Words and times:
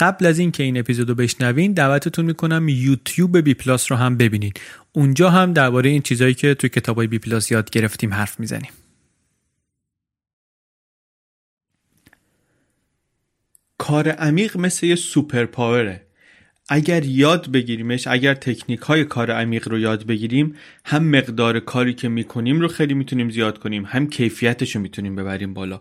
قبل 0.00 0.26
از 0.26 0.38
اینکه 0.38 0.62
این 0.62 0.78
اپیزودو 0.78 1.14
بشنوین 1.14 1.72
دعوتتون 1.72 2.24
می‌کنم 2.24 2.68
یوتیوب 2.68 3.38
بی 3.38 3.54
پلاس 3.54 3.92
رو 3.92 3.98
هم 3.98 4.16
ببینید. 4.16 4.60
اونجا 4.92 5.30
هم 5.30 5.52
درباره 5.52 5.90
این 5.90 6.02
چیزایی 6.02 6.34
که 6.34 6.54
توی 6.54 6.70
کتابای 6.70 7.06
بی 7.06 7.18
پلاس 7.18 7.50
یاد 7.50 7.70
گرفتیم 7.70 8.14
حرف 8.14 8.40
می‌زنیم. 8.40 8.70
کار 13.78 14.08
عمیق 14.08 14.56
مثل 14.56 14.86
یه 14.86 14.96
superpower 14.96 15.44
ه 15.44 16.06
اگر 16.68 17.04
یاد 17.04 17.52
بگیریمش 17.52 18.06
اگر 18.06 18.34
تکنیک 18.34 18.80
های 18.80 19.04
کار 19.04 19.30
عمیق 19.30 19.68
رو 19.68 19.78
یاد 19.78 20.06
بگیریم 20.06 20.56
هم 20.84 21.04
مقدار 21.04 21.60
کاری 21.60 21.94
که 21.94 22.08
می‌کنیم 22.08 22.60
رو 22.60 22.68
خیلی 22.68 22.94
می‌تونیم 22.94 23.30
زیاد 23.30 23.58
کنیم 23.58 23.84
هم 23.84 24.06
کیفیتش 24.06 24.76
رو 24.76 24.82
می‌تونیم 24.82 25.16
ببریم 25.16 25.54
بالا 25.54 25.80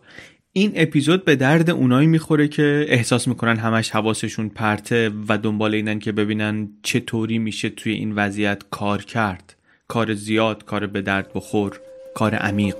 این 0.53 0.71
اپیزود 0.75 1.25
به 1.25 1.35
درد 1.35 1.69
اونایی 1.69 2.07
می‌خوره 2.07 2.47
که 2.47 2.85
احساس 2.89 3.27
می‌کنن 3.27 3.57
همش 3.57 3.89
حواسشون 3.89 4.49
پرته 4.49 5.11
و 5.27 5.37
دنبال 5.37 5.73
اینن 5.73 5.99
که 5.99 6.11
ببینن 6.11 6.69
چطوری 6.83 7.37
میشه 7.37 7.69
توی 7.69 7.93
این 7.93 8.15
وضعیت 8.15 8.63
کار 8.69 9.03
کرد. 9.03 9.55
کار 9.87 10.13
زیاد 10.13 10.65
کار 10.65 10.87
به 10.87 11.01
درد 11.01 11.33
بخور 11.33 11.79
کار 12.15 12.35
عمیق. 12.35 12.75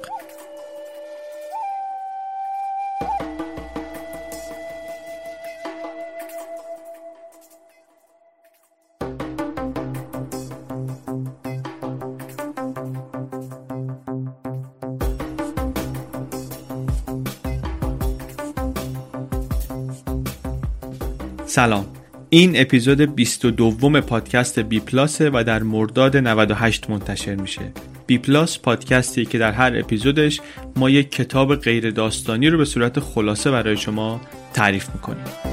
سلام. 21.52 21.86
این 22.30 22.62
اپیزود 22.62 23.16
22 23.16 24.02
پادکست 24.02 24.60
بی 24.60 24.80
پلاس 24.80 25.22
و 25.22 25.44
در 25.44 25.64
مرداد 25.64 26.18
98 26.18 26.90
منتشر 26.90 27.36
میشه. 27.36 27.62
بی 28.08 28.18
پلاس 28.18 28.60
پادکستی 28.60 29.26
که 29.26 29.38
در 29.38 29.52
هر 29.52 29.80
اپیزودش 29.80 30.42
ما 30.76 30.90
یک 30.90 31.12
کتاب 31.12 31.56
غیر 31.56 31.92
داستانی 31.92 32.50
رو 32.50 32.58
به 32.58 32.66
صورت 32.66 33.00
خلاصه 33.00 33.52
برای 33.52 33.78
شما 33.78 34.22
تعریف 34.54 34.90
می‌کنیم. 34.94 35.51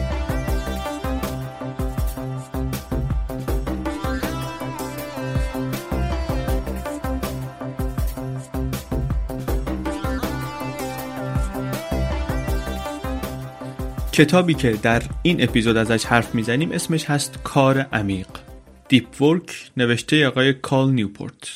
کتابی 14.19 14.55
که 14.55 14.71
در 14.83 15.03
این 15.23 15.43
اپیزود 15.43 15.77
ازش 15.77 16.05
حرف 16.05 16.35
می‌زنیم 16.35 16.73
اسمش 16.73 17.05
هست 17.05 17.39
کار 17.45 17.79
عمیق. 17.79 18.27
Deep 18.89 19.23
Work 19.23 19.71
نوشته 19.77 20.27
آقای 20.27 20.53
کال 20.53 20.91
نیوپورت. 20.91 21.51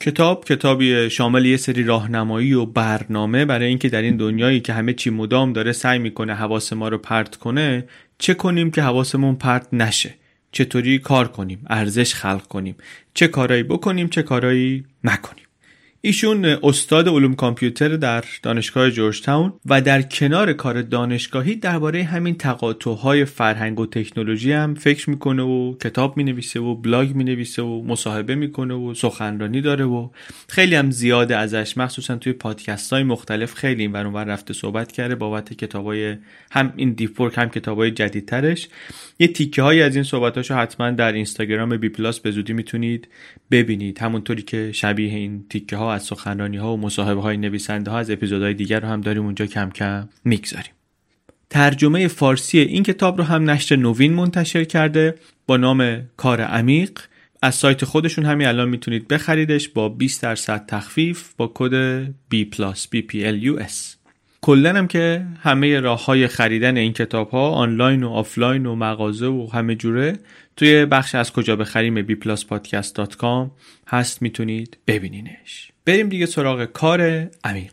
کتاب 0.00 0.44
کتابی 0.44 1.10
شامل 1.10 1.46
یه 1.46 1.56
سری 1.56 1.82
راهنمایی 1.82 2.52
و 2.52 2.66
برنامه 2.66 3.44
برای 3.44 3.66
اینکه 3.66 3.88
در 3.88 4.02
این 4.02 4.16
دنیایی 4.16 4.60
که 4.60 4.72
همه 4.72 4.92
چی 4.92 5.10
مدام 5.10 5.52
داره 5.52 5.72
سعی 5.72 5.98
می‌کنه 5.98 6.34
حواس 6.34 6.72
ما 6.72 6.88
رو 6.88 6.98
پرت 6.98 7.36
کنه 7.36 7.84
چه 8.18 8.34
کنیم 8.34 8.70
که 8.70 8.82
حواسمون 8.82 9.34
پرت 9.34 9.66
نشه؟ 9.72 10.14
چطوری 10.52 10.98
کار 10.98 11.28
کنیم؟ 11.28 11.66
ارزش 11.70 12.14
خلق 12.14 12.46
کنیم؟ 12.46 12.76
چه 13.14 13.28
کارایی 13.28 13.62
بکنیم؟ 13.62 14.08
چه 14.08 14.22
کارایی 14.22 14.84
نکنیم؟ 15.04 15.43
ایشون 16.06 16.44
استاد 16.44 17.08
علوم 17.08 17.34
کامپیوتر 17.34 17.88
در 17.88 18.24
دانشگاه 18.42 18.90
جورج 18.90 19.22
تاون 19.22 19.52
و 19.66 19.80
در 19.80 20.02
کنار 20.02 20.52
کار 20.52 20.82
دانشگاهی 20.82 21.54
درباره 21.54 22.02
همین 22.02 22.34
تقاطعهای 22.34 23.24
فرهنگ 23.24 23.80
و 23.80 23.86
تکنولوژی 23.86 24.52
هم 24.52 24.74
فکر 24.74 25.10
می‌کنه 25.10 25.42
و 25.42 25.74
کتاب 25.78 26.16
می‌نویسه 26.16 26.60
و 26.60 26.74
بلاگ 26.74 27.14
می‌نویسه 27.14 27.62
و 27.62 27.82
مصاحبه 27.82 28.34
می‌کنه 28.34 28.74
و 28.74 28.94
سخنرانی 28.94 29.60
داره 29.60 29.84
و 29.84 30.08
خیلی 30.48 30.74
هم 30.74 30.90
زیاده 30.90 31.36
ازش. 31.36 31.76
مخصوصا 31.76 32.16
توی 32.16 32.32
پادکست 32.32 32.92
های 32.92 33.02
مختلف 33.02 33.54
خیلی 33.54 33.82
این 33.82 33.92
ور 33.92 34.24
رفته 34.24 34.54
صحبت 34.54 34.92
کرده 34.92 35.14
بابت 35.14 35.52
کتابای 35.52 36.16
هم 36.50 36.72
این 36.76 36.92
Deep 36.92 37.20
Work 37.20 37.38
هم 37.38 37.48
کتابای 37.48 37.90
جدیدترش. 37.90 38.68
یه 39.18 39.28
تیکه 39.28 39.62
های 39.62 39.82
از 39.82 39.94
این 39.94 40.04
صحبتاشو 40.04 40.54
حتما 40.54 40.90
در 40.90 41.12
اینستاگرام 41.12 41.76
بی 41.76 41.88
پلاس 41.88 42.20
به 42.20 42.30
زودی 42.30 42.52
می‌تونید 42.52 43.08
ببینید. 43.50 43.98
همونطوری 43.98 44.42
که 44.42 44.72
شبیه 44.72 45.14
این 45.14 45.44
تیکه 45.50 45.76
ها 45.76 45.93
از 45.94 46.02
سخنرانی 46.02 46.56
ها 46.56 46.74
و 46.74 46.80
مصاحبه 46.80 47.20
های 47.20 47.36
نویسنده 47.36 47.90
ها 47.90 47.98
از 47.98 48.10
اپیزودهای 48.10 48.54
دیگر 48.54 48.80
رو 48.80 48.88
هم 48.88 49.00
داریم 49.00 49.24
اونجا 49.24 49.46
کم 49.46 49.70
کم 49.70 50.08
می‌گذاریم. 50.24 50.72
ترجمه 51.50 52.08
فارسی 52.08 52.58
این 52.58 52.82
کتاب 52.82 53.18
رو 53.18 53.24
هم 53.24 53.50
نشر 53.50 53.76
نوین 53.76 54.14
منتشر 54.14 54.64
کرده 54.64 55.14
با 55.46 55.56
نام 55.56 56.02
کار 56.16 56.40
عمیق. 56.40 56.98
از 57.42 57.54
سایت 57.54 57.84
خودشون 57.84 58.24
همین 58.24 58.46
الان 58.46 58.68
می‌تونید 58.68 59.08
بخریدش 59.08 59.68
با 59.68 59.88
20 59.88 60.22
درصد 60.22 60.66
تخفیف 60.66 61.34
با 61.36 61.52
کد 61.54 62.06
B+, 62.06 62.44
BPLUS 62.94 64.04
کلا 64.44 64.72
هم 64.74 64.86
که 64.86 65.26
همه 65.40 65.80
راه 65.80 66.04
های 66.04 66.28
خریدن 66.28 66.76
این 66.76 66.92
کتاب 66.92 67.30
ها 67.30 67.50
آنلاین 67.50 68.02
و 68.02 68.10
آفلاین 68.10 68.66
و 68.66 68.74
مغازه 68.74 69.26
و 69.26 69.48
همه 69.52 69.74
جوره 69.74 70.18
توی 70.56 70.86
بخش 70.86 71.14
از 71.14 71.32
کجا 71.32 71.56
بخریم 71.56 72.06
bpluspodcast.com 72.06 73.50
هست 73.88 74.22
می‌تونید 74.22 74.78
ببینینش. 74.86 75.73
بریم 75.86 76.08
دیگه 76.08 76.26
سراغ 76.26 76.64
کار 76.64 77.00
عمیق. 77.44 77.72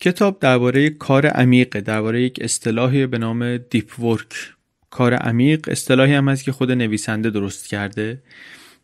کتاب 0.00 0.38
درباره 0.38 0.90
کار 0.90 1.26
عمیق 1.26 1.80
درباره 1.80 2.22
یک 2.22 2.38
اصطلاحی 2.42 3.06
به 3.06 3.18
نام 3.18 3.56
deep 3.56 4.00
work. 4.00 4.52
کار 4.90 5.14
عمیق 5.14 5.68
اصطلاحی 5.68 6.14
هم 6.14 6.28
هست 6.28 6.44
که 6.44 6.52
خود 6.52 6.70
نویسنده 6.70 7.30
درست 7.30 7.68
کرده. 7.68 8.22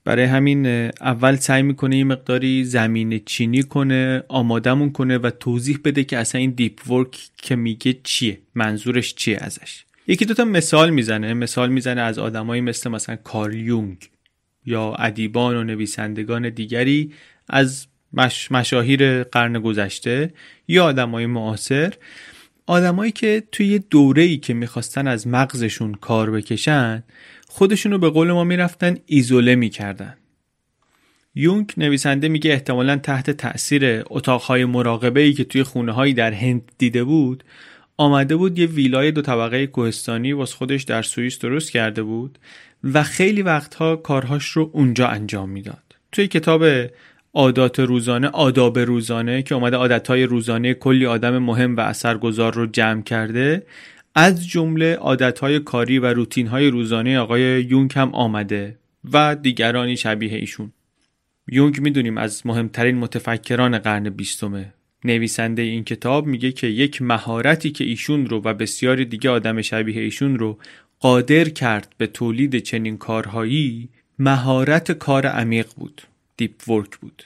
برای 0.08 0.25
همین 0.25 0.66
اول 1.00 1.37
سعی 1.37 1.62
می‌کنه 1.62 1.99
یه 1.99 2.05
مقداری 2.05 2.64
زمینه 2.64 3.20
چینی 3.25 3.62
کنه 3.62 4.22
آمادمون 4.28 4.93
کنه 4.93 5.19
و 5.19 5.31
توضیح 5.31 5.78
بده 5.84 6.05
که 6.05 6.19
اصلا 6.19 6.40
این 6.40 6.50
deep 6.50 6.90
work 6.90 7.28
که 7.37 7.56
میگه 7.56 7.96
چیه 8.05 8.38
منظورش 8.55 9.14
چیه 9.14 9.38
ازش. 9.40 9.84
یکی 10.06 10.25
دوتا 10.25 10.44
مثال 10.44 10.90
می‌زنه 10.90 11.34
مثال 11.34 11.69
می‌زنه 11.69 12.00
از 12.00 12.19
آدمایی 12.19 12.60
مثل 12.60 12.90
مثلا 12.90 13.16
کارل 13.16 13.55
یونگ 13.55 13.96
یا 14.66 14.94
ادیبان 14.94 15.56
و 15.56 15.64
نویسندگان 15.64 16.49
دیگری 16.50 17.12
از 17.49 17.87
مش... 18.12 18.52
مشاهیر 18.52 19.22
قرن 19.22 19.60
گذشته 19.60 20.32
یا 20.69 20.84
آدمای 20.84 21.26
معاصر. 21.26 21.94
آدمایی 22.66 23.12
که 23.12 23.43
توی 23.52 23.78
دوره 23.78 24.22
ای 24.22 24.37
که 24.37 24.55
می‌خواستن 24.55 25.06
از 25.06 25.26
مغزشون 25.26 25.94
کار 25.94 26.31
بکشن 26.31 27.02
خودشونو 27.58 27.99
به 27.99 28.10
قول 28.10 28.32
ما 28.32 28.44
می‌رفتن 28.44 28.96
ایزوله 29.06 29.55
می‌کردن. 29.55 30.16
یونگ 31.34 31.72
نویسنده 31.76 32.28
میگه 32.28 32.52
احتمالا 32.52 32.96
تحت 32.96 33.31
تأثیر 33.31 34.02
اتاقهای 34.06 34.64
مراقبه 34.64 35.20
ای 35.20 35.32
که 35.32 35.44
توی 35.44 35.62
خونه 35.62 35.93
هایی 35.93 36.14
در 36.14 36.32
هند 36.32 36.72
دیده 36.78 37.05
بود 37.05 37.44
آمده 37.96 38.37
بود 38.37 38.58
یه 38.58 38.66
ویلای 38.66 39.12
دو 39.12 39.22
طبقه 39.22 39.66
کوهستانی 39.66 40.32
واس 40.32 40.55
خودش 40.55 40.82
در 40.82 41.02
سوئیس 41.02 41.38
درست 41.38 41.70
کرده 41.70 42.02
بود 42.02 42.38
و 42.84 43.02
خیلی 43.02 43.43
وقتها 43.43 43.96
کارهاش 43.96 44.44
رو 44.49 44.70
اونجا 44.72 45.08
انجام 45.08 45.50
می‌داد. 45.50 45.96
توی 46.12 46.28
کتاب 46.28 46.64
عادات 47.34 47.81
روزانه 47.81 48.28
آداب 48.28 48.78
روزانه 48.78 49.43
که 49.43 49.55
اومده 49.55 49.76
عادتهای 49.76 50.25
روزانه 50.25 50.75
کلی 50.75 51.06
آدم 51.06 51.38
مهم 51.38 51.76
و 51.76 51.81
اثرگذار 51.81 52.55
رو 52.55 52.66
جمع 52.66 53.02
کرده 53.02 53.62
از 54.14 54.49
جمله 54.49 54.94
عادتهای 54.94 55.60
کاری 55.60 55.99
و 55.99 56.06
روتینهای 56.06 56.70
روزانه 56.70 57.19
آقای 57.19 57.62
یونگ 57.62 57.93
هم 57.94 58.14
آمده 58.14 58.78
و 59.12 59.37
دیگرانی 59.37 59.96
شبیه 59.96 60.34
ایشون. 60.34 60.72
یونگ 61.49 61.81
می‌دونیم 61.81 62.19
از 62.19 62.46
مهمترین 62.46 62.99
متفکران 62.99 63.78
قرن 63.78 64.10
بیستمه. 64.10 64.72
نویسنده 65.05 65.62
این 65.62 65.84
کتاب 65.84 66.26
میگه 66.26 66.52
که 66.52 66.66
یک 66.66 67.02
مهارتی 67.02 67.70
که 67.70 67.84
ایشون 67.84 68.26
رو 68.26 68.43
و 68.44 68.55
بسیاری 68.55 69.05
دیگه 69.05 69.31
آدم 69.31 69.62
شبیه 69.62 70.02
ایشون 70.02 70.38
رو 70.38 70.58
قادر 71.00 71.44
کرد 71.49 71.94
به 71.99 72.06
تولید 72.06 72.58
چنین 72.58 72.96
کارهایی 72.96 73.88
مهارت 74.19 74.93
کار 74.93 75.26
عمیق 75.26 75.66
بود 75.76 76.02
دیپ 76.37 76.69
ورک 76.69 76.96
بود. 76.96 77.22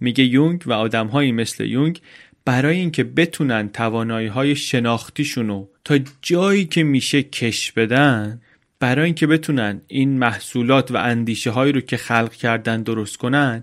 میگه 0.00 0.24
یونگ 0.24 0.62
و 0.66 0.72
آدمهایی 0.72 1.32
مثل 1.32 1.64
یونگ 1.64 2.00
برای 2.48 2.76
اینکه 2.76 3.04
بتونن 3.04 3.68
توانایی 3.68 4.26
های 4.26 4.56
شناختیشونو 4.56 5.66
تا 5.84 5.98
جایی 6.22 6.64
که 6.64 6.82
میشه 6.82 7.22
کش 7.22 7.72
بدن 7.72 8.40
برای 8.80 9.04
اینکه 9.04 9.26
بتونن 9.26 9.80
این 9.86 10.18
محصولات 10.18 10.90
و 10.90 10.96
اندیشه 10.96 11.50
هایی 11.50 11.72
رو 11.72 11.80
که 11.80 11.96
خلق 11.96 12.32
کردن 12.32 12.82
درست 12.82 13.16
کنن 13.16 13.62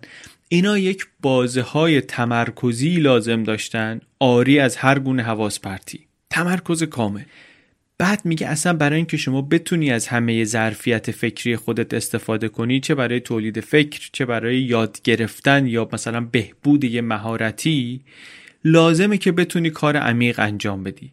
اینا 0.49 0.77
یک 0.77 1.07
بازه 1.21 1.61
های 1.61 2.01
تمرکزی 2.01 2.95
لازم 2.95 3.43
داشتن 3.43 4.01
آری 4.19 4.59
از 4.59 4.75
هر 4.77 4.99
گونه 4.99 5.23
حواس 5.23 5.59
پرتی. 5.59 6.07
تمرکز 6.29 6.83
کامل. 6.83 7.23
بعد 7.97 8.21
میگه 8.25 8.47
اصلا 8.47 8.73
برای 8.73 8.97
اینکه 8.97 9.17
شما 9.17 9.41
بتونی 9.41 9.91
از 9.91 10.07
همه 10.07 10.43
ظرفیت 10.43 11.11
فکری 11.11 11.55
خودت 11.55 11.93
استفاده 11.93 12.47
کنی 12.47 12.79
چه 12.79 12.95
برای 12.95 13.19
تولید 13.19 13.59
فکر 13.59 14.09
چه 14.13 14.25
برای 14.25 14.61
یاد 14.61 15.01
گرفتن 15.03 15.67
یا 15.67 15.89
مثلا 15.93 16.21
بهبود 16.21 16.83
یه 16.83 17.01
مهارتی 17.01 18.01
لازمه 18.65 19.17
که 19.17 19.31
بتونی 19.31 19.69
کار 19.69 19.97
عمیق 19.97 20.39
انجام 20.39 20.83
بدی. 20.83 21.12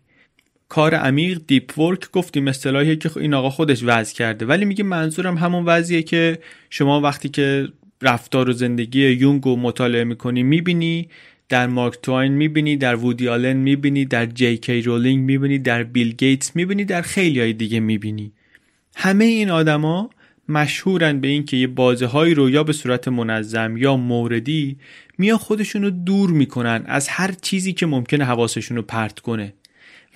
کار 0.69 0.95
عمیق 0.95 1.41
deep 1.47 1.79
work 1.79 2.11
گفتیم 2.11 2.49
اصطلاحی 2.49 2.97
که 2.97 3.17
این 3.17 3.35
آقا 3.35 3.51
خودش 3.51 3.83
وضع 3.83 4.15
کرده. 4.15 4.47
ولی 4.47 4.65
میگه 4.65 4.85
منظورم 4.85 5.39
همون 5.39 5.65
وضعیه 5.65 6.03
که 6.03 6.39
شما 6.71 7.01
وقتی 7.01 7.29
که 7.29 7.69
رفتار 8.03 8.49
و 8.49 8.53
زندگی 8.53 9.09
یونگ 9.09 9.43
رو 9.45 9.57
مطالعه 9.57 10.05
می‌کنی 10.05 10.43
می‌بینی 10.43 11.09
در 11.49 11.67
مارک 11.67 11.99
توین 12.03 12.33
می‌بینی 12.33 12.77
در 12.77 12.95
وودی 12.95 13.29
آلن 13.29 13.57
می‌بینی 13.57 14.05
در 14.05 14.27
جی 14.27 14.57
کی 14.57 14.83
رولینگ 14.83 15.25
می‌بینی 15.25 15.59
در 15.59 15.83
بیل 15.83 16.13
گیتس 16.13 16.57
می‌بینی 16.57 16.85
در 16.85 17.03
خیلی 17.03 17.41
های 17.41 17.53
دیگه 17.53 17.81
می‌بینی. 17.81 18.33
همه 18.97 19.25
این 19.25 19.51
آدما 19.51 20.11
مشهورن 20.49 21.21
به 21.21 21.29
اینکه 21.29 21.57
یه 21.57 21.67
بازه 21.67 22.07
هایی 22.07 22.35
رو 22.35 22.51
یا 22.51 22.65
به 22.65 22.73
صورت 22.73 23.09
منظم 23.09 23.77
یا 23.77 23.97
موردی 23.97 24.77
میان 25.23 25.39
خودشون 25.39 25.83
رو 25.83 25.91
دور 25.91 26.31
می‌کنن 26.31 26.83
از 26.87 27.09
هر 27.09 27.33
چیزی 27.33 27.73
که 27.73 27.87
ممکنه 27.87 28.25
حواسشون 28.25 28.77
رو 28.77 28.83
پرت 28.83 29.21
کنه 29.21 29.53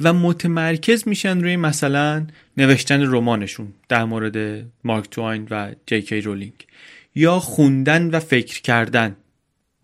و 0.00 0.12
متمرکز 0.12 1.08
میشن 1.08 1.40
روی 1.40 1.56
مثلا 1.56 2.26
نوشتن 2.56 3.14
رمانشون 3.14 3.72
در 3.88 4.04
مورد 4.04 4.66
مارک 4.84 5.10
توین 5.10 5.46
و 5.50 5.72
جی 5.86 6.02
کی 6.02 6.20
رولینگ 6.20 6.66
یا 7.14 7.38
خوندن 7.38 8.10
و 8.10 8.20
فکر 8.20 8.62
کردن 8.62 9.16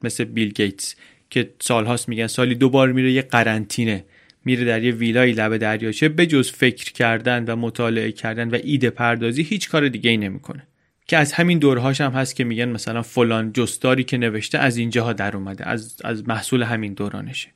مثل 0.02 0.24
بیل 0.24 0.52
گیتس 0.52 0.94
که 1.30 1.50
سالهاست 1.60 2.08
میگن 2.08 2.26
سالی 2.26 2.54
دو 2.54 2.70
بار 2.70 2.92
میره 2.92 3.12
یه 3.12 3.22
قرنطینه 3.22 4.04
میره 4.44 4.64
در 4.64 4.82
یه 4.82 4.92
ویلای 4.92 5.32
لبه 5.32 5.58
دریاچه 5.58 6.08
به 6.08 6.26
جز 6.26 6.50
فکر 6.50 6.92
کردن 6.92 7.44
و 7.44 7.56
مطالعه 7.56 8.12
کردن 8.12 8.50
و 8.50 8.58
ایده 8.64 8.90
پردازی 8.90 9.42
هیچ 9.42 9.68
کار 9.68 9.88
دیگه 9.88 10.10
ای 10.10 10.16
نمی‌کنه. 10.16 10.66
که 11.06 11.16
از 11.16 11.32
همین 11.32 11.58
دورهاش 11.58 12.00
هم 12.00 12.12
هست 12.12 12.36
که 12.36 12.44
میگن 12.44 12.68
مثلا 12.68 13.02
فلان 13.02 13.52
جستاری 13.52 14.04
که 14.04 14.16
نوشته 14.16 14.58
از 14.58 14.76
اینجاها 14.76 15.12
در 15.12 15.36
اومده 15.36 15.68
از, 15.68 15.96
از 16.04 16.28
محصول 16.28 16.62
همین 16.62 16.94
دورانشه. 16.94 17.48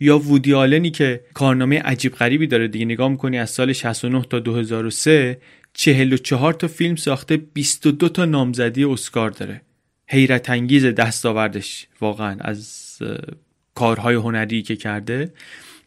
یا 0.00 0.18
وودی 0.18 0.54
آلنی 0.54 0.90
که 0.90 1.20
کارنامه 1.34 1.80
عجیب 1.80 2.14
غریبی 2.14 2.46
داره 2.46 2.68
دیگه 2.68 2.84
نگاه 2.84 3.08
می‌کنی 3.08 3.38
از 3.38 3.50
سال 3.50 3.72
69 3.72 4.22
تا 4.22 4.38
2003 4.38 5.40
44 5.74 6.52
تا 6.52 6.68
فیلم 6.68 6.96
ساخته 6.96 7.36
22 7.36 8.08
تا 8.08 8.24
نامزدی 8.24 8.84
اسکار 8.84 9.30
داره. 9.30 9.60
حیرت 10.06 10.50
انگیز 10.50 10.86
دستاوردش 10.86 11.86
واقعا 12.00 12.36
از 12.40 12.98
کارهای 13.74 14.14
هنری 14.14 14.62
که 14.62 14.76
کرده. 14.76 15.32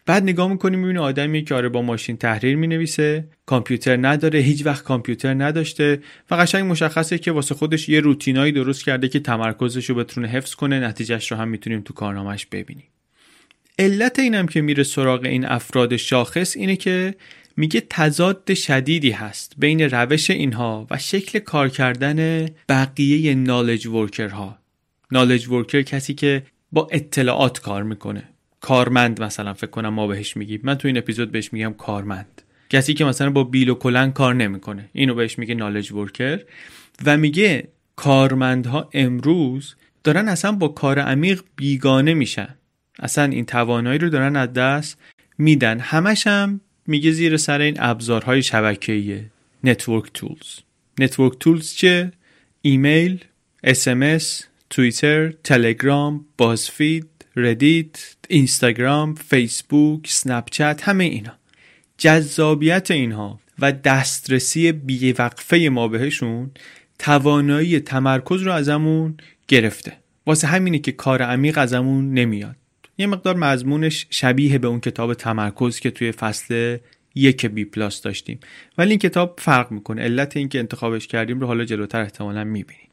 بعد 0.06 0.24
نگاه 0.24 0.52
می‌کنیم 0.52 0.80
می‌بینه 0.80 1.00
آدمی 1.00 1.44
که 1.44 1.56
آره 1.56 1.70
با 1.70 1.82
ماشین 1.82 2.18
تحریر 2.18 2.56
می‌نویسه 2.56 3.28
کامپیوتر 3.46 3.98
نداره 4.08 4.40
هیچ 4.40 4.66
وقت 4.66 4.84
کامپیوتر 4.84 5.34
نداشته 5.34 6.02
و 6.32 6.36
قشنگ 6.36 6.72
مشخصه 6.72 7.18
که 7.18 7.32
واسه 7.32 7.56
خودش 7.56 7.90
یه 7.90 8.00
روتینایی 8.00 8.52
درست 8.52 8.86
کرده 8.86 9.08
که 9.08 9.20
تمرکزش 9.20 9.90
رو 9.90 9.96
بتونه 9.96 10.28
حفظ 10.28 10.56
کنه 10.56 10.80
نتیجهش 10.80 11.32
رو 11.32 11.38
هم 11.38 11.48
می‌تونیم 11.48 11.82
تو 11.82 11.94
کارنامهش 11.94 12.46
ببینیم. 12.46 12.86
علت 13.80 14.20
اینم 14.20 14.48
که 14.48 14.62
میره 14.62 14.84
سراغ 14.84 15.24
این 15.24 15.46
افراد 15.46 15.96
شاخص 15.96 16.58
اینه 16.58 16.76
که 16.76 17.16
میگه 17.58 17.84
تضاد 17.90 18.54
شدیدی 18.54 19.12
هست 19.12 19.54
بین 19.58 19.82
روش 19.82 20.30
اینها 20.30 20.88
و 20.90 20.98
شکل 20.98 21.40
کار 21.40 21.70
کردن 21.70 22.50
بقیه 22.70 23.36
نالج 23.36 23.88
ورکرها 23.88 24.58
knowledge 25.12 25.48
worker 25.48 25.82
کسی 25.82 26.14
که 26.14 26.44
با 26.72 26.88
اطلاعات 26.92 27.60
کار 27.60 27.84
می‌کنه. 27.84 28.24
کارمند 28.66 29.24
مثلا 29.24 29.54
فکر 29.54 29.70
کنم 29.70 29.90
ما 29.90 30.08
بهش 30.08 30.38
میگیم. 30.38 30.60
من 30.64 30.76
تو 30.76 30.88
این 30.88 30.98
اپیزود 30.98 31.32
بهش 31.32 31.54
میگم 31.54 31.74
کارمند. 31.74 32.42
کسی 32.70 32.94
که 32.94 33.06
مثلا 33.06 33.30
با 33.30 33.44
بیل 33.44 33.70
و 33.70 33.76
کلنگ 33.76 34.12
کار 34.12 34.36
نمی‌کنه. 34.36 34.90
اینو 34.94 35.16
بهش 35.16 35.40
میگه 35.40 35.56
knowledge 35.56 35.92
worker 35.92 36.40
و 37.06 37.18
میگه 37.18 37.68
کارمندها 37.96 38.90
امروز 38.94 39.76
دارن 40.04 40.28
اصلا 40.28 40.52
با 40.52 40.68
کار 40.68 41.00
عمیق 41.00 41.42
بیگانه 41.56 42.14
میشن. 42.14 42.56
اصلا 43.00 43.24
این 43.24 43.46
توانایی 43.46 44.00
رو 44.00 44.10
دارن 44.10 44.36
از 44.36 44.54
دست 44.54 44.98
میدن. 45.38 45.80
همش 45.80 46.28
هم 46.28 46.62
میگه 46.88 47.12
زیر 47.12 47.38
سر 47.38 47.62
این 47.62 47.76
ابزارهای 47.80 48.44
شبکه‌ای 48.44 49.22
network 49.64 50.14
tools 50.14 50.60
network 51.00 51.40
tools 51.40 51.74
چه؟ 51.74 52.12
ایمیل 52.62 53.24
اس 53.64 53.72
ام 53.72 53.80
اس 53.80 53.88
توییتر 54.70 55.32
تلگرام 55.32 56.26
بازفید 56.38 57.15
ردیت 57.36 58.16
اینستاگرام 58.30 59.16
فیسبوک 59.16 60.08
سنپچت 60.08 60.82
همه 60.84 61.04
اینا. 61.04 61.34
جذابیت 61.98 62.92
اینها 62.92 63.40
و 63.60 63.72
دسترسی 63.72 64.72
بیوقفه 64.72 65.70
ما 65.72 65.88
بهشون 65.88 66.52
توانایی 67.00 67.80
تمرکز 67.80 68.42
رو 68.42 68.52
ازمون 68.52 69.18
گرفته. 69.48 69.98
واسه 70.26 70.48
همینه 70.48 70.80
که 70.80 70.92
کار 70.92 71.22
عمیق 71.22 71.58
ازمون 71.58 72.14
نمیاد. 72.14 72.56
یه 72.98 73.08
مقدار 73.08 73.36
مضمونش 73.36 74.08
شبیه 74.10 74.58
به 74.58 74.68
اون 74.68 74.80
کتاب 74.80 75.14
تمرکز 75.14 75.80
که 75.80 75.92
توی 75.92 76.12
فصل 76.12 76.78
یک 77.16 77.46
بی 77.46 77.66
پلاس 77.66 78.02
داشتیم. 78.02 78.40
ولی 78.78 78.90
این 78.90 79.00
کتاب 79.00 79.40
فرق 79.42 79.72
می‌کنه. 79.72 80.02
علت 80.02 80.38
اینکه 80.38 80.60
انتخابش 80.60 81.08
کردیم 81.08 81.40
رو 81.40 81.48
حالا 81.48 81.66
جلوتر 81.66 82.02
احتمالا 82.02 82.44
می‌بینیم. 82.44 82.85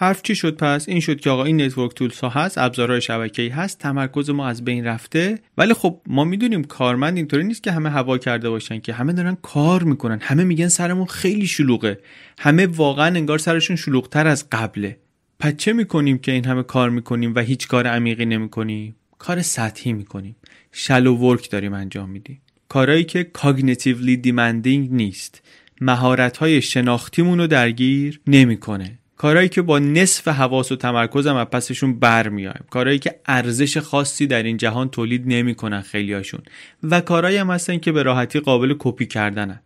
حرف 0.00 0.22
چی 0.22 0.34
شد 0.34 0.56
پس؟ 0.56 0.88
این 0.88 1.00
شد 1.00 1.20
که 1.20 1.30
آقا 1.30 1.44
این 1.44 1.60
network 1.60 1.94
tools 1.94 2.20
ها 2.20 2.28
هست 2.28 2.58
ابزارهای 2.58 3.00
شبکه‌ای 3.00 3.48
هست 3.48 3.78
تمرکز 3.78 4.30
ما 4.30 4.48
از 4.48 4.64
بین 4.64 4.84
رفته. 4.84 5.38
ولی 5.56 5.74
خب 5.74 6.00
ما 6.06 6.24
می‌دونیم 6.24 6.64
کارمند 6.64 7.16
اینطوری 7.16 7.44
نیست 7.44 7.62
که 7.62 7.72
همه 7.72 7.90
هوا 7.90 8.18
کرده 8.18 8.50
باشن 8.50 8.80
که 8.80 8.92
همه 8.92 9.12
دارن 9.12 9.36
کار 9.42 9.82
می‌کنن 9.82 10.18
همه 10.22 10.44
میگن 10.44 10.68
سرمون 10.68 11.06
خیلی 11.06 11.46
شلوغه. 11.46 11.98
همه 12.38 12.66
واقعا 12.66 13.06
انگار 13.06 13.38
سرشون 13.38 13.76
شلوغتر 13.76 14.26
از 14.26 14.50
قبله. 14.52 14.96
پس 15.38 15.56
چه 15.56 15.72
می‌کنیم 15.72 16.18
که 16.18 16.32
این 16.32 16.44
همه 16.44 16.62
کار 16.62 16.90
می‌کنیم 16.90 17.34
و 17.34 17.40
هیچ 17.40 17.68
کار 17.68 17.86
عمیقی 17.86 18.26
نمی‌کنیم؟ 18.26 18.96
کار 19.18 19.42
سطحی 19.42 19.92
می‌کنیم. 19.92 20.36
شلو 20.72 21.16
ورک 21.16 21.50
داریم 21.50 21.72
انجام 21.72 22.10
میدیم. 22.10 22.40
کارهایی 22.68 23.04
که 23.04 23.24
کاگنیتیولی 23.24 24.16
دیمندینگ 24.16 24.92
نیست. 24.92 25.42
مهارت 25.80 26.36
های 26.36 26.62
شناختیمون 26.62 27.38
رو 27.38 27.46
درگیر 27.46 28.20
نمی‌کنه. 28.26 28.98
کارهایی 29.18 29.48
که 29.48 29.62
با 29.62 29.78
نصف 29.78 30.28
حواس 30.28 30.72
و 30.72 30.76
تمرکزم 30.76 31.36
از 31.36 31.46
پسشون 31.46 31.98
برمیایم. 31.98 32.64
کارهایی 32.70 32.98
که 32.98 33.20
ارزش 33.26 33.78
خاصی 33.78 34.26
در 34.26 34.42
این 34.42 34.56
جهان 34.56 34.88
تولید 34.88 35.22
نمی‌کنن 35.26 35.80
خیلیاشون 35.80 36.40
و 36.82 37.00
کارهایی 37.00 37.36
هم 37.36 37.50
هستن 37.50 37.78
که 37.78 37.92
به 37.92 38.02
راحتی 38.02 38.40
قابل 38.40 38.74
کپی 38.78 39.06
کردنن. 39.06 39.60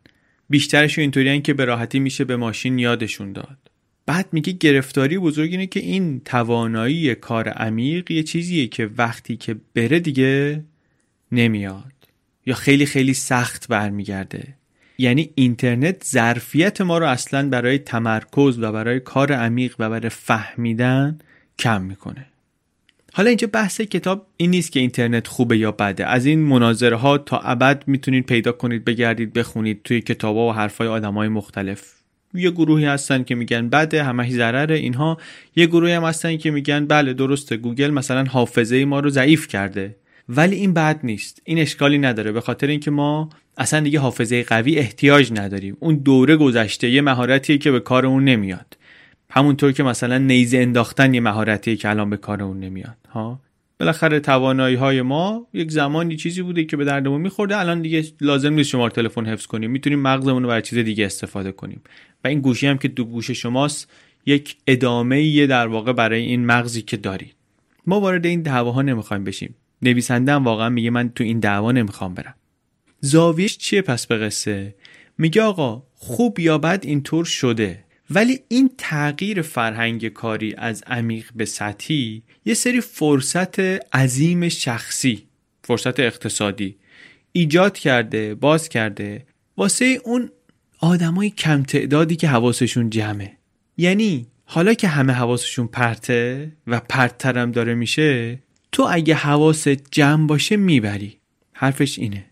بیشترش 0.50 0.99
اینطوری 0.99 1.40
که 1.40 1.54
به 1.54 1.64
راحتی 1.64 1.99
میشه 1.99 2.25
به 2.25 2.37
ماشین 2.37 2.78
یادشون 2.78 3.32
داد. 3.32 3.59
بعد 4.06 4.28
میگه 4.32 4.52
گرفتاری 4.52 5.18
بزرگ 5.18 5.50
اینه 5.50 5.66
که 5.66 5.80
این 5.80 6.21
توانایی 6.25 7.14
کار 7.14 7.49
عمیق 7.49 8.11
یه 8.11 8.23
چیزیه 8.23 8.66
که 8.66 8.90
وقتی 8.99 9.37
که 9.37 9.56
بره 9.75 10.00
دیگه 10.00 10.64
نمیاد. 11.32 11.92
یا 12.47 12.54
خیلی 12.54 12.87
خیلی 12.87 13.14
سخت 13.14 13.68
برمیگرده. 13.68 14.54
یعنی 15.02 15.30
اینترنت 15.35 16.04
ظرفیت 16.04 16.80
ما 16.80 16.99
رو 16.99 17.06
اصلا 17.06 17.49
برای 17.49 17.78
تمرکز 17.78 18.59
و 18.59 18.73
برای 18.73 19.00
کار 19.00 19.32
عمیق 19.32 19.75
و 19.78 19.90
برای 19.90 20.09
فهمیدن 20.09 21.18
کم 21.59 21.82
می‌کنه. 21.82 22.26
حالا 23.12 23.28
اینجا 23.28 23.49
بحث 23.52 23.80
کتاب 23.80 24.26
این 24.37 24.50
نیست 24.50 24.73
که 24.73 24.80
اینترنت 24.80 25.26
خوبه 25.26 25.59
یا 25.59 25.73
بده. 25.73 26.06
از 26.06 26.26
این 26.26 26.38
مناظره 26.38 26.97
ها 26.97 27.18
تا 27.18 27.38
ابد 27.38 27.82
می‌تونید 27.87 28.26
پیدا 28.26 28.52
کنید 28.52 28.85
بگردید 28.85 29.32
بخونید 29.32 29.80
توی 29.85 30.00
کتابا 30.00 30.49
و 30.49 30.52
حرفای 30.52 30.88
آدمای 30.88 31.28
مختلف. 31.28 31.92
یه 32.35 32.50
گروهی 32.50 32.85
هستن 32.85 33.23
که 33.23 33.35
میگن 33.35 33.68
بده 33.68 34.04
همه 34.04 34.30
ضرره 34.30 34.75
اینها. 34.75 35.18
یه 35.56 35.66
گروهی 35.66 35.92
هم 35.92 36.04
هستن 36.04 36.37
که 36.37 36.50
میگن 36.50 36.87
بله 36.87 37.12
درسته. 37.12 37.56
گوگل 37.56 37.90
مثلا 37.90 38.25
حافظه 38.25 38.85
ما 38.85 39.00
رو 39.00 39.11
ضعیف 39.11 39.49
کرده. 39.49 39.97
ولی 40.29 40.57
این 40.57 40.75
بد 40.75 41.00
نیست. 41.02 41.43
این 41.45 41.59
اشکالی 41.59 41.99
نداره. 41.99 42.33
به 42.33 42.41
خاطر 42.41 42.67
اینکه 42.67 42.91
ما 42.91 43.31
اصلا 43.57 43.81
دیگه 43.81 43.99
حافظه 43.99 44.43
قوی 44.43 44.79
احتیاج 44.79 45.33
نداریم. 45.33 45.76
اون 45.81 45.95
دوره 45.95 46.37
گذشته 46.37 46.91
یه 46.91 47.00
مهارتیه 47.00 47.59
که 47.59 47.71
به 47.71 47.81
کار 47.81 48.07
اون 48.07 48.25
نمیاد. 48.25 48.76
همونطور 49.31 49.73
که 49.73 49.83
مثلا 49.83 50.19
نیزه 50.19 50.59
انداختن 50.59 51.14
یه 51.14 51.21
مهارتیه 51.21 51.76
که 51.76 51.91
الان 51.91 52.11
به 52.11 52.17
کار 52.17 52.43
اون 52.43 52.61
نمیاد. 52.61 52.97
ها؟ 53.11 53.41
بالاخره 53.81 54.21
توانایی 54.21 54.76
های 54.76 55.02
ما 55.02 55.47
یک 55.52 55.71
زمانی 55.71 56.17
چیزی 56.17 56.43
بوده 56.43 56.64
که 56.64 56.76
به 56.76 56.85
دردمون 56.85 57.21
میخورده. 57.21 57.57
الان 57.57 57.83
دیگه 57.83 58.05
لازم 58.21 58.52
نیست 58.52 58.71
شمار 58.71 58.91
تلفن 58.91 59.26
حفظ 59.26 59.47
کنیم. 59.47 59.71
می‌تونیم 59.71 59.99
مغزمون 59.99 60.43
رو 60.43 60.49
برای 60.49 60.62
چیز 60.62 60.79
دیگه 60.79 61.07
استفاده 61.07 61.52
کنیم. 61.52 61.83
و 62.25 62.29
این 62.29 62.41
گوشی 62.41 62.67
هم 62.67 62.79
که 62.79 62.88
دو 62.88 63.05
گوش 63.05 63.31
شماست 63.31 63.91
یک 64.26 64.57
ادامه 64.67 65.47
در 65.47 65.67
واقع 65.67 65.93
برای 65.93 66.23
این 66.23 66.47
مغزی 66.47 66.83
که 66.83 66.97
دارید. 66.97 67.35
ما 67.87 68.00
وارد 68.00 68.26
این 68.26 68.43
دعواها 68.43 68.83
نمی‌خوایم 68.83 69.25
بشیم. 69.25 69.55
نویسنده 69.83 70.33
واقعا 70.33 70.69
میگه 70.69 70.91
من 70.91 71.09
تو 71.09 71.25
این 71.25 71.41
دعوا 71.41 71.73
نمی‌خوام 71.73 72.15
برم. 72.15 72.35
زاویش 73.01 73.59
چیه 73.59 73.83
پس 73.83 74.07
به 74.07 74.19
قصه؟ 74.19 74.75
میگه 75.19 75.43
آقا 75.43 75.83
خوب 75.95 76.39
یا 76.39 76.59
بد 76.59 76.81
اینطور 76.83 77.25
شده 77.25 77.85
ولی 78.11 78.41
این 78.49 78.71
تغییر 78.79 79.43
فرهنگ 79.43 80.09
کاری 80.09 80.55
از 80.59 80.83
عمیق 80.87 81.27
به 81.35 81.45
سطحی 81.45 82.23
یه 82.45 82.55
سری 82.55 82.81
فرصت 82.81 83.61
عظیم 83.97 84.49
شخصی 84.49 85.27
فرصت 85.65 86.01
اقتصادی 86.01 86.77
ایجاد 87.33 87.79
کرده 87.79 88.35
باز 88.35 88.69
کرده. 88.69 89.27
واسه 89.57 90.01
اون 90.05 90.31
آدمای 90.79 91.31
کم 91.31 91.62
تعدادی 91.62 92.17
که 92.17 92.29
حواسشون 92.29 92.91
جمعه. 92.91 93.33
یعنی 93.77 94.27
حالا 94.45 94.75
که 94.75 94.89
همه 94.89 95.12
حواسشون 95.12 95.67
پرته 95.67 96.53
و 96.67 96.81
پرترم 96.81 97.53
داره 97.53 97.75
میشه 97.75 98.39
تو 98.73 98.88
اگه 98.91 99.14
حواست 99.14 99.69
جمع 99.69 100.26
باشه 100.26 100.57
می‌بری. 100.57 101.17
حرفش 101.52 101.99
اینه. 101.99 102.25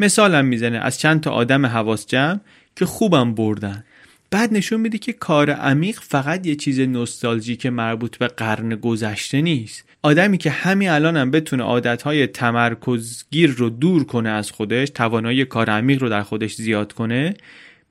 مثالم 0.00 0.44
می‌زنه 0.44 0.78
از 0.78 0.98
چند 1.00 1.20
تا 1.20 1.30
آدم 1.30 1.66
حواس 1.66 2.06
جمع 2.06 2.40
که 2.76 2.86
خوبم 2.86 3.34
بردن. 3.34 3.84
بعد 4.30 4.52
نشون 4.52 4.80
میده 4.80 4.98
که 4.98 5.12
کار 5.12 5.50
عمیق 5.50 6.00
فقط 6.02 6.46
یه 6.46 6.54
چیز 6.56 6.80
نوستالژیک 6.80 7.66
مربوط 7.66 8.16
به 8.16 8.26
قرن 8.28 8.76
گذشته 8.76 9.42
نیست. 9.42 9.84
آدمی 10.02 10.38
که 10.38 10.50
همین 10.50 10.88
الانم 10.88 11.20
هم 11.20 11.30
بتونه 11.30 11.62
عادتهای 11.62 12.26
تمرکزگیر 12.26 13.50
رو 13.50 13.70
دور 13.70 14.04
کنه 14.04 14.28
از 14.28 14.50
خودش 14.50 14.90
توانایی 14.90 15.44
کار 15.44 15.70
عمیق 15.70 16.02
رو 16.02 16.08
در 16.08 16.22
خودش 16.22 16.54
زیاد 16.54 16.92
کنه 16.92 17.34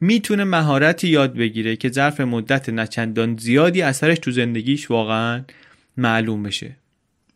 می‌تونه 0.02 0.44
مهارتی 0.44 1.08
یاد 1.08 1.34
بگیره 1.34 1.76
که 1.76 1.90
ظرف 1.90 2.20
مدت 2.20 2.70
نچندان 2.70 3.38
زیادی 3.38 3.82
اثرش 3.82 4.20
تو 4.20 4.32
زندگیش 4.32 4.92
واقعا 4.92 5.44
معلوم 5.98 6.44
بشه. 6.44 6.76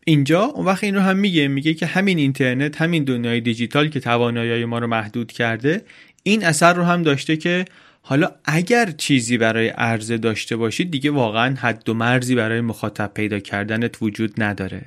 اینجا 0.08 0.42
اون 0.42 0.66
وقت 0.66 0.84
این 0.84 0.94
رو 0.94 1.00
هم 1.00 1.16
میگه 1.16 1.48
میگه 1.48 1.74
که 1.74 1.86
همین 1.86 2.18
اینترنت 2.18 2.82
همین 2.82 3.04
دنیای 3.04 3.40
دیجیتال 3.40 3.88
که 3.88 4.00
توانایی 4.00 4.64
ما 4.64 4.78
رو 4.78 4.86
محدود 4.86 5.32
کرده 5.32 5.84
این 6.22 6.44
اثر 6.44 6.74
رو 6.74 6.82
هم 6.82 7.02
داشته 7.02 7.36
که 7.36 7.64
حالا 8.02 8.30
اگر 8.44 8.90
چیزی 8.90 9.38
برای 9.38 9.68
عرضه 9.68 10.18
داشته 10.18 10.56
باشید 10.56 10.90
دیگه 10.90 11.10
واقعا 11.10 11.54
حد 11.54 11.88
و 11.88 11.94
مرزی 11.94 12.34
برای 12.34 12.60
مخاطب 12.60 13.10
پیدا 13.14 13.38
کردنت 13.38 14.02
وجود 14.02 14.42
نداره. 14.42 14.82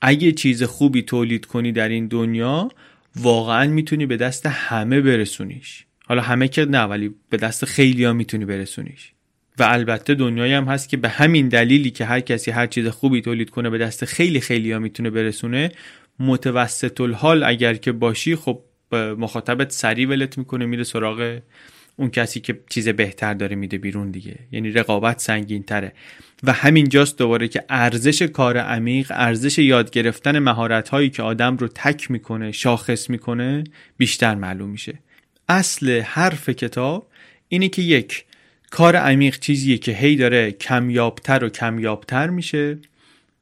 اگه 0.00 0.32
چیز 0.32 0.62
خوبی 0.62 1.02
تولید 1.02 1.46
کنی 1.46 1.72
در 1.72 1.88
این 1.88 2.06
دنیا 2.06 2.68
واقعا 3.16 3.70
می‌تونی 3.70 4.06
به 4.06 4.16
دست 4.16 4.46
همه 4.46 5.00
برسونیش. 5.00 5.84
حالا 6.06 6.22
همه 6.22 6.48
که 6.48 6.64
نه 6.64 6.82
ولی 6.82 7.14
به 7.30 7.36
دست 7.36 7.64
خیلی 7.64 8.04
ها 8.04 8.12
می‌تونی 8.12 8.44
برسونیش. 8.44 9.12
و 9.58 9.62
البته 9.62 10.14
دنیایی 10.14 10.52
هم 10.52 10.64
هست 10.64 10.88
که 10.88 10.96
به 10.96 11.08
همین 11.08 11.48
دلیلی 11.48 11.90
که 11.90 12.04
هر 12.04 12.20
کسی 12.20 12.50
هر 12.50 12.66
چیز 12.66 12.86
خوبی 12.86 13.20
تولید 13.20 13.50
کنه 13.50 13.70
به 13.70 13.78
دست 13.78 14.04
خیلی 14.04 14.40
خیلی 14.40 14.72
ها 14.72 14.78
می‌تونه 14.78 15.10
برسونه 15.10 15.72
متوسط 16.18 17.00
الحال 17.00 17.44
اگر 17.44 17.74
که 17.74 17.92
باشی 17.92 18.36
خب 18.36 18.62
مخاطبت 18.92 19.72
سریع 19.72 20.08
ولت 20.08 20.38
می‌کنه 20.38 20.66
میره 20.66 20.84
سراغ 20.84 21.38
اون 21.96 22.10
کسی 22.10 22.40
که 22.40 22.60
چیز 22.70 22.88
بهتر 22.88 23.34
داره 23.34 23.56
میده 23.56 23.78
بیرون 23.78 24.10
دیگه. 24.10 24.38
یعنی 24.52 24.70
رقابت 24.70 25.20
سنگین 25.20 25.62
تره 25.62 25.92
و 26.42 26.52
همینجاست 26.52 27.18
دوباره 27.18 27.48
که 27.48 27.64
ارزش 27.68 28.22
کار 28.22 28.58
عمیق 28.58 29.12
ارزش 29.14 29.58
یاد 29.58 29.90
گرفتن 29.90 30.38
مهارت 30.38 30.88
هایی 30.88 31.10
که 31.10 31.22
آدم 31.22 31.56
رو 31.56 31.68
تک 31.68 32.10
می‌کنه 32.10 32.52
شاخص 32.52 33.10
می‌کنه 33.10 33.64
بیشتر 33.96 34.34
معلوم 34.34 34.70
میشه. 34.70 34.98
اصل 35.48 36.00
حرف 36.00 36.48
کتاب 36.48 37.08
اینه 37.48 37.68
که 37.68 37.82
یک 37.82 38.24
کار 38.70 38.96
عمیق 38.96 39.38
چیزیه 39.38 39.78
که 39.78 39.92
هی 39.92 40.16
داره 40.16 40.52
کمیابتر 40.52 41.44
و 41.44 41.48
کمیابتر 41.48 42.30
میشه. 42.30 42.78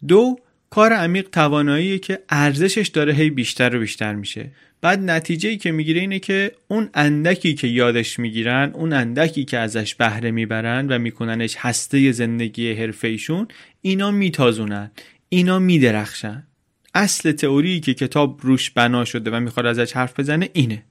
دو 0.09 0.37
کار 0.71 0.93
عمیق 0.93 1.29
تواناییه 1.29 1.99
که 1.99 2.19
ارزشش 2.29 2.89
داره 2.89 3.13
هی 3.13 3.31
بیشتر 3.31 3.77
و 3.77 3.81
بیشتر 3.81 4.15
میشه. 4.15 4.51
بعد 4.81 5.11
نتیجه 5.11 5.49
ای 5.49 5.57
که 5.57 5.73
می‌گیره 5.73 6.01
اینه 6.01 6.19
که 6.19 6.53
اون 6.69 6.91
اندکی 6.95 7.55
که 7.55 7.67
یادش 7.67 8.19
می‌گیرن 8.19 8.71
اون 8.75 8.93
اندکی 8.93 9.45
که 9.45 9.59
ازش 9.59 9.95
بهره 9.95 10.31
می‌برن 10.31 10.87
و 10.89 10.99
میکننش 10.99 11.57
هسته 11.59 12.13
زندگی 12.13 12.73
حرفه 12.73 13.09
ایشون 13.09 13.49
اینا 13.81 14.11
میتازونن 14.11 14.91
اینا 15.29 15.59
میدرخشن. 15.59 16.47
اصل 16.95 17.33
تئوری 17.33 17.81
که 17.81 17.95
کتاب 17.95 18.41
روش 18.43 18.71
بنا 18.71 19.05
شده 19.05 19.31
و 19.31 19.41
می‌خواد 19.41 19.67
ازش 19.67 19.93
حرف 19.93 20.21
بزنه 20.21 20.51
اینه. 20.53 20.83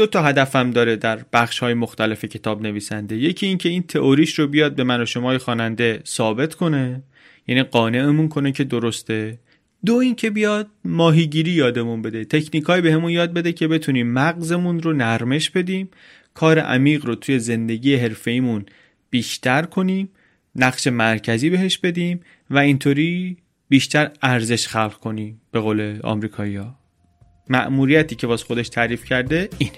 دو 0.00 0.06
تا 0.06 0.22
هدفم 0.22 0.70
داره 0.70 0.96
در 0.96 1.18
بخش 1.32 1.58
های 1.58 1.74
مختلف 1.74 2.24
کتاب 2.24 2.62
نویسنده 2.62 3.16
یکی 3.16 3.46
اینکه 3.46 3.68
این 3.68 3.82
تئوریش 3.82 4.38
رو 4.38 4.46
بیاد 4.46 4.74
به 4.74 4.84
من 4.84 5.02
و 5.02 5.06
شما 5.06 5.38
خواننده 5.38 6.02
ثابت 6.06 6.54
کنه 6.54 7.02
یعنی 7.48 7.62
قانعمون 7.62 8.28
کنه 8.28 8.52
که 8.52 8.64
درسته. 8.64 9.38
دو 9.86 9.94
اینکه 9.94 10.30
بیاد 10.30 10.68
ماهیگیری 10.84 11.50
یادمون 11.50 12.02
بده. 12.02 12.24
تکنیکای 12.24 12.80
بهمون 12.80 13.10
یاد 13.10 13.32
بده 13.32 13.52
که 13.52 13.68
بتونیم 13.68 14.12
مغزمون 14.12 14.80
رو 14.80 14.92
نرمش 14.92 15.50
بدیم 15.50 15.88
کار 16.34 16.58
عمیق 16.58 17.06
رو 17.06 17.14
توی 17.14 17.38
زندگی 17.38 17.94
حرفه‌ایمون 17.94 18.66
بیشتر 19.10 19.62
کنیم 19.62 20.08
نقش 20.56 20.86
مرکزی 20.86 21.50
بهش 21.50 21.78
بدیم 21.78 22.20
و 22.50 22.58
اینطوری 22.58 23.36
بیشتر 23.68 24.10
ارزش 24.22 24.68
خلق 24.68 24.94
کنیم 24.94 25.40
به 25.52 25.60
قول 25.60 26.00
آمریکایی‌ها. 26.02 26.79
مأموریتی 27.50 28.16
که 28.16 28.26
واسه 28.26 28.44
خودش 28.44 28.68
تعریف 28.68 29.04
کرده 29.04 29.48
اینه. 29.58 29.72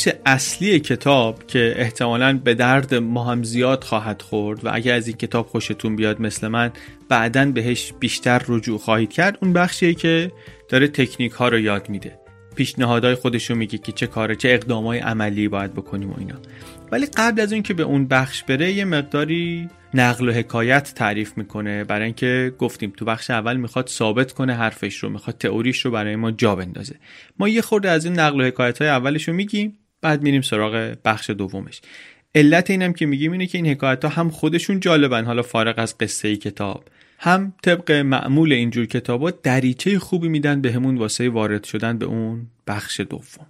بخش 0.00 0.14
اصلی 0.26 0.80
کتاب 0.80 1.46
که 1.46 1.74
احتمالا 1.76 2.40
به 2.44 2.54
درد 2.54 2.94
ما 2.94 3.24
هم 3.24 3.42
زیاد 3.42 3.84
خواهد 3.84 4.22
خورد 4.22 4.64
و 4.64 4.70
اگر 4.72 4.94
از 4.94 5.06
این 5.06 5.16
کتاب 5.16 5.46
خوشتون 5.46 5.96
بیاد 5.96 6.20
مثل 6.20 6.48
من 6.48 6.70
بعدا 7.08 7.44
بهش 7.44 7.92
بیشتر 8.00 8.42
رجوع 8.48 8.78
خواهید 8.78 9.12
کرد 9.12 9.38
اون 9.42 9.52
بخشیه 9.52 9.94
که 9.94 10.32
داره 10.68 10.88
تکنیک 10.88 11.32
ها 11.32 11.48
رو 11.48 11.58
یاد 11.58 11.88
میده. 11.88 12.18
پیشنهادهای 12.56 13.14
خودشو 13.14 13.54
میگه 13.54 13.78
که 13.78 13.92
چه 13.92 14.06
کاره 14.06 14.36
چه 14.36 14.48
اقدامای 14.48 14.98
عملی 14.98 15.48
باید 15.48 15.72
بکنیم 15.72 16.10
و 16.10 16.14
اینا. 16.18 16.36
ولی 16.92 17.06
قبل 17.06 17.40
از 17.40 17.52
اون 17.52 17.62
که 17.62 17.74
به 17.74 17.82
اون 17.82 18.06
بخش 18.06 18.42
بره 18.42 18.72
یه 18.72 18.84
مقداری 18.84 19.68
نقل 19.94 20.28
و 20.28 20.32
حکایت 20.32 20.92
تعریف 20.94 21.38
می‌کنه. 21.38 21.84
برای 21.84 22.04
اینکه 22.04 22.52
گفتیم 22.58 22.92
تو 22.96 23.04
بخش 23.04 23.30
اول 23.30 23.56
می‌خواد 23.56 23.88
ثابت 23.88 24.32
کنه 24.32 24.54
حرفش 24.54 24.96
رو 24.96 25.08
می‌خواد 25.08 25.38
تئوریش 25.38 25.84
رو 25.84 25.90
برای 25.90 26.16
ما 26.16 26.30
جا 26.30 26.56
بندازه. 26.56 26.94
ما 27.38 27.48
یه 27.48 27.62
خورده 27.62 27.90
از 27.90 28.04
این 28.04 28.18
نقل 28.18 28.40
و 28.40 28.44
حکایت 28.44 28.78
های 28.78 28.90
اولش 28.90 29.28
رو 29.28 29.34
میگیم. 29.34 29.76
بعد 30.02 30.22
میریم 30.22 30.42
سراغ 30.42 30.94
بخش 31.04 31.30
دومش. 31.30 31.80
علت 32.34 32.70
اینم 32.70 32.92
که 32.92 33.06
میگیم 33.06 33.32
اینه 33.32 33.46
که 33.46 33.58
این 33.58 33.66
حکایت 33.66 34.04
ها 34.04 34.10
هم 34.10 34.30
خودشون 34.30 34.80
جالبن. 34.80 35.24
حالا 35.24 35.42
فارغ 35.42 35.74
از 35.78 35.98
قصه 35.98 36.28
ای 36.28 36.36
کتاب. 36.36 36.84
هم 37.18 37.54
طبق 37.62 37.92
معمول 37.92 38.52
اینجور 38.52 38.86
کتابا 38.86 39.30
دریچه 39.30 39.98
خوبی 39.98 40.28
میدن 40.28 40.60
به 40.60 40.72
همون 40.72 40.98
واسه 40.98 41.28
وارد 41.28 41.64
شدن 41.64 41.98
به 41.98 42.06
اون 42.06 42.46
بخش 42.66 43.00
دوم. 43.00 43.46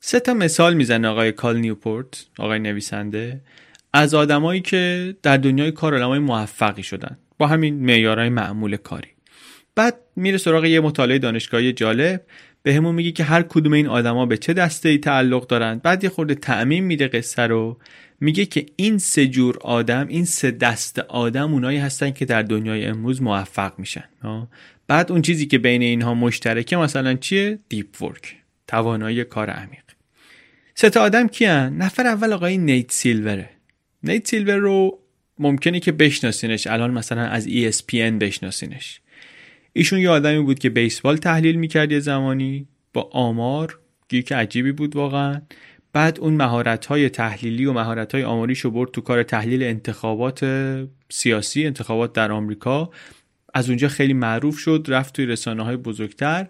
سه 0.00 0.20
تا 0.20 0.34
مثال 0.34 0.74
می‌زنه 0.74 1.08
آقای 1.08 1.32
کال 1.32 1.58
نیوپورت 1.58 2.26
آقای 2.38 2.58
نویسنده 2.58 3.40
از 3.92 4.14
آدمایی 4.14 4.60
که 4.60 5.14
در 5.22 5.36
دنیای 5.36 5.72
کار 5.72 5.94
آدمای 5.94 6.18
موفقی 6.18 6.82
شدن. 6.82 7.18
با 7.38 7.46
همین 7.46 7.74
معیارهای 7.74 8.28
معمول 8.28 8.76
کاری. 8.76 9.08
بعد 9.74 9.94
میره 10.16 10.38
سراغ 10.38 10.64
یه 10.64 10.80
مطالعه 10.80 11.18
دانشگاهی 11.18 11.72
جالب. 11.72 12.22
به 12.62 12.74
همون 12.74 12.94
میگه 12.94 13.12
که 13.12 13.24
هر 13.24 13.42
کدوم 13.42 13.72
این 13.72 13.86
آدما 13.86 14.26
به 14.26 14.36
چه 14.36 14.52
دسته 14.52 14.88
ای 14.88 14.98
تعلق 14.98 15.46
دارن. 15.46 15.78
بعد 15.78 16.04
یه 16.04 16.10
خورده 16.10 16.34
تعمین 16.34 16.84
میده 16.84 17.08
قصه 17.08 17.42
رو. 17.42 17.78
میگه 18.20 18.46
که 18.46 18.66
این 18.76 18.98
سه 18.98 19.26
جور 19.26 19.58
آدم 19.60 20.08
این 20.08 20.24
سه 20.24 20.50
دست 20.50 20.98
آدم 20.98 21.52
اونایی 21.52 21.78
هستن 21.78 22.10
که 22.10 22.24
در 22.24 22.42
دنیای 22.42 22.84
امروز 22.84 23.22
موفق 23.22 23.78
میشن. 23.78 24.04
بعد 24.86 25.12
اون 25.12 25.22
چیزی 25.22 25.46
که 25.46 25.58
بین 25.58 25.82
اینها 25.82 26.14
مشترکه 26.14 26.76
مثلا 26.76 27.14
چیه؟ 27.14 27.58
دیپ 27.68 28.02
ورک 28.02 28.36
توانایی 28.66 29.24
کار 29.24 29.50
عمیق. 29.50 29.82
سه 30.74 30.90
تا 30.90 31.00
آدم 31.00 31.28
کیان؟ 31.28 31.76
نفر 31.76 32.06
اول 32.06 32.32
آقای 32.32 32.58
نیت 32.58 32.92
سیلوره 32.92 33.50
نیت 34.02 34.28
سیلور 34.28 34.56
رو 34.56 34.98
ممکنه 35.38 35.80
که 35.80 35.92
بشناسینش. 35.92 36.66
الان 36.66 36.90
مثلا 36.90 37.22
از 37.22 37.48
ESPN 37.48 37.94
بشناسینش. 38.20 39.00
ایشون 39.72 39.98
یه 39.98 40.10
آدمی 40.10 40.42
بود 40.42 40.58
که 40.58 40.70
بیسبال 40.70 41.16
تحلیل 41.16 41.56
می‌کرد 41.56 41.92
یه 41.92 42.00
زمانی 42.00 42.68
با 42.92 43.10
آمار 43.12 43.78
گیک 44.08 44.32
عجیبی 44.32 44.72
بود 44.72 44.96
واقعا. 44.96 45.40
بعد 45.92 46.20
اون 46.20 46.34
مهارت 46.34 46.86
های 46.86 47.08
تحلیلی 47.08 47.64
و 47.64 47.72
مهارت 47.72 48.14
های 48.14 48.24
آماریشو 48.24 48.70
برد 48.70 48.90
تو 48.90 49.00
کار 49.00 49.22
تحلیل 49.22 49.62
انتخابات 49.62 50.44
سیاسی 51.10 51.66
انتخابات 51.66 52.12
در 52.12 52.32
آمریکا. 52.32 52.90
از 53.54 53.68
اونجا 53.68 53.88
خیلی 53.88 54.12
معروف 54.12 54.58
شد 54.58 54.86
رفت 54.88 55.14
توی 55.14 55.26
رسانه 55.26 55.62
های 55.62 55.76
بزرگتر. 55.76 56.46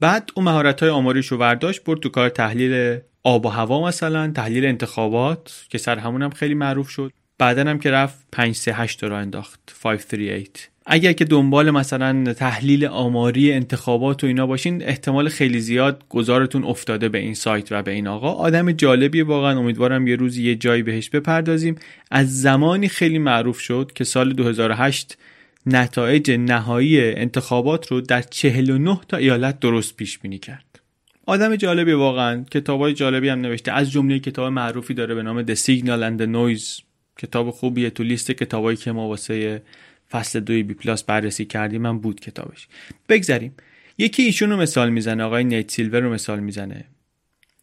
بعد 0.00 0.30
اون 0.34 0.44
مهارت 0.44 0.80
های 0.80 0.90
آماریشو 0.90 1.36
ورداشت 1.36 1.84
برد 1.84 2.00
تو 2.00 2.08
کار 2.08 2.28
تحلیل 2.28 2.98
آب 3.22 3.46
و 3.46 3.48
هوا 3.48 3.88
مثلا 3.88 4.30
تحلیل 4.30 4.66
انتخابات 4.66 5.66
که 5.68 5.78
سر 5.78 5.98
همون 5.98 6.22
هم 6.22 6.30
خیلی 6.30 6.54
معروف 6.54 6.88
شد. 6.88 7.12
بعدا 7.38 7.70
هم 7.70 7.78
که 7.78 7.90
رفت 7.90 8.26
5 8.32 8.54
3 8.54 8.72
8 8.72 9.04
رو 9.04 9.14
انداخت 9.14 9.60
538 9.82 10.70
اگر 10.86 11.12
که 11.12 11.24
دنبال 11.24 11.70
مثلا 11.70 12.32
تحلیل 12.32 12.86
آماری 12.86 13.52
انتخابات 13.52 14.24
و 14.24 14.26
اینا 14.26 14.46
باشین 14.46 14.82
احتمال 14.82 15.28
خیلی 15.28 15.60
زیاد 15.60 16.04
گذارتون 16.08 16.64
افتاده 16.64 17.08
به 17.08 17.18
این 17.18 17.34
سایت 17.34 17.72
و 17.72 17.82
به 17.82 17.90
این 17.90 18.06
آقا. 18.06 18.32
آدم 18.32 18.72
جالبی 18.72 19.22
واقعا. 19.22 19.58
امیدوارم 19.58 20.06
یه 20.06 20.16
روزی 20.16 20.42
یه 20.42 20.54
جایی 20.54 20.82
بهش 20.82 21.10
بپردازیم. 21.10 21.76
از 22.10 22.40
زمانی 22.42 22.88
خیلی 22.88 23.18
معروف 23.18 23.60
شد 23.60 23.90
که 23.94 24.04
سال 24.04 24.32
2008 24.32 25.18
نتایج 25.66 26.30
نهایی 26.30 27.00
انتخابات 27.00 27.86
رو 27.86 28.00
در 28.00 28.22
49 28.22 29.00
تا 29.08 29.16
ایالت 29.16 29.60
درست 29.60 29.96
پیش 29.96 30.18
بینی 30.18 30.38
کرد. 30.38 30.80
آدم 31.26 31.56
جالبی 31.56 31.92
واقعا. 31.92 32.44
کتابای 32.50 32.94
جالبی 32.94 33.28
هم 33.28 33.40
نوشته. 33.40 33.72
از 33.72 33.90
جمله 33.90 34.18
کتاب 34.18 34.52
معروفی 34.52 34.94
داره 34.94 35.14
به 35.14 35.22
نام 35.22 35.44
The 35.44 35.56
Signal 35.58 36.00
and 36.10 36.22
the 36.22 36.26
Noise. 36.26 36.82
کتاب 37.18 37.50
خوبیه. 37.50 37.90
تو 37.90 38.02
لیست 38.02 38.30
کتابایی 38.30 38.76
که 38.76 38.92
ما 38.92 39.08
واسه 39.08 39.62
فصل 40.10 40.40
دوی 40.40 40.62
بی 40.62 40.74
پلاس 40.74 41.04
بررسی 41.04 41.44
کردیم 41.44 41.82
من 41.82 41.98
بود 41.98 42.20
کتابش. 42.20 42.68
بگذریم. 43.08 43.54
یکی 43.98 44.22
ایشون 44.22 44.50
رو 44.50 44.56
مثال 44.56 44.90
می‌زنه 44.90 45.22
آقای 45.22 45.44
نیت 45.44 45.70
سیلور 45.70 46.00
رو 46.00 46.12
مثال 46.12 46.40
می‌زنه. 46.40 46.84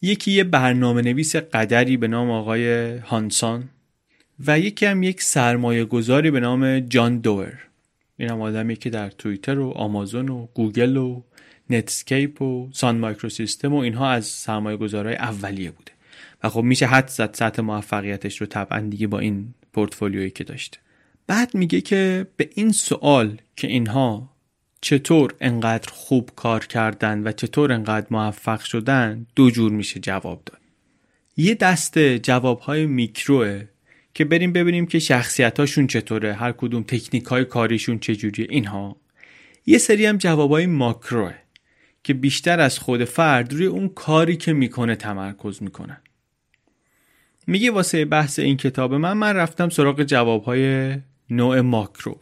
یکی 0.02 0.32
یه 0.32 0.44
برنامه 0.44 1.02
نویس 1.02 1.36
قدری 1.36 1.96
به 1.96 2.08
نام 2.08 2.30
آقای 2.30 2.96
هانسان 2.96 3.68
و 4.46 4.58
یکی 4.58 4.86
هم 4.86 5.02
یک 5.02 5.22
سرمایه 5.22 5.84
گذاری 5.84 6.30
به 6.30 6.40
نام 6.40 6.80
جان 6.80 7.18
دور 7.18 7.58
این 8.16 8.30
هم 8.30 8.40
آدمی 8.40 8.76
که 8.76 8.90
در 8.90 9.10
توییتر 9.10 9.58
و 9.58 9.70
آمازون 9.70 10.28
و 10.28 10.46
گوگل 10.54 10.96
و 10.96 11.22
نتسکیپ 11.70 12.42
و 12.42 12.70
سان 12.72 12.98
مایکرو 12.98 13.28
سیستم 13.28 13.74
و 13.74 13.76
اینها 13.76 14.10
از 14.10 14.26
سرمایه 14.26 14.76
گذارهای 14.76 15.16
اولیه 15.16 15.70
بوده. 15.70 15.92
و 16.42 16.48
خب 16.48 16.62
میشه 16.62 16.86
حد 16.86 17.08
زد 17.08 17.34
سطح 17.34 17.62
موفقیتش 17.62 18.40
رو 18.40 18.46
طبعا 18.46 18.80
دیگه 18.80 19.06
با 19.06 19.18
این 19.18 19.54
پورتفولیویی 19.72 20.30
که 20.30 20.44
داشته. 20.44 20.78
بعد 21.32 21.54
میگه 21.54 21.80
که 21.80 22.26
به 22.36 22.50
این 22.54 22.72
سوال 22.72 23.36
که 23.56 23.68
اینها 23.68 24.30
چطور 24.80 25.34
انقدر 25.40 25.92
خوب 25.92 26.30
کار 26.36 26.66
کردن 26.66 27.22
و 27.22 27.32
چطور 27.32 27.72
انقدر 27.72 28.06
موفق 28.10 28.60
شدن 28.60 29.26
دو 29.36 29.50
جور 29.50 29.72
میشه 29.72 30.00
جواب 30.00 30.42
داد. 30.46 30.60
یه 31.36 31.54
دست 31.54 31.98
جوابهای 31.98 32.86
میکروه 32.86 33.62
که 34.14 34.24
بریم 34.24 34.52
ببینیم 34.52 34.86
که 34.86 34.98
شخصیتاشون 34.98 35.86
چطوره 35.86 36.34
هر 36.34 36.52
کدوم 36.52 36.82
تکنیک 36.82 37.24
های 37.24 37.44
کاریشون 37.44 37.98
چجوریه 37.98 38.46
اینها. 38.50 38.96
یه 39.66 39.78
سری 39.78 40.06
هم 40.06 40.16
جوابهای 40.16 40.66
ماکروه 40.66 41.34
که 42.04 42.14
بیشتر 42.14 42.60
از 42.60 42.78
خود 42.78 43.04
فرد 43.04 43.52
روی 43.52 43.66
اون 43.66 43.88
کاری 43.88 44.36
که 44.36 44.52
می‌کنه 44.52 44.96
تمرکز 44.96 45.62
می‌کنن. 45.62 46.00
میگه 47.46 47.70
واسه 47.70 48.04
بحث 48.04 48.38
این 48.38 48.56
کتاب 48.56 48.94
من 48.94 49.12
من 49.12 49.36
رفتم 49.36 49.68
سراغ 49.68 50.02
جوابهای 50.02 50.94
نوع 51.36 51.60
ماکرو. 51.60 52.20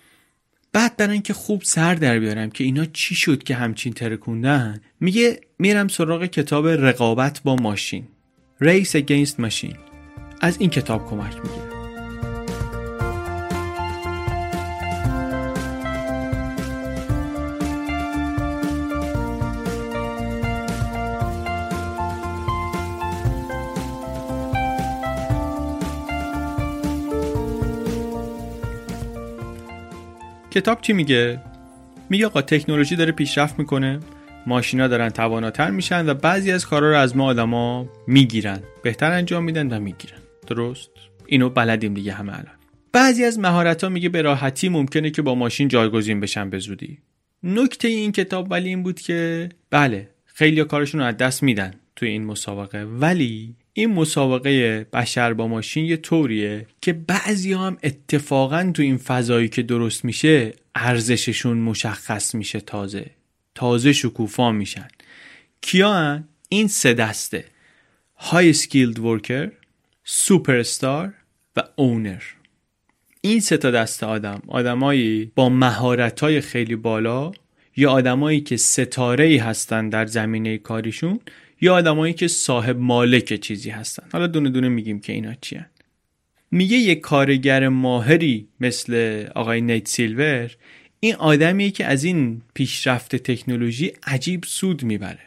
بعد 0.73 0.97
برای 0.97 1.13
اینکه 1.13 1.33
خوب 1.33 1.63
سر 1.63 1.95
در 1.95 2.19
بیارم 2.19 2.51
که 2.51 2.65
اینا 2.65 2.85
چی 2.85 3.15
شد 3.15 3.43
که 3.43 3.55
همچین 3.55 3.93
ترکوندن 3.93 4.81
میگه 5.01 5.41
میرم 5.59 5.89
سراغ 5.89 6.25
کتاب 6.25 6.69
رقابت 6.69 7.41
با 7.45 7.57
ماشین. 7.57 8.09
Race 8.63 8.93
Against 8.93 9.35
Machine. 9.39 9.77
از 10.41 10.57
این 10.61 10.71
کتاب 10.71 11.11
کمک 11.11 11.37
می‌گیره. 11.37 11.70
کتاب 30.61 30.81
چی 30.81 30.93
میگه؟ 30.93 31.41
میگه 32.11 32.27
آقا 32.27 32.43
تکنولوژی 32.43 32.97
داره 32.97 33.13
پیشرفت 33.13 33.59
می‌کنه 33.59 34.01
ماشینا 34.47 34.89
دارن 34.89 35.09
تواناتر 35.09 35.71
میشن 35.71 36.09
و 36.09 36.15
بعضی 36.15 36.53
از 36.53 36.67
کارا 36.67 36.91
رو 36.91 36.97
از 36.97 37.17
ما 37.17 37.25
آدما 37.25 37.89
می‌گیرن. 38.07 38.61
بهتر 38.83 39.13
انجام 39.13 39.45
میدن 39.45 39.73
و 39.73 39.81
می‌گیرن. 39.81 40.19
درست؟ 40.47 40.91
اینو 41.27 41.51
بلدیم 41.51 41.95
دیگه 41.95 42.13
همه 42.13 42.33
الان. 42.33 42.55
بعضی 42.93 43.25
از 43.25 43.39
مهارت 43.39 43.85
ها 43.85 43.91
میگه 43.91 44.09
به 44.09 44.23
راحتی 44.23 44.69
ممکنه 44.69 45.11
که 45.11 45.23
با 45.23 45.35
ماشین 45.35 45.69
جایگزین 45.69 46.21
بشن 46.21 46.51
به 46.51 46.59
زودی. 46.59 46.99
نکته 47.43 47.89
این 47.89 48.13
کتاب 48.13 48.51
ولی 48.51 48.69
این 48.69 48.83
بود 48.83 49.01
که 49.01 49.49
بله 49.71 50.09
خیلی 50.25 50.65
کارشون 50.65 51.01
رو 51.01 51.07
از 51.07 51.17
دست 51.17 51.43
میدن 51.43 51.75
توی 51.97 52.09
این 52.09 52.25
مسابقه. 52.25 52.85
ولی 52.85 53.55
این 53.81 53.95
مسابقه 53.95 54.85
بشر 54.93 55.33
با 55.33 55.49
ماشین 55.49 55.85
یه 55.85 55.97
طوریه 55.97 56.67
که 56.81 56.93
بعضی 56.93 57.53
هم 57.53 57.79
اتفاقا 57.83 58.71
تو 58.75 58.83
این 58.83 58.97
فضایی 58.97 59.49
که 59.49 59.63
درست 59.63 60.05
میشه 60.05 60.53
ارزششون 60.75 61.57
مشخص 61.57 62.35
میشه 62.35 62.61
تازه. 62.61 63.11
تازه 63.55 63.93
شکوفا 63.93 64.53
میشن. 64.53 64.89
کیا؟ 65.61 66.21
این 66.49 66.69
سه 66.69 66.95
دسته. 66.95 67.45
high-skilled 68.17 68.99
worker 68.99 69.53
superstar 70.05 71.15
و 71.57 71.63
owner 71.77 72.23
این 73.21 73.41
سه 73.41 73.57
تا 73.57 73.71
دسته 73.71 74.07
آدم 74.07 74.43
آدمایی 74.49 75.33
با 75.35 75.49
مهارت 75.49 76.21
های 76.21 76.41
خیلی 76.41 76.77
بالا 76.77 77.33
یا 77.77 77.91
آدمایی 77.91 78.41
که 78.41 78.57
ستاره 78.57 79.25
ای 79.25 79.37
هستن 79.37 79.89
در 79.89 80.07
زمینه 80.07 80.59
کاریشون 80.59 81.21
یا 81.61 81.75
آدمایی 81.75 82.15
که 82.15 82.29
صاحب 82.29 82.79
مالک 82.79 83.35
چیزی 83.35 83.71
هستن. 83.71 84.03
حالا 84.13 84.27
دونه 84.27 84.51
دونه 84.51 84.69
میگیم 84.69 85.01
که 85.01 85.13
اینا 85.13 85.35
چی 85.41 85.61
میگه 86.51 86.77
یک 86.77 87.01
کارگر 87.01 87.69
ماهری 87.69 88.49
مثل 88.61 89.25
آقای 89.35 89.61
نیت 89.61 89.89
سیلور 89.89 90.51
این 91.01 91.15
آدمیه 91.15 91.71
که 91.71 91.87
از 91.87 92.05
این 92.05 92.43
پیشرفت 92.55 93.17
تکنولوژی 93.17 93.93
عجیب 94.07 94.45
سود 94.47 94.83
می‌بره. 94.83 95.19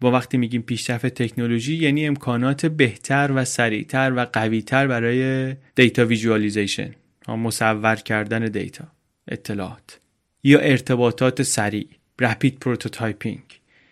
با 0.00 0.10
وقتی 0.10 0.36
میگیم 0.36 0.62
پیشرفت 0.62 1.06
تکنولوژی 1.06 1.76
یعنی 1.76 2.06
امکانات 2.06 2.66
بهتر 2.66 3.30
و 3.34 3.44
سریعتر 3.44 4.12
و 4.16 4.24
قویتر 4.24 4.86
برای 4.86 5.54
data 5.74 6.06
visualization 6.06 6.94
مصور 7.28 7.96
کردن 7.96 8.44
data 8.44 8.84
اطلاعات 9.28 10.00
یا 10.42 10.58
ارتباطات 10.58 11.42
سریع 11.42 11.88
rapid 12.20 12.58
prototyping 12.58 13.42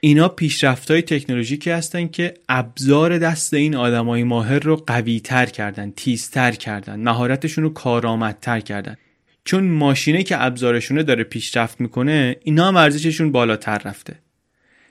اینا 0.05 0.29
پیشرفت 0.29 0.91
های 0.91 1.03
تکنولوژیکی 1.03 1.71
هستن 1.71 2.09
که 2.09 2.35
ابزار 2.49 3.19
دست 3.19 3.55
این 3.55 3.77
آدمای 3.77 4.25
ماهر 4.25 4.59
رو 4.59 4.77
قوی 4.77 5.21
تر 5.21 5.47
کردن 5.47 5.91
تیزتر 5.91 6.53
کردن 6.53 7.01
مهارتشون 7.01 7.65
رو 7.65 7.71
کارآمدتر 7.71 8.61
کردن. 8.61 8.97
چون 9.45 9.65
ماشینه 9.65 10.23
که 10.23 10.43
ابزارشونه 10.45 11.03
داره 11.03 11.25
پیشرفت 11.25 11.81
می‌کنه 11.81 12.37
اینا 12.43 12.69
هم 12.69 12.77
ارزششون 12.77 13.33
بالاتر 13.33 13.79
رفته. 13.85 14.15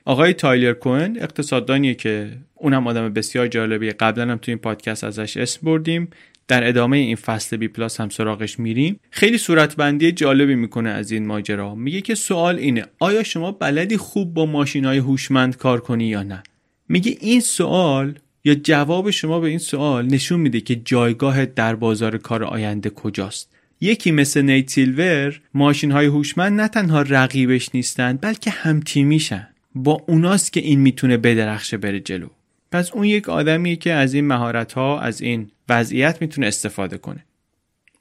آقای 0.05 0.33
تایلر 0.33 0.73
کوهن 0.73 1.17
اقتصاددانیه 1.19 1.93
که 1.93 2.29
اونم 2.55 2.87
آدم 2.87 3.13
بسیار 3.13 3.47
جالبیه. 3.47 3.91
قبلا 3.91 4.31
هم 4.31 4.37
تو 4.37 4.51
این 4.51 4.59
پادکست 4.59 5.03
ازش 5.03 5.37
اسم 5.37 5.59
بردیم. 5.63 6.09
در 6.51 6.67
ادامه 6.67 6.97
این 6.97 7.15
فصل 7.15 7.57
بی 7.57 7.67
پلاس 7.67 8.01
هم 8.01 8.09
سراغش 8.09 8.59
میریم. 8.59 8.99
خیلی 9.09 9.37
صورتبندی 9.37 10.11
جالبی 10.11 10.55
می‌کنه 10.55 10.89
از 10.89 11.11
این 11.11 11.25
ماجرا. 11.25 11.75
میگه 11.75 12.01
که 12.01 12.15
سوال 12.15 12.55
اینه 12.55 12.85
آیا 12.99 13.23
شما 13.23 13.51
بلدی 13.51 13.97
خوب 13.97 14.33
با 14.33 14.45
ماشین 14.45 14.85
های 14.85 14.97
هوشمند 14.97 15.57
کار 15.57 15.79
کنی 15.79 16.07
یا 16.07 16.23
نه؟ 16.23 16.43
میگه 16.89 17.17
این 17.21 17.39
سوال 17.39 18.19
یا 18.43 18.55
جواب 18.55 19.11
شما 19.11 19.39
به 19.39 19.47
این 19.47 19.57
سوال 19.57 20.05
نشون 20.05 20.39
میده 20.39 20.61
که 20.61 20.75
جایگاهت 20.75 21.45
در 21.45 21.75
بازار 21.75 22.17
کار 22.17 22.43
آینده 22.43 22.89
کجاست. 22.89 23.49
یکی 23.81 24.11
مثل 24.11 24.41
نیت 24.41 24.69
سیلور 24.69 25.41
ماشین 25.53 25.91
های 25.91 26.05
هوشمند 26.05 26.61
نه 26.61 26.67
تنها 26.67 27.01
رقیبش 27.01 27.69
نیستند 27.73 28.21
بلکه 28.21 28.51
هم 28.51 28.79
تیمیشن. 28.79 29.47
با 29.75 30.03
اوناست 30.07 30.53
که 30.53 30.59
این 30.59 30.79
می‌تونه 30.79 31.17
بدرخشه 31.17 31.77
بره 31.77 31.99
جلو. 31.99 32.27
پس 32.71 32.91
اون 32.91 33.05
یک 33.05 33.29
آدمیه 33.29 33.75
که 33.75 33.93
از 33.93 34.13
این 34.13 34.27
مهارت 34.27 34.73
ها 34.73 34.99
از 34.99 35.21
این 35.21 35.51
وضعیت 35.69 36.21
می‌تونه 36.21 36.47
استفاده 36.47 36.97
کنه. 36.97 37.25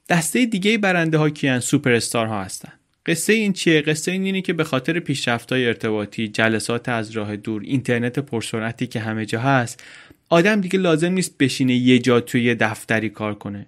دسته 0.09 0.45
دیگه 0.45 0.77
برنده 0.77 1.17
ها 1.17 1.29
کیان؟ 1.29 1.59
سوپر 1.59 1.91
استار 1.91 2.27
ها 2.27 2.43
هستن. 2.43 2.71
قصه 3.05 3.33
این 3.33 3.53
چیه؟ 3.53 3.81
قصه 3.81 4.11
این 4.11 4.23
اینه 4.23 4.41
که 4.41 4.53
به 4.53 4.63
خاطر 4.63 4.99
پیشرفت 4.99 5.51
های 5.51 5.67
ارتباطی 5.67 6.27
جلسات 6.27 6.89
از 6.89 7.11
راه 7.11 7.35
دور 7.35 7.61
اینترنت 7.65 8.19
پرسرعتی 8.19 8.87
که 8.87 8.99
همه 8.99 9.25
جا 9.25 9.39
هست 9.39 9.83
آدم 10.29 10.61
دیگه 10.61 10.79
لازم 10.79 11.11
نیست 11.11 11.37
بشینه 11.37 11.73
یه 11.73 11.99
جا 11.99 12.19
توی 12.21 12.55
دفتری 12.55 13.09
کار 13.09 13.35
کنه. 13.35 13.65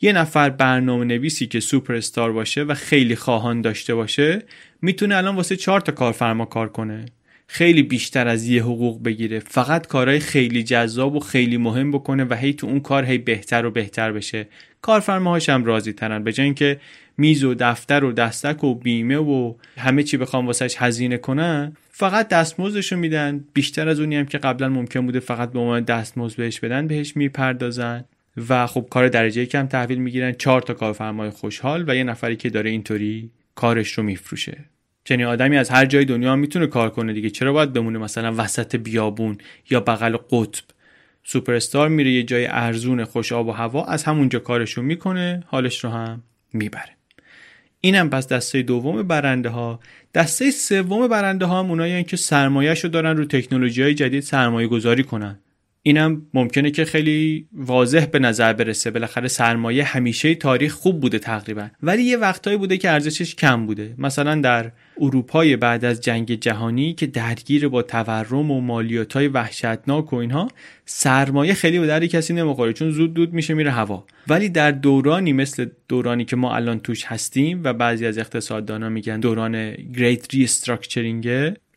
یه 0.00 0.12
نفر 0.12 0.50
برنامه 0.50 1.04
نویسی 1.04 1.46
که 1.46 1.60
سوپر 1.60 1.94
استار 1.94 2.32
باشه 2.32 2.62
و 2.62 2.74
خیلی 2.74 3.16
خواهان 3.16 3.60
داشته 3.60 3.94
باشه 3.94 4.42
می‌تونه 4.82 5.16
الان 5.16 5.36
واسه 5.36 5.56
چهار 5.56 5.80
تا 5.80 5.92
کارفرما 5.92 6.44
کار 6.44 6.68
کنه. 6.68 7.06
خیلی 7.48 7.82
بیشتر 7.82 8.28
از 8.28 8.46
یه 8.46 8.62
حقوق 8.62 9.04
بگیره. 9.04 9.38
فقط 9.38 9.86
کارهای 9.86 10.20
خیلی 10.20 10.62
جذاب 10.62 11.16
و 11.16 11.20
خیلی 11.20 11.56
مهم 11.56 11.92
بکنه 11.92 12.24
و 12.24 12.34
هی 12.34 12.52
تو 12.52 12.66
اون 12.66 12.80
کار 12.80 13.04
هی 13.04 13.18
بهتر 13.18 13.66
و 13.66 13.70
بهتر 13.70 14.12
بشه. 14.12 14.48
کارفرماهاش 14.82 15.48
هم 15.48 15.64
راضی 15.64 15.92
ترن. 15.92 16.24
به 16.24 16.32
جای 16.32 16.44
اینکه 16.44 16.80
میز 17.18 17.44
و 17.44 17.54
دفتر 17.54 18.04
و 18.04 18.12
دستک 18.12 18.64
و 18.64 18.74
بیمه 18.74 19.16
و 19.16 19.54
همه 19.78 20.02
چی 20.02 20.16
بخوام 20.16 20.46
واسش 20.46 20.74
هزینه 20.78 21.16
کنن 21.16 21.76
فقط 21.90 22.28
دستمزدشو 22.28 22.96
میدن. 22.96 23.44
بیشتر 23.52 23.88
از 23.88 24.00
اونی 24.00 24.16
هم 24.16 24.26
که 24.26 24.38
قبلا 24.38 24.68
ممکن 24.68 25.06
بوده 25.06 25.20
فقط 25.20 25.52
به 25.52 25.58
عنوان 25.58 25.84
دستمزد 25.84 26.36
بهش 26.36 26.60
بدن 26.60 26.86
بهش 26.86 27.16
می‌پردازن. 27.16 28.04
و 28.48 28.66
خب 28.66 28.86
کار 28.90 29.08
درجه 29.08 29.46
کم 29.46 29.66
تحویل 29.66 29.98
می‌گیرن. 29.98 30.32
چهار 30.32 30.62
تا 30.62 30.74
کارفرمای 30.74 31.30
خوشحال 31.30 31.84
و 31.86 31.96
یه 31.96 32.04
نفری 32.04 32.36
که 32.36 32.50
داره 32.50 32.70
اینطوری 32.70 33.30
کارش 33.54 33.92
رو 33.92 34.02
میفروشه. 34.02 34.64
چنین 35.06 35.26
آدمی 35.26 35.56
از 35.56 35.70
هر 35.70 35.86
جای 35.86 36.04
دنیا 36.04 36.36
می‌تونه 36.36 36.66
کار 36.66 36.90
کنه 36.90 37.12
دیگه. 37.12 37.30
چرا 37.30 37.52
باید 37.52 37.72
بمونه 37.72 37.98
مثلا 37.98 38.34
وسط 38.36 38.76
بیابون 38.76 39.38
یا 39.70 39.80
بغل 39.80 40.16
قطب؟ 40.16 40.64
سوپر 41.24 41.54
استار 41.54 41.88
میره 41.88 42.10
یه 42.10 42.22
جای 42.22 42.46
ارزون 42.46 43.04
خوش 43.04 43.32
آب 43.32 43.46
و 43.46 43.52
هوا 43.52 43.84
از 43.84 44.04
همونجا 44.04 44.38
کارشو 44.38 44.82
می‌کنه 44.82 45.42
حالش 45.46 45.84
رو 45.84 45.90
هم 45.90 46.22
می‌بره. 46.52 46.96
اینم 47.80 48.10
پس 48.10 48.28
دسته 48.28 48.62
دوم 48.62 49.02
برنده 49.02 49.48
ها 49.48 49.80
دسته 50.14 50.50
سوم 50.50 51.08
برنده 51.08 51.44
ها 51.46 51.58
هم 51.58 51.70
اونایی 51.70 52.04
که 52.04 52.16
سرمایهش 52.16 52.84
رو 52.84 52.90
دارن 52.90 53.16
رو 53.16 53.24
تکنولوژی 53.24 53.82
های 53.82 53.94
جدید 53.94 54.22
سرمایه 54.22 54.68
گذاری 54.68 55.02
کنن. 55.02 55.38
اینم 55.86 56.26
ممکنه 56.34 56.70
که 56.70 56.84
خیلی 56.84 57.46
واضح 57.52 58.06
به 58.06 58.18
نظر 58.18 58.52
برسه. 58.52 58.90
بالاخره 58.90 59.28
سرمایه 59.28 59.84
همیشه 59.84 60.34
تاریخ 60.34 60.74
خوب 60.74 61.00
بوده 61.00 61.18
تقریبا. 61.18 61.68
ولی 61.82 62.02
یه 62.02 62.16
وقتایی 62.16 62.56
بوده 62.56 62.76
که 62.76 62.90
ارزشش 62.90 63.34
کم 63.34 63.66
بوده. 63.66 63.94
مثلا 63.98 64.40
در 64.40 64.72
اروپای 65.00 65.56
بعد 65.56 65.84
از 65.84 66.00
جنگ 66.00 66.34
جهانی 66.34 66.94
که 66.94 67.06
درگیر 67.06 67.68
با 67.68 67.82
تورم 67.82 68.50
و 68.50 68.60
مالیات 68.60 69.12
های 69.12 69.28
وحشتناک 69.28 70.12
و 70.12 70.16
اینها 70.16 70.48
سرمایه 70.84 71.54
خیلی 71.54 71.78
به 71.78 71.86
درد 71.86 72.04
کسی 72.04 72.34
نمی‌خوره 72.34 72.72
چون 72.72 72.90
زود 72.90 73.14
دود 73.14 73.32
میشه 73.32 73.54
میره 73.54 73.70
هوا. 73.70 74.04
ولی 74.28 74.48
در 74.48 74.70
دورانی 74.70 75.32
مثل 75.32 75.66
دورانی 75.88 76.24
که 76.24 76.36
ما 76.36 76.54
الان 76.56 76.80
توش 76.80 77.04
هستیم 77.04 77.60
و 77.64 77.72
بعضی 77.72 78.06
از 78.06 78.18
اقتصاددانا 78.18 78.88
میگن 78.88 79.20
دوران 79.20 79.74
great 79.74 80.34
restructuring 80.34 81.28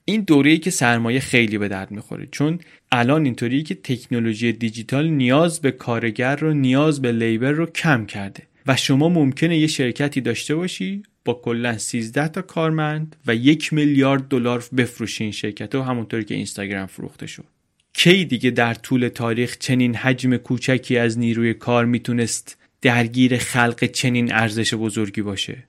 این 0.09 0.21
دوره‌ای 0.21 0.57
که 0.57 0.71
سرمایه 0.71 1.19
خیلی 1.19 1.57
به 1.57 1.67
درد 1.67 1.91
می‌خوره 1.91 2.27
چون 2.31 2.59
الان 2.91 3.25
اینطوری 3.25 3.63
که 3.63 3.75
تکنولوژی 3.75 4.51
دیجیتال 4.51 5.07
نیاز 5.07 5.61
به 5.61 5.71
کارگر 5.71 6.35
رو 6.35 6.53
نیاز 6.53 7.01
به 7.01 7.11
لیبر 7.11 7.51
رو 7.51 7.65
کم 7.65 8.05
کرده 8.05 8.43
و 8.67 8.75
شما 8.75 9.09
ممکنه 9.09 9.57
یه 9.57 9.67
شرکتی 9.67 10.21
داشته 10.21 10.55
باشی 10.55 11.03
با 11.25 11.33
کلا 11.33 11.77
13 11.77 12.27
تا 12.27 12.41
کارمند 12.41 13.15
و 13.27 13.35
یک 13.35 13.73
میلیارد 13.73 14.27
دلار 14.27 14.63
بفروشی 14.77 15.23
این 15.23 15.31
شرکت 15.31 15.75
و 15.75 15.81
همونطوری 15.81 16.23
که 16.23 16.35
اینستاگرام 16.35 16.85
فروخته 16.85 17.27
شد. 17.27 17.45
کی 17.93 18.25
دیگه 18.25 18.51
در 18.51 18.73
طول 18.73 19.07
تاریخ 19.07 19.57
چنین 19.57 19.95
حجم 19.95 20.37
کوچکی 20.37 20.97
از 20.97 21.19
نیروی 21.19 21.53
کار 21.53 21.85
می‌تونست 21.85 22.57
درگیر 22.81 23.37
خلق 23.37 23.85
چنین 23.85 24.33
ارزش 24.33 24.73
بزرگی 24.73 25.21
باشه؟ 25.21 25.63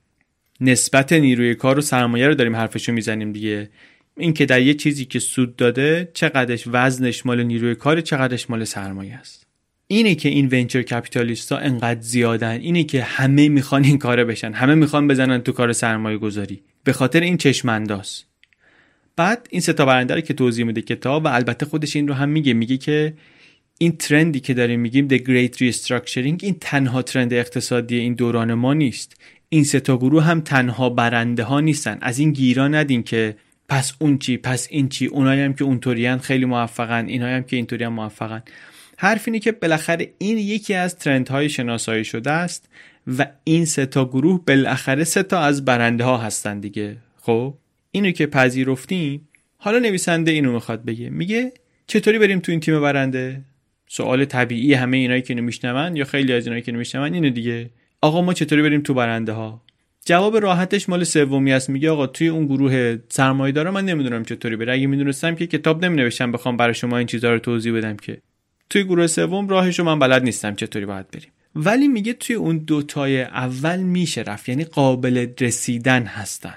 نسبت 0.61 1.13
نیروی 1.13 1.55
کار 1.55 1.79
و 1.79 1.81
سرمایه 1.81 2.29
رو 2.29 2.35
داریم 2.35 2.57
حرفشو 2.57 2.93
می‌زنیم 2.93 3.33
دیگه. 3.33 3.71
اینکه 4.17 4.47
در 4.47 4.63
یه 4.63 4.75
چیزی 4.75 5.05
که 5.05 5.19
سود 5.19 5.57
داده 5.57 6.11
چقدرش 6.15 6.65
وزنش 6.67 7.27
مال 7.27 7.43
نیروی 7.43 7.75
کار 7.75 8.01
چقدرش 8.01 8.51
مال 8.51 8.65
سرمایه 8.65 9.15
است. 9.15 9.47
اینه 9.87 10.15
که 10.15 10.29
این 10.29 10.49
ونچر 10.53 10.83
کپیتالیستا 10.83 11.57
انقدر 11.57 12.01
زیادن 12.01 12.61
اینه 12.61 12.85
که 12.85 13.03
همه 13.03 13.49
می‌خوان 13.49 13.85
این 13.85 13.99
کاره 13.99 14.25
بشن 14.25 14.53
همه 14.53 14.75
می‌خوان 14.75 15.09
بزنن 15.09 15.39
تو 15.39 15.53
کار 15.53 15.73
سرمایه 15.73 16.19
گذاری. 16.19 16.63
به 16.85 16.93
خاطر 16.93 17.21
این 17.21 17.37
چشمانداز. 17.37 18.23
بعد 19.17 19.49
این 19.51 19.61
ستا 19.61 19.87
برنده 19.87 20.15
رو 20.15 20.21
که 20.21 20.35
توضیح 20.35 20.65
میده 20.65 20.83
کتاب 20.83 21.25
و 21.25 21.29
البته 21.29 21.67
خودش 21.67 21.97
این 21.97 22.09
رو 22.09 22.15
هم 22.15 22.29
میگه 22.29 22.53
میگه 22.53 22.77
که 22.77 23.15
این 23.79 23.97
ترندی 23.97 24.41
که 24.41 24.55
داریم 24.55 24.81
میگیم 24.81 25.09
The 25.09 25.19
Great 25.19 25.57
Restructuring 25.57 26.37
این 26.43 26.57
تنها 26.61 27.03
ترند 27.03 27.35
اقتصادی 27.35 27.97
این 27.97 28.15
دوران 28.15 28.55
ما 28.55 28.75
نیست. 28.75 29.17
این 29.49 29.65
ستا 29.65 29.97
گروه 29.97 30.23
هم 30.25 30.41
تنها 30.41 30.91
برنده 30.91 31.43
ها 31.43 31.61
نیستن. 31.61 31.99
از 32.01 32.19
این 32.19 32.33
گیرا 32.33 32.69
ندین 32.69 33.03
که 33.03 33.37
پس 33.71 33.93
اون 33.99 34.19
چی 34.19 34.37
پس 34.37 34.69
این 34.71 34.89
چی. 34.89 35.07
اونایی 35.07 35.41
هم 35.41 35.55
که 35.55 35.65
اونطوریان 35.65 36.19
خیلی 36.19 36.45
موفقن 36.45 37.07
اینایی 37.07 37.35
هم 37.35 37.43
که 37.43 37.57
اینطوری 37.57 37.85
هم 37.85 37.93
موفقن. 37.93 38.43
حرف 38.97 39.23
اینه 39.29 39.39
که 39.39 39.53
بالاخره 39.53 40.15
این 40.19 40.39
یکی 40.39 40.75
از 40.75 40.97
ترندهای 40.97 41.49
شناسایی 41.49 42.05
شده 42.05 42.31
است 42.31 42.69
و 43.19 43.27
این 43.45 43.65
سه 43.65 43.87
تا 43.87 44.05
گروه 44.05 44.45
بالاخره 44.47 45.05
سه 45.05 45.23
تا 45.23 45.41
از 45.41 45.65
برنده 45.65 46.05
ها 46.05 46.19
هستن 46.19 46.61
دیگه. 46.61 46.97
خب؟ 47.17 47.55
اینو 47.91 48.11
که 48.11 48.27
پذیرفتیم 48.27 49.29
حالا 49.57 49.79
نویسنده 49.79 50.31
اینو 50.31 50.53
می‌خواد 50.53 50.85
بگه. 50.85 51.11
میگه 51.11 51.53
چطوری 51.87 52.19
بریم 52.19 52.41
تو 52.41 52.53
این 52.53 52.61
تیم 52.61 52.81
برنده؟ 52.81 53.41
سوال 53.89 54.25
طبیعی 54.25 54.75
همه 54.75 54.97
اینایی 54.97 55.23
که 55.23 55.35
اینو 55.35 55.97
یا 55.97 56.05
خیلی 56.05 56.33
از 56.33 56.47
اینایی 56.47 56.63
که 56.63 56.73
اینو 56.73 57.03
اینو 57.03 57.31
دیگه. 57.31 57.71
آقا 58.01 58.23
ما 58.23 58.35
چطوری 58.35 58.63
بریم 58.63 58.81
تو 58.81 58.95
برنده 58.95 59.33
ها 59.33 59.63
جواب 60.05 60.37
راحتش 60.37 60.89
مال 60.89 61.05
سومی 61.05 61.53
است. 61.53 61.71
میگه 61.71 61.91
آقا 61.91 62.07
توی 62.07 62.29
اون 62.29 62.47
گروه 62.47 62.99
سرمایه 63.09 63.53
داره 63.53 63.71
من 63.71 63.85
نمی‌دونم 63.85 64.25
چطوری 64.25 64.57
بره. 64.57 64.73
اگه 64.73 64.87
می‌دونستم 64.87 65.35
که 65.35 65.47
کتاب 65.47 65.85
نمینوشتم 65.85 66.33
بخوام 66.33 66.57
برای 66.57 66.75
شما 66.75 66.99
این 66.99 67.07
چیزها 67.07 67.33
رو 67.33 67.39
توضیح 67.39 67.73
بدم 67.73 67.97
که. 67.97 68.19
توی 68.71 68.85
گروه 68.85 69.07
سوم 69.07 69.49
راهشو 69.49 69.85
من 69.85 69.99
بلد 69.99 70.23
نیستم 70.23 70.55
چطوری 70.55 70.87
باید 70.87 71.11
بریم. 71.11 71.29
ولی 71.55 71.89
میگه 71.89 72.13
توی 72.13 72.37
اون 72.37 72.59
دوتای 72.59 73.23
اول 73.23 73.79
میشه 73.79 74.21
رفت. 74.21 74.49
یعنی 74.49 74.65
قابل 74.65 75.27
رسیدن 75.41 76.03
هستن. 76.03 76.55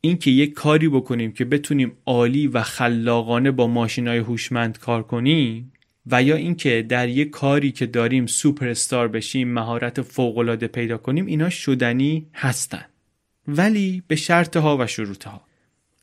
اینکه 0.00 0.30
یک 0.30 0.52
کاری 0.52 0.88
بکنیم 0.88 1.32
که 1.32 1.44
بتونیم 1.44 1.92
عالی 2.06 2.46
و 2.46 2.62
خلاقانه 2.62 3.50
با 3.50 3.66
ماشینای 3.66 4.18
هوشمند 4.18 4.78
کار 4.78 5.02
کنیم 5.02 5.72
و 6.10 6.22
یا 6.22 6.36
اینکه 6.36 6.86
در 6.88 7.08
یک 7.08 7.30
کاری 7.30 7.72
که 7.72 7.86
داریم 7.86 8.26
سوپر 8.26 8.68
استار 8.68 9.08
بشیم 9.08 9.48
مهارت 9.48 10.02
فوق 10.02 10.38
العاده 10.38 10.66
پیدا 10.66 10.98
کنیم 10.98 11.26
اینا 11.26 11.50
شدنی 11.50 12.26
هستن. 12.34 12.84
ولی 13.48 14.02
به 14.08 14.16
شرط 14.16 14.56
ها 14.56 14.76
و 14.76 14.86
شروط 14.86 15.24
ها 15.24 15.42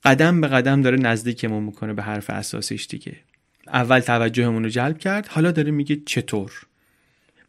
قدم 0.03 0.41
به 0.41 0.47
قدم 0.47 0.81
داره 0.81 0.97
نزدیکمون 0.97 1.63
می‌کنه 1.63 1.93
به 1.93 2.03
حرف 2.03 2.29
اساسیش 2.29 2.87
دیگه. 2.87 3.15
اول 3.67 3.99
توجهمون 3.99 4.63
رو 4.63 4.69
جلب 4.69 4.97
کرد 4.97 5.27
حالا 5.27 5.51
داره 5.51 5.71
میگه 5.71 6.01
چطور. 6.05 6.51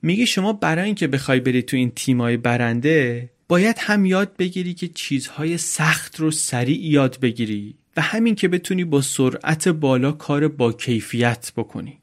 میگه 0.02 0.24
شما 0.24 0.52
برای 0.52 0.84
اینکه 0.84 1.06
بخوای 1.06 1.40
بری 1.40 1.62
تو 1.62 1.76
این 1.76 1.90
تیمای 1.90 2.36
برنده 2.36 3.30
باید 3.48 3.76
هم 3.78 4.04
یاد 4.04 4.36
بگیری 4.36 4.74
که 4.74 4.88
چیزهای 4.88 5.58
سخت 5.58 6.20
رو 6.20 6.30
سریع 6.30 6.86
یاد 6.86 7.20
بگیری 7.20 7.74
و 7.96 8.00
همین 8.00 8.34
که 8.34 8.48
بتونی 8.48 8.84
با 8.84 9.00
سرعت 9.00 9.68
بالا 9.68 10.12
کار 10.12 10.48
با 10.48 10.72
کیفیت 10.72 11.52
بکنی. 11.56 11.98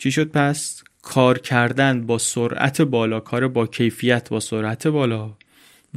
چی 0.00 0.10
شد 0.10 0.30
پس؟ 0.30 0.82
کار 1.02 1.38
کردن 1.38 2.06
با 2.06 2.18
سرعت 2.18 2.82
بالا 2.82 3.20
کار 3.20 3.48
با 3.48 3.66
کیفیت 3.66 4.28
با 4.28 4.40
سرعت 4.40 4.86
بالا 4.86 5.36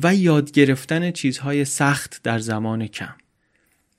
و 0.03 0.15
یاد 0.15 0.51
گرفتن 0.51 1.11
چیزهای 1.11 1.65
سخت 1.65 2.19
در 2.23 2.39
زمان 2.39 2.87
کم. 2.87 3.15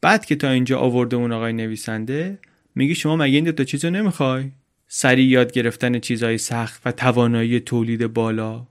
بعد 0.00 0.24
که 0.24 0.36
تا 0.36 0.50
اینجا 0.50 0.78
آورده 0.78 1.16
اون 1.16 1.32
آقای 1.32 1.52
نویسنده 1.52 2.38
میگی 2.74 2.94
شما 2.94 3.16
مگه 3.16 3.34
این 3.34 3.52
تا 3.52 3.64
چیز 3.64 3.84
نمی‌خوای؟ 3.84 4.50
سریع 4.88 5.26
یاد 5.26 5.52
گرفتن 5.52 5.98
چیزهای 5.98 6.38
سخت 6.38 6.82
و 6.84 6.92
توانایی 6.92 7.60
تولید 7.60 8.06
بالا. 8.06 8.66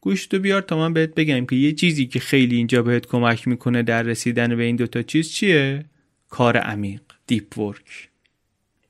گوش 0.00 0.26
تو 0.26 0.38
بیار 0.38 0.62
تا 0.62 0.78
من 0.78 0.92
بهت 0.92 1.14
بگم 1.14 1.46
که 1.46 1.56
یه 1.56 1.72
چیزی 1.72 2.06
که 2.06 2.20
خیلی 2.20 2.56
اینجا 2.56 2.82
بهت 2.82 3.06
کمک 3.06 3.48
می‌کنه 3.48 3.82
در 3.82 4.02
رسیدن 4.02 4.56
به 4.56 4.62
این 4.62 4.76
دوتا 4.76 5.02
چیز 5.02 5.30
چیه؟ 5.30 5.84
کار 6.28 6.56
عمیق 6.56 7.02
دیپ 7.26 7.58
ورک. 7.58 8.09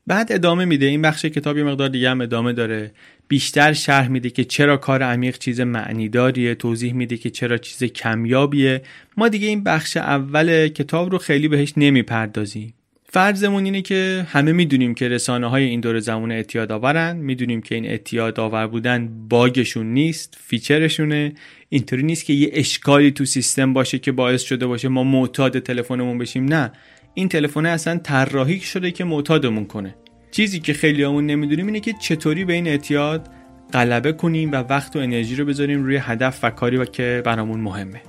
بعد 0.06 0.32
ادامه 0.32 0.64
میده. 0.64 0.86
این 0.86 1.02
بخش 1.02 1.24
کتاب 1.24 1.58
یه 1.58 1.64
مقدار 1.64 1.88
دیگه 1.88 2.10
هم 2.10 2.20
ادامه 2.20 2.52
داره. 2.52 2.92
بیشتر 3.28 3.72
شرح 3.72 4.08
میده 4.08 4.30
که 4.30 4.44
چرا 4.44 4.76
کار 4.76 5.02
عمیق 5.02 5.38
چیز 5.38 5.60
معنیداریه 5.60 6.54
توضیح 6.54 6.92
میده 6.92 7.16
که 7.16 7.30
چرا 7.30 7.58
چیز 7.58 7.84
کمیابیه. 7.84 8.82
ما 9.16 9.28
دیگه 9.28 9.48
این 9.48 9.64
بخش 9.64 9.96
اول 9.96 10.68
کتاب 10.68 11.12
رو 11.12 11.18
خیلی 11.18 11.48
بهش 11.48 11.72
نمی‌پردازیم. 11.76 12.74
فرضمون 13.12 13.64
اینه 13.64 13.82
که 13.82 14.26
همه 14.28 14.52
می‌دونیم 14.52 14.94
که 14.94 15.08
رسانه 15.08 15.46
های 15.46 15.64
این 15.64 15.80
دور 15.80 16.00
زمان 16.00 16.32
اعتیاد 16.32 16.72
آورن. 16.72 17.16
می‌دونیم 17.16 17.62
که 17.62 17.74
این 17.74 17.86
اعتیاد 17.86 18.40
آور 18.40 18.66
بودن 18.66 19.08
باگشون 19.28 19.86
نیست 19.86 20.38
فیچرشونه. 20.46 21.32
اینطوری 21.68 22.02
نیست 22.02 22.24
که 22.24 22.32
یه 22.32 22.50
اشکالی 22.52 23.10
تو 23.10 23.24
سیستم 23.24 23.72
باشه 23.72 23.98
که 23.98 24.12
باعث 24.12 24.42
شده 24.42 24.66
باشه 24.66 24.88
ما 24.88 25.04
معتاد 25.04 25.58
تلفنمون 25.58 26.18
بشیم. 26.18 26.44
نه. 26.44 26.72
این 27.14 27.28
تلفن 27.28 27.66
اصلا 27.66 27.98
طراحی 27.98 28.60
شده 28.60 28.90
که 28.90 29.04
معتادمون 29.04 29.64
کنه. 29.64 29.94
چیزی 30.30 30.60
که 30.60 30.72
خیلی 30.72 31.02
همون 31.02 31.26
نمی‌دونیم 31.26 31.66
اینه 31.66 31.80
که 31.80 31.92
چطوری 31.92 32.44
به 32.44 32.52
این 32.52 32.66
اعتیاد 32.66 33.28
غلبه 33.72 34.12
کنیم 34.12 34.52
و 34.52 34.54
وقت 34.54 34.96
و 34.96 34.98
انرژی 34.98 35.36
رو 35.36 35.44
بذاریم 35.44 35.84
روی 35.84 35.96
هدف 35.96 36.40
و 36.42 36.50
کاری 36.50 36.76
و 36.76 36.84
که 36.84 37.22
برامون 37.24 37.60
مهمه. 37.60 38.00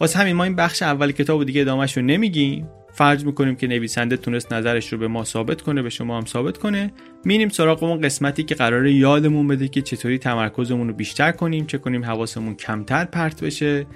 واسه 0.00 0.18
همین 0.18 0.36
ما 0.36 0.44
این 0.44 0.56
بخش 0.56 0.82
اول 0.82 1.12
کتاب 1.12 1.40
و 1.40 1.44
دیگه 1.44 1.60
ادامهش 1.60 1.96
رو 1.96 2.02
نمیگیم. 2.02 2.68
فرض 2.92 3.24
می‌کنیم 3.24 3.56
که 3.56 3.66
نویسنده 3.66 4.16
تونست 4.16 4.52
نظرش 4.52 4.92
رو 4.92 4.98
به 4.98 5.08
ما 5.08 5.24
ثابت 5.24 5.62
کنه 5.62 5.82
به 5.82 5.90
شما 5.90 6.18
هم 6.18 6.24
ثابت 6.24 6.58
کنه. 6.58 6.92
مینیم 7.24 7.48
سراغ 7.48 7.82
اون 7.82 8.00
قسمتی 8.00 8.42
که 8.42 8.54
قراره 8.54 8.92
یادمون 8.92 9.48
بده 9.48 9.68
که 9.68 9.82
چطوری 9.82 10.18
تمرکزمون 10.18 10.88
رو 10.88 10.94
بیشتر 10.94 11.32
کنیم 11.32 11.66
چه 11.66 11.78
کنیم 11.78 12.04
حواسمون 12.04 12.54
کمتر 12.54 13.04
پرت 13.04 13.44
بشه 13.44 13.86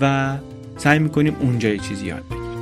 و 0.00 0.36
سعی 0.76 0.98
می‌کنیم 0.98 1.36
اونجا 1.40 1.68
یه 1.68 1.78
چیزی 1.78 2.06
یاد 2.06 2.24
بگیریم. 2.30 2.55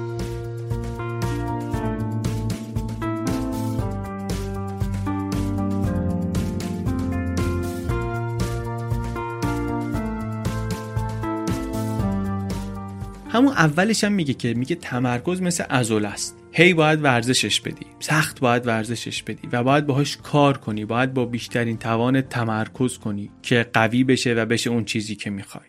همون 13.35 13.53
اولش 13.53 14.05
هم 14.05 14.13
میگه 14.13 14.35
که 14.35 14.55
میگه 14.55 14.77
تمرکز 14.77 15.43
مثل 15.43 15.65
ازول 15.69 16.05
است. 16.05 16.37
هی 16.53 16.75
باید 16.75 17.05
ورزشش 17.05 17.61
بدی. 17.61 17.87
سخت 18.01 18.41
باید 18.41 18.67
ورزشش 18.67 19.23
بدی 19.23 19.49
و 19.53 19.63
باید 19.63 19.87
باهاش 19.87 20.17
کار 20.17 20.59
کنی. 20.59 20.85
باید 20.85 21.15
با 21.15 21.25
بیشترین 21.25 21.79
توان 21.79 22.21
تمرکز 22.21 22.99
کنی 22.99 23.31
که 23.43 23.67
قوی 23.73 24.05
بشه 24.05 24.35
و 24.35 24.45
بشه 24.47 24.71
اون 24.71 24.85
چیزی 24.85 25.15
که 25.15 25.31
می‌خوای. 25.31 25.65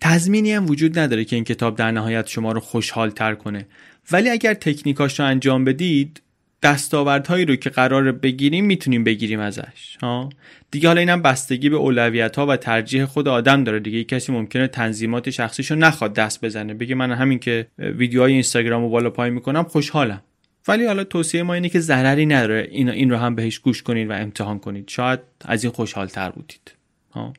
تضمینی 0.00 0.52
هم 0.52 0.66
وجود 0.66 0.98
نداره 0.98 1.24
که 1.24 1.36
این 1.36 1.44
کتاب 1.44 1.76
در 1.76 1.90
نهایت 1.90 2.26
شما 2.26 2.52
رو 2.52 2.60
خوشحال 2.60 3.10
تر 3.10 3.34
کنه. 3.34 3.66
ولی 4.12 4.30
اگر 4.30 4.54
تکنیکاش 4.54 5.20
رو 5.20 5.26
انجام 5.26 5.64
بدید 5.64 6.22
دستاوردهایی 6.62 7.44
رو 7.44 7.56
که 7.56 7.70
قرار 7.70 8.12
بگیریم 8.12 8.64
می‌تونیم 8.64 9.04
بگیریم 9.04 9.40
ازش 9.40 9.96
ها؟ 10.02 10.28
دیگه 10.70 10.88
حالا 10.88 11.00
اینم 11.00 11.22
بستگی 11.22 11.68
به 11.68 11.76
اولویت 11.76 12.36
ها 12.36 12.46
و 12.46 12.56
ترجیح 12.56 13.04
خود 13.04 13.28
آدم 13.28 13.64
داره 13.64 13.80
دیگه. 13.80 14.04
کسی 14.04 14.32
ممکنه 14.32 14.68
تنظیمات 14.68 15.30
شخصیشو 15.30 15.74
نخواد 15.74 16.14
دست 16.14 16.44
بزنه. 16.44 16.74
بگه 16.74 16.94
من 16.94 17.12
همین 17.12 17.38
که 17.38 17.66
ویدیوهای 17.78 18.32
اینستاگرام 18.32 18.82
رو 18.82 18.88
بالا 18.88 19.10
پای 19.10 19.30
می‌کنم 19.30 19.62
خوشحالم. 19.62 20.22
ولی 20.68 20.86
حالا 20.86 21.04
توصیه 21.04 21.42
ما 21.42 21.54
اینه 21.54 21.68
که 21.68 21.80
ضرری 21.80 22.26
نداره 22.26 22.68
این 22.70 22.88
این 22.88 23.10
رو 23.10 23.16
هم 23.16 23.34
بهش 23.34 23.58
گوش 23.58 23.82
کنید 23.82 24.10
و 24.10 24.12
امتحان 24.12 24.58
کنید. 24.58 24.88
شاید 24.88 25.20
از 25.44 25.64
این 25.64 25.72
خوشحال 25.72 26.06
تر 26.06 26.30
بودید 26.30 26.74
ها؟ 27.10 27.32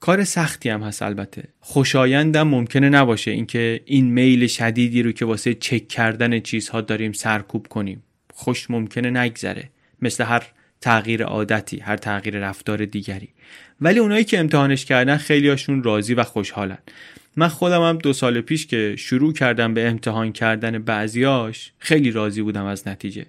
کار 0.00 0.24
سختی 0.24 0.68
هم 0.68 0.82
هست 0.82 1.02
البته. 1.02 1.42
خوشایندم 1.60 2.48
ممکنه 2.48 2.88
نباشه 2.88 3.30
اینکه 3.30 3.80
این 3.84 4.04
میل 4.06 4.46
شدیدی 4.46 5.02
رو 5.02 5.12
که 5.12 5.24
واسه 5.24 5.54
چک 5.54 5.88
کردن 5.88 6.40
چیزها 6.40 6.80
داریم 6.80 7.12
سرکوب 7.12 7.66
کنیم. 7.66 8.02
خوش 8.32 8.70
ممکنه 8.70 9.10
نگذره. 9.10 9.68
مثل 10.02 10.24
هر 10.24 10.42
تغییر 10.80 11.24
عادتی 11.24 11.78
هر 11.78 11.96
تغییر 11.96 12.38
رفتار 12.38 12.84
دیگری. 12.84 13.28
ولی 13.80 13.98
اونایی 13.98 14.24
که 14.24 14.38
امتحانش 14.38 14.84
کردن 14.84 15.16
خیلیاشون 15.16 15.82
راضی 15.82 16.14
و 16.14 16.22
خوشحالن. 16.24 16.78
من 17.36 17.48
خودم 17.48 17.82
هم 17.82 17.98
دو 17.98 18.12
سال 18.12 18.40
پیش 18.40 18.66
که 18.66 18.94
شروع 18.98 19.32
کردم 19.32 19.74
به 19.74 19.88
امتحان 19.88 20.32
کردن 20.32 20.78
بعضیاش 20.78 21.72
خیلی 21.78 22.10
راضی 22.10 22.42
بودم 22.42 22.64
از 22.64 22.88
نتیجه. 22.88 23.26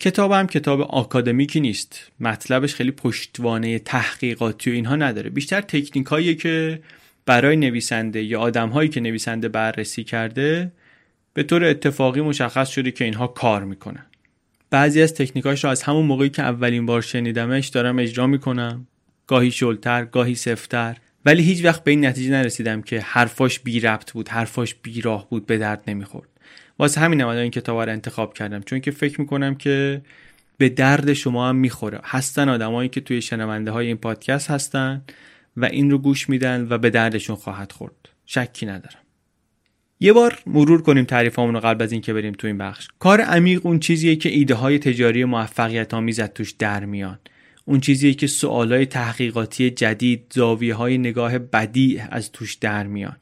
کتابم 0.00 0.46
کتاب 0.46 0.80
آکادمیکی 0.80 1.60
نیست. 1.60 2.10
مطلبش 2.20 2.74
خیلی 2.74 2.90
پشتوانه 2.90 3.78
تحقیقاتی 3.78 4.70
و 4.70 4.74
اینها 4.74 4.96
نداره. 4.96 5.30
بیشتر 5.30 5.60
تکنیک 5.60 6.40
که 6.42 6.80
برای 7.26 7.56
نویسنده 7.56 8.22
یا 8.22 8.40
آدم 8.40 8.68
هایی 8.68 8.88
که 8.88 9.00
نویسنده 9.00 9.48
بررسی 9.48 10.04
کرده 10.04 10.72
به 11.34 11.42
طور 11.42 11.64
اتفاقی 11.64 12.20
مشخص 12.20 12.68
شده 12.68 12.90
که 12.90 13.04
اینها 13.04 13.26
کار 13.26 13.64
می‌کنن. 13.64 14.06
بعضی 14.72 15.02
از 15.02 15.14
تکنیکاش 15.14 15.64
رو 15.64 15.70
از 15.70 15.82
همون 15.82 16.06
موقعی 16.06 16.28
که 16.28 16.42
اولین 16.42 16.86
بار 16.86 17.02
شنیدمش 17.02 17.68
دارم 17.68 17.98
اجرا 17.98 18.26
می‌کنم. 18.26 18.86
گاهی 19.26 19.50
شلتر 19.50 20.04
گاهی 20.04 20.34
سفتر. 20.34 20.96
ولی 21.24 21.42
هیچ 21.42 21.64
وقت 21.64 21.84
به 21.84 21.90
این 21.90 22.06
نتیجه 22.06 22.30
نرسیدم 22.30 22.82
که 22.82 23.00
حرفاش 23.00 23.60
بی 23.60 23.80
ربط 23.80 24.12
بود 24.12 24.28
حرفاش 24.28 24.74
بی 24.74 25.00
راه 25.00 25.28
بود 25.30 25.46
به 25.46 25.58
درد 25.58 25.82
نمی‌خورد. 25.86 26.28
واسه 26.78 27.00
همین 27.00 27.20
هم 27.20 27.28
این 27.28 27.50
کتاب 27.50 27.80
رو 27.80 27.92
انتخاب 27.92 28.34
کردم. 28.34 28.60
چون 28.60 28.80
که 28.80 28.90
فکر 28.90 29.20
می‌کنم 29.20 29.54
که 29.54 30.02
به 30.58 30.68
درد 30.68 31.12
شما 31.12 31.48
هم 31.48 31.56
می‌خوره. 31.56 32.00
هستن 32.04 32.48
آدمایی 32.48 32.88
که 32.88 33.00
توی 33.00 33.22
شنونده 33.22 33.70
های 33.70 33.86
این 33.86 33.96
پادکست 33.96 34.50
هستن 34.50 35.02
و 35.56 35.64
این 35.64 35.90
رو 35.90 35.98
گوش 35.98 36.28
میدن 36.28 36.66
و 36.70 36.78
به 36.78 36.90
دردشون 36.90 37.36
خواهد 37.36 37.72
خورد. 37.72 38.08
شکی 38.26 38.66
ندارم. 38.66 39.01
یه 40.02 40.12
بار 40.12 40.38
مرور 40.46 40.82
کنیم 40.82 41.04
تعریفامون 41.04 41.54
رو 41.54 41.60
قبل 41.60 41.82
از 41.82 41.92
اینکه 41.92 42.12
بریم 42.12 42.32
تو 42.32 42.46
این 42.46 42.58
بخش. 42.58 42.88
کار 42.98 43.20
عمیق 43.20 43.66
اون 43.66 43.78
چیزیه 43.78 44.16
که 44.16 44.28
ایده 44.28 44.54
های 44.54 44.78
تجاری 44.78 45.24
موفقیت 45.24 45.94
آمیز 45.94 46.20
توش 46.20 46.50
در 46.50 46.84
میان. 46.84 47.18
اون 47.64 47.80
چیزیه 47.80 48.14
که 48.14 48.26
سوالای 48.26 48.86
تحقیقاتی 48.86 49.70
جدید 49.70 50.22
زاویه 50.34 50.74
های 50.74 50.98
نگاه 50.98 51.38
بدی 51.38 52.02
از 52.10 52.32
توش 52.32 52.54
در 52.54 52.86
میان. 52.86 53.16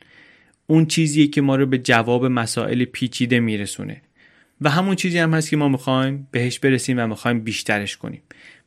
اون 0.67 0.87
چیزیه 0.87 1.27
که 1.27 1.41
ما 1.41 1.57
رو 1.57 1.67
به 1.67 1.79
جواب 1.79 2.27
مسائل 2.27 2.85
پیچیده 2.85 3.41
میرسونه. 3.41 4.03
و 4.61 4.71
همون 4.71 4.95
چیزی 4.95 5.19
هم 5.19 5.35
هست 5.35 5.51
که 5.51 5.57
ما 5.57 5.69
می‌خوایم 5.69 6.29
بهش 6.31 6.59
برسیم 6.59 6.99
و 6.99 7.07
می‌خوایم 7.07 7.41
بیشترش 7.41 7.97
کنیم. 7.97 8.23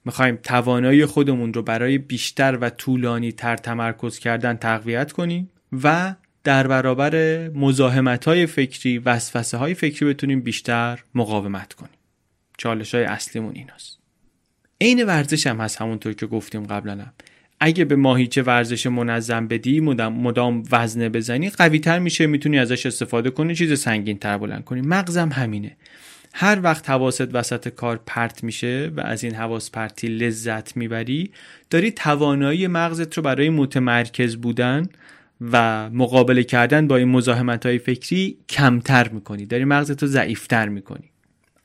می‌خوایم 0.05 0.35
توانایی 0.35 1.05
خودمون 1.05 1.53
رو 1.53 1.61
برای 1.61 1.97
بیشتر 1.97 2.57
و 2.61 2.69
طولانی 2.69 3.31
تر 3.31 3.57
تمرکز 3.57 4.19
کردن 4.19 4.57
تقویت 4.57 5.11
کنیم 5.11 5.49
و 5.83 6.15
در 6.43 6.67
برابر 6.67 7.47
مزاحمت 7.49 8.25
های 8.25 8.45
فکری 8.45 8.97
وسوسه 8.97 9.57
های 9.57 9.73
فکری 9.73 10.09
بتونیم 10.09 10.41
بیشتر 10.41 11.03
مقاومت 11.15 11.73
کنیم. 11.73 11.91
چالش 12.57 12.95
های 12.95 13.03
اصلیمون 13.03 13.55
ایناست. 13.55 13.99
عین 14.81 15.05
ورزش 15.05 15.47
هم 15.47 15.61
هست 15.61 15.81
همونطور 15.81 16.13
که 16.13 16.25
گفتیم 16.25 16.63
قبلا. 16.63 16.93
هم. 16.93 17.13
اگه 17.59 17.85
به 17.85 17.95
ماهیچه 17.95 18.41
ورزش 18.41 18.87
منظم 18.87 19.47
بدی 19.47 19.79
مدام, 19.79 20.13
مدام 20.13 20.63
وزنه 20.71 21.09
بزنی 21.09 21.49
قوی 21.49 21.79
تر 21.79 21.99
میشه 21.99 22.27
می‌تونی 22.27 22.59
ازش 22.59 22.85
استفاده 22.85 23.29
کنی 23.29 23.55
چیز 23.55 23.79
سنگین 23.79 24.17
تر 24.17 24.37
بلند 24.37 24.63
کنی. 24.63 24.81
مغزم 24.81 25.29
همینه. 25.29 25.77
هر 26.33 26.59
وقت 26.63 26.89
حواست 26.89 27.35
وسط 27.35 27.67
کار 27.67 28.01
پرت 28.05 28.43
میشه 28.43 28.91
و 28.97 29.01
از 29.01 29.23
این 29.23 29.35
حواس 29.35 29.71
پرتی 29.71 30.07
لذت 30.07 30.77
می‌بری 30.77 31.31
داری 31.69 31.91
توانایی 31.91 32.67
مغزت 32.67 33.17
رو 33.17 33.23
برای 33.23 33.49
متمرکز 33.49 34.35
بودن 34.35 34.89
و 35.51 35.89
مقابله 35.89 36.43
کردن 36.43 36.87
با 36.87 36.97
این 36.97 37.07
مزاحمت 37.07 37.65
های 37.65 37.77
فکری 37.77 38.37
کمتر 38.49 39.09
می‌کنی. 39.09 39.45
داری 39.45 39.65
مغزتو 39.65 40.07
ضعیفتر 40.07 40.69
می‌کنی. 40.69 41.09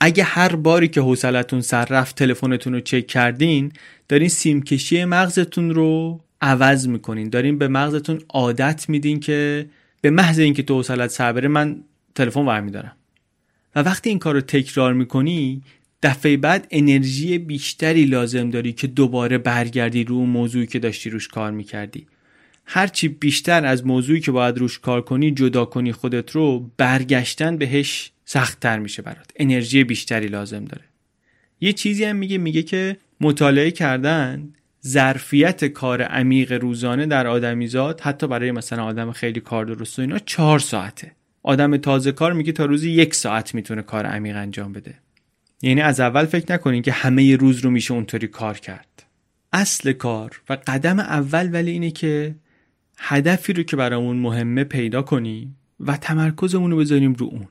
اگه 0.01 0.25
هر 0.25 0.57
باری 0.57 0.89
که 0.89 1.01
حوصلتون 1.01 1.61
سر 1.61 1.85
رفت 1.85 2.17
تلفنتون 2.17 2.73
رو 2.73 2.81
چک 2.81 3.07
کردین 3.07 3.73
دارین 4.09 4.29
سیمکشی 4.29 5.05
مغزتون 5.05 5.71
رو 5.71 6.21
عوض 6.41 6.89
می‌کنین. 6.89 7.29
دارین 7.29 7.59
به 7.59 7.69
مغزتون 7.69 8.21
عادت 8.29 8.89
میدین 8.89 9.21
که 9.21 9.67
به 10.01 10.11
محض 10.11 10.39
اینکه 10.39 10.63
تو 10.63 10.75
حوصلت 10.75 11.11
سر 11.11 11.33
بره 11.33 11.49
من 11.49 11.77
تلفن 12.15 12.47
برمیدارم. 12.47 12.93
و 13.75 13.83
وقتی 13.83 14.11
این 14.11 14.19
کار 14.19 14.35
رو 14.35 14.41
تکرار 14.41 14.93
می‌کنی 14.93 15.63
دفعه 16.03 16.37
بعد 16.37 16.67
انرژی 16.71 17.39
بیشتری 17.39 18.05
لازم 18.05 18.51
داری 18.51 18.73
که 18.73 18.87
دوباره 18.87 19.39
برگردی 19.39 20.05
رو 20.05 20.27
موضوعی 20.27 20.67
که 20.67 20.79
داشتی 20.79 21.11
روش 21.11 21.29
کار 21.29 21.51
می‌کردی. 21.51 22.07
هرچی 22.71 23.09
بیشتر 23.09 23.67
از 23.67 23.87
موضوعی 23.87 24.21
که 24.21 24.31
باید 24.31 24.59
روش 24.59 24.79
کار 24.79 25.03
کنی 25.03 25.31
جدا 25.31 25.65
کنی 25.65 25.93
خودت 25.93 26.31
رو 26.31 26.71
برگشتن 26.77 27.57
بهش 27.57 28.13
سختتر 28.25 28.79
میشه 28.79 29.03
برات. 29.03 29.31
انرژی 29.37 29.85
بیشتری 29.85 30.27
لازم 30.27 30.65
داره. 30.65 30.85
یه 31.61 31.73
چیزی 31.73 32.05
هم 32.05 32.17
میگه 32.17 32.39
میگه 32.39 32.63
که 32.63 32.97
مطالعه 33.21 33.71
کردن 33.71 34.49
ظرفیت 34.87 35.65
کار 35.65 36.03
عمیق 36.03 36.53
روزانه 36.53 37.07
در 37.07 37.27
آدمیزاد 37.27 38.01
حتی 38.01 38.27
برای 38.27 38.53
مثلا 38.53 38.85
آدم 38.85 39.13
خیلی 39.13 39.41
کار 39.41 39.65
درست 39.65 39.99
و 39.99 40.03
اینا 40.03 40.19
چهار 40.19 40.59
ساعته. 40.59 41.13
آدم 41.43 41.77
تازه 41.77 42.13
کار 42.13 42.33
میگه 42.33 42.53
تا 42.53 42.65
روزی 42.65 42.91
یک 42.91 43.15
ساعت 43.15 43.55
می‌تونه 43.55 43.83
کار 43.83 44.07
عمیق 44.07 44.37
انجام 44.37 44.73
بده. 44.73 44.95
یعنی 45.63 45.81
از 45.81 46.01
اول 46.01 46.25
فکر 46.25 46.53
نکنین 46.53 46.83
که 46.83 46.93
همه 46.93 47.37
روز 47.37 47.61
رو 47.61 47.71
میشه 47.71 47.95
اونطوری 47.95 48.27
کار 48.27 48.59
کرد. 48.59 49.03
اصل 49.53 49.93
کار 49.93 50.41
و 50.49 50.59
قدم 50.67 50.99
اول 50.99 51.51
ولی 51.53 51.71
اینه 51.71 51.91
که 51.91 52.35
هدفی 52.99 53.53
رو 53.53 53.63
که 53.63 53.77
برامون 53.77 54.17
مهمه 54.17 54.65
پیدا 54.65 55.03
کنیم 55.03 55.57
و 55.81 55.97
تمرکزمون 55.97 56.71
رو 56.71 56.77
بذاریم 56.77 57.13
رو 57.13 57.27
اون. 57.27 57.49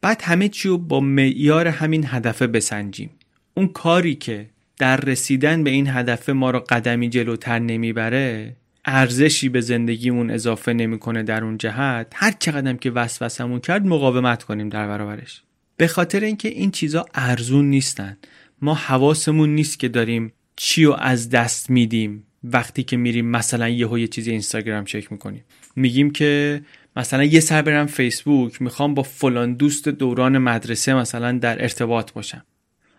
بعد 0.00 0.22
همه 0.22 0.48
چی 0.48 0.68
رو 0.68 0.78
با 0.78 1.00
معیار 1.00 1.68
همین 1.68 2.04
هدف 2.06 2.42
بسنجیم. 2.42 3.10
اون 3.54 3.68
کاری 3.68 4.14
که 4.14 4.50
در 4.78 4.96
رسیدن 4.96 5.64
به 5.64 5.70
این 5.70 5.88
هدف 5.88 6.28
ما 6.28 6.50
رو 6.50 6.58
قدمی 6.58 7.08
جلوتر 7.08 7.58
نمی‌بره 7.58 8.56
ارزشی 8.84 9.48
به 9.48 9.60
زندگیمون 9.60 10.30
اضافه 10.30 10.72
نمی‌کنه 10.72 11.22
در 11.22 11.44
اون 11.44 11.58
جهت 11.58 12.12
هر 12.14 12.32
چقدر 12.38 12.72
که 12.72 12.90
وسوسمون 12.90 13.60
کرد 13.60 13.86
مقاومت 13.86 14.42
کنیم 14.42 14.68
در 14.68 14.88
برابرش. 14.88 15.42
به 15.76 15.86
خاطر 15.86 16.20
اینکه 16.20 16.48
این 16.48 16.70
چیزا 16.70 17.06
ارزون 17.14 17.70
نیستن. 17.70 18.16
ما 18.62 18.74
حواسمون 18.74 19.54
نیست 19.54 19.78
که 19.78 19.88
داریم 19.88 20.32
چی 20.56 20.84
رو 20.84 20.96
از 20.98 21.30
دست 21.30 21.70
میدیم. 21.70 22.24
وقتی 22.44 22.82
که 22.82 22.96
میریم 22.96 23.26
مثلا 23.26 23.68
یهو 23.68 23.98
یه 23.98 24.08
چیزی 24.08 24.30
اینستاگرام 24.30 24.84
چک 24.84 25.12
می‌کنیم. 25.12 25.44
میگیم 25.76 26.10
که 26.10 26.62
مثلا 26.96 27.24
یه 27.24 27.40
سر 27.40 27.62
برم 27.62 27.86
فیسبوک 27.86 28.62
می‌خوام 28.62 28.94
با 28.94 29.02
فلان 29.02 29.54
دوست 29.54 29.88
دوران 29.88 30.38
مدرسه 30.38 30.94
مثلا 30.94 31.32
در 31.32 31.62
ارتباط 31.62 32.12
باشم. 32.12 32.44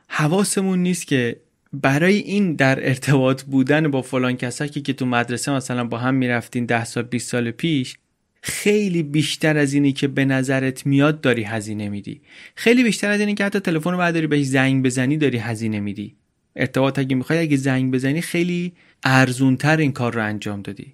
حواسمون 0.07 0.79
نیست 0.79 1.07
که 1.07 1.35
برای 1.73 2.17
این 2.17 2.55
در 2.55 2.87
ارتباط 2.87 3.43
بودن 3.43 3.87
با 3.87 4.01
فلان 4.01 4.37
کسایی 4.37 4.69
که 4.69 4.93
تو 4.93 5.05
مدرسه 5.05 5.51
مثلا 5.51 5.83
با 5.83 5.97
هم 5.97 6.15
می‌رفتین 6.15 6.65
ده 6.65 6.85
سال 6.85 7.03
20 7.03 7.29
سال 7.29 7.51
پیش 7.51 7.97
خیلی 8.41 9.03
بیشتر 9.03 9.57
از 9.57 9.73
اینی 9.73 9.93
که 9.93 10.07
به 10.07 10.25
نظرت 10.25 10.85
میاد 10.85 11.21
داری 11.21 11.43
هزینه 11.43 11.89
میدی. 11.89 12.21
خیلی 12.55 12.83
بیشتر 12.83 13.09
از 13.09 13.19
اینی 13.19 13.35
که 13.35 13.45
حتی 13.45 13.59
تلفن 13.59 13.91
رو 13.91 13.97
برداری 13.97 14.27
بهش 14.27 14.45
زنگ 14.45 14.83
بزنی 14.85 15.17
داری 15.17 15.37
هزینه 15.37 15.79
میدی. 15.79 16.15
ارتباط 16.55 16.99
اگه 16.99 17.15
می‌خوای 17.15 17.39
اگه 17.39 17.57
زنگ 17.57 17.93
بزنی 17.93 18.21
خیلی 18.21 18.73
ارزونتر 19.03 19.77
این 19.77 19.91
کار 19.91 20.13
رو 20.13 20.23
انجام 20.23 20.61
دادی. 20.61 20.93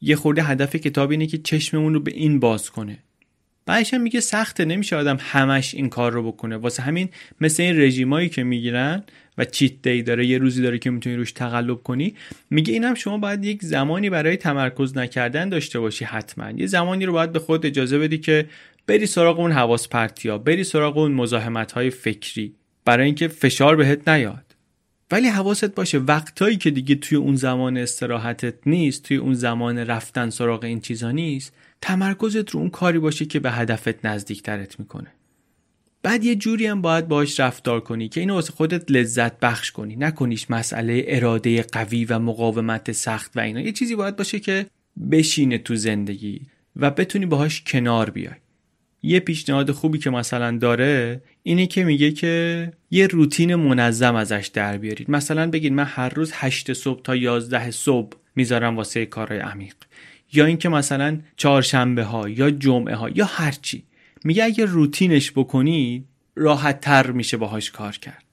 یه 0.00 0.16
خورده 0.16 0.42
هدف 0.42 0.76
کتاب 0.76 1.10
اینه 1.10 1.26
که 1.26 1.38
چشممون 1.38 1.94
رو 1.94 2.00
به 2.00 2.10
این 2.10 2.40
باز 2.40 2.70
کنه. 2.70 2.98
بعدش 3.66 3.94
هم 3.94 4.00
میگه 4.00 4.20
سخته 4.20 4.64
نمیشه 4.64 4.96
آدم 4.96 5.16
همش 5.20 5.74
این 5.74 5.88
کار 5.88 6.12
رو 6.12 6.32
بکنه. 6.32 6.56
واسه 6.56 6.82
همین 6.82 7.08
مثل 7.40 7.62
این 7.62 7.80
رژیمایی 7.80 8.28
که 8.28 8.42
می‌گیرن 8.42 9.04
و 9.38 9.44
چیت 9.44 9.82
دی 9.82 10.02
داره 10.02 10.26
یه 10.26 10.38
روزی 10.38 10.62
داره 10.62 10.78
که 10.78 10.90
می‌تونی 10.90 11.16
روش 11.16 11.32
تقلب 11.32 11.82
کنی 11.82 12.14
میگه 12.50 12.72
اینم 12.72 12.94
شما 12.94 13.18
باید 13.18 13.44
یک 13.44 13.62
زمانی 13.62 14.10
برای 14.10 14.36
تمرکز 14.36 14.96
نکردن 14.96 15.48
داشته 15.48 15.80
باشی 15.80 16.04
حتما. 16.04 16.50
یه 16.50 16.66
زمانی 16.66 17.06
رو 17.06 17.12
باید 17.12 17.32
به 17.32 17.38
خود 17.38 17.66
اجازه 17.66 17.98
بدی 17.98 18.18
که 18.18 18.46
بری 18.86 19.06
سراغ 19.06 19.40
اون 19.40 19.52
حواس 19.52 19.88
پرتیا 19.88 20.38
بری 20.38 20.64
سراغ 20.64 20.98
اون 20.98 21.12
مزاحمت 21.12 21.72
های 21.72 21.90
فکری. 21.90 22.54
برای 22.84 23.06
اینکه 23.06 23.28
فشار 23.28 23.76
بهت 23.76 24.08
نیاد. 24.08 24.49
ولی 25.10 25.28
حواست 25.28 25.74
باشه 25.74 25.98
وقتایی 25.98 26.56
که 26.56 26.70
دیگه 26.70 26.94
توی 26.94 27.18
اون 27.18 27.36
زمان 27.36 27.76
استراحتت 27.76 28.54
نیست 28.66 29.02
توی 29.02 29.16
اون 29.16 29.34
زمان 29.34 29.78
رفتن 29.78 30.30
سراغ 30.30 30.64
این 30.64 30.80
چیزا 30.80 31.10
نیست 31.10 31.52
تمرکزت 31.80 32.50
رو 32.50 32.60
اون 32.60 32.70
کاری 32.70 32.98
باشه 32.98 33.24
که 33.24 33.40
به 33.40 33.50
هدفت 33.50 34.06
نزدیکترت 34.06 34.80
می‌کنه. 34.80 35.12
بعد 36.02 36.24
یه 36.24 36.36
جوری 36.36 36.66
هم 36.66 36.82
باید 36.82 37.08
باش 37.08 37.40
رفتار 37.40 37.80
کنی 37.80 38.08
که 38.08 38.20
اینو 38.20 38.34
واسه 38.34 38.52
خودت 38.52 38.90
لذت 38.90 39.40
بخش 39.40 39.70
کنی 39.70 39.96
نکنیش 39.96 40.50
مسئله 40.50 41.04
اراده 41.06 41.62
قوی 41.62 42.04
و 42.04 42.18
مقاومت 42.18 42.92
سخت 42.92 43.36
و 43.36 43.40
اینا. 43.40 43.60
یه 43.60 43.72
چیزی 43.72 43.96
باید 43.96 44.16
باشه 44.16 44.40
که 44.40 44.66
بشینه 45.10 45.58
تو 45.58 45.76
زندگی 45.76 46.40
و 46.76 46.90
بتونی 46.90 47.26
باهاش 47.26 47.62
کنار 47.66 48.10
بیای. 48.10 48.34
یه 49.02 49.20
پیشنهاد 49.20 49.70
خوبی 49.70 49.98
که 49.98 50.10
مثلا 50.10 50.58
داره 50.58 51.22
اینه 51.42 51.66
که 51.66 51.84
میگه 51.84 52.10
که 52.10 52.72
یه 52.90 53.06
روتین 53.06 53.54
منظم 53.54 54.14
ازش 54.14 54.50
در 54.54 54.78
بیارید. 54.78 55.10
مثلا 55.10 55.50
بگید 55.50 55.72
من 55.72 55.84
هر 55.84 56.08
روز 56.08 56.32
8 56.34 56.72
صبح 56.72 57.02
تا 57.02 57.16
11 57.16 57.70
صبح 57.70 58.16
می‌ذارم 58.36 58.76
واسه 58.76 59.06
کارهای 59.06 59.40
عمیق. 59.40 59.74
یا 60.32 60.44
اینکه 60.44 60.68
مثلا 60.68 61.20
چهارشنبه 61.36 62.04
ها 62.04 62.28
یا 62.28 62.50
جمعه 62.50 62.94
ها 62.94 63.08
یا 63.08 63.24
هرچی 63.24 63.82
میگه 64.24 64.44
اگه 64.44 64.64
روتینش 64.64 65.32
بکنی 65.32 66.04
راحت 66.36 66.80
تر 66.80 67.10
میشه 67.10 67.36
باهاش 67.36 67.70
کار 67.70 67.96
کرد. 67.96 68.24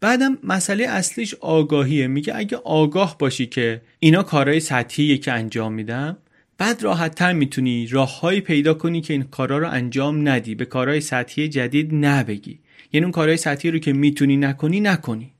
بعدم 0.00 0.38
مسئله 0.44 0.84
اصلیش 0.84 1.34
آگاهیه. 1.34 2.06
میگه 2.06 2.36
اگه 2.36 2.56
آگاه 2.56 3.18
باشی 3.18 3.46
که 3.46 3.82
اینا 3.98 4.22
کارهای 4.22 4.60
سطحیه 4.60 5.18
که 5.18 5.32
انجام 5.32 5.72
میدم 5.72 6.16
بعد 6.58 6.82
راحت 6.82 7.14
تر 7.14 7.32
می‌تونی 7.32 7.86
راههایی 7.86 8.40
پیدا 8.40 8.74
کنی 8.74 9.00
که 9.00 9.12
این 9.12 9.22
کارا 9.22 9.58
رو 9.58 9.70
انجام 9.70 10.28
ندی. 10.28 10.54
به 10.54 10.64
کارهای 10.64 11.00
سطحی 11.00 11.48
جدید 11.48 11.94
نبگی. 11.94 12.58
یعنی 12.92 13.04
اون 13.04 13.12
کارهای 13.12 13.36
سطحی 13.36 13.70
رو 13.70 13.78
که 13.78 13.92
می‌تونی 13.92 14.36
نکنی 14.36 14.80
نکنی. 14.80 15.32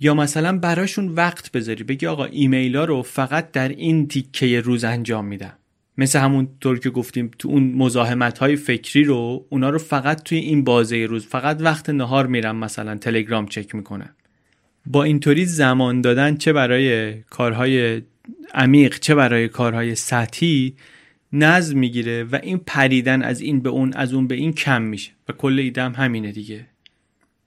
یا 0.00 0.14
مثلا 0.14 0.58
براشون 0.58 1.08
وقت 1.08 1.52
بذاری. 1.52 1.84
بگی 1.84 2.06
آقا 2.06 2.24
ایمیل 2.24 2.76
ها 2.76 2.84
رو 2.84 3.02
فقط 3.02 3.52
در 3.52 3.68
این 3.68 4.08
تیکه 4.08 4.60
روز 4.60 4.84
انجام 4.84 5.24
میدم. 5.24 5.52
مثل 5.98 6.18
همون 6.18 6.48
طور 6.60 6.78
که 6.78 6.90
گفتیم 6.90 7.30
تو 7.38 7.48
اون 7.48 7.62
مزاحمت 7.62 8.38
های 8.38 8.56
فکری 8.56 9.04
رو 9.04 9.46
اونا 9.48 9.70
رو 9.70 9.78
فقط 9.78 10.22
توی 10.22 10.38
این 10.38 10.64
بازه 10.64 11.06
روز 11.06 11.26
فقط 11.26 11.56
وقت 11.60 11.90
نهار 11.90 12.26
میرم 12.26 12.56
مثلا 12.56 12.96
تلگرام 12.96 13.46
چک 13.46 13.74
می‌کنم. 13.74 14.10
با 14.86 15.04
اینطوری 15.04 15.44
زمان 15.44 16.00
دادن 16.00 16.36
چه 16.36 16.52
برای 16.52 17.14
کارهای 17.22 18.02
عمیق 18.54 18.98
چه 18.98 19.14
برای 19.14 19.48
کارهای 19.48 19.94
سطحی 19.94 20.74
نظم 21.32 21.78
می‌گیره 21.78 22.24
و 22.24 22.38
این 22.42 22.58
پریدن 22.66 23.22
از 23.22 23.40
این 23.40 23.60
به 23.60 23.68
اون 23.68 23.92
از 23.92 24.14
اون 24.14 24.26
به 24.26 24.34
این 24.34 24.52
کم 24.52 24.82
میشه 24.82 25.10
و 25.28 25.32
کل 25.32 25.58
ایدم 25.58 25.92
همینه 25.92 26.32
دیگه. 26.32 26.66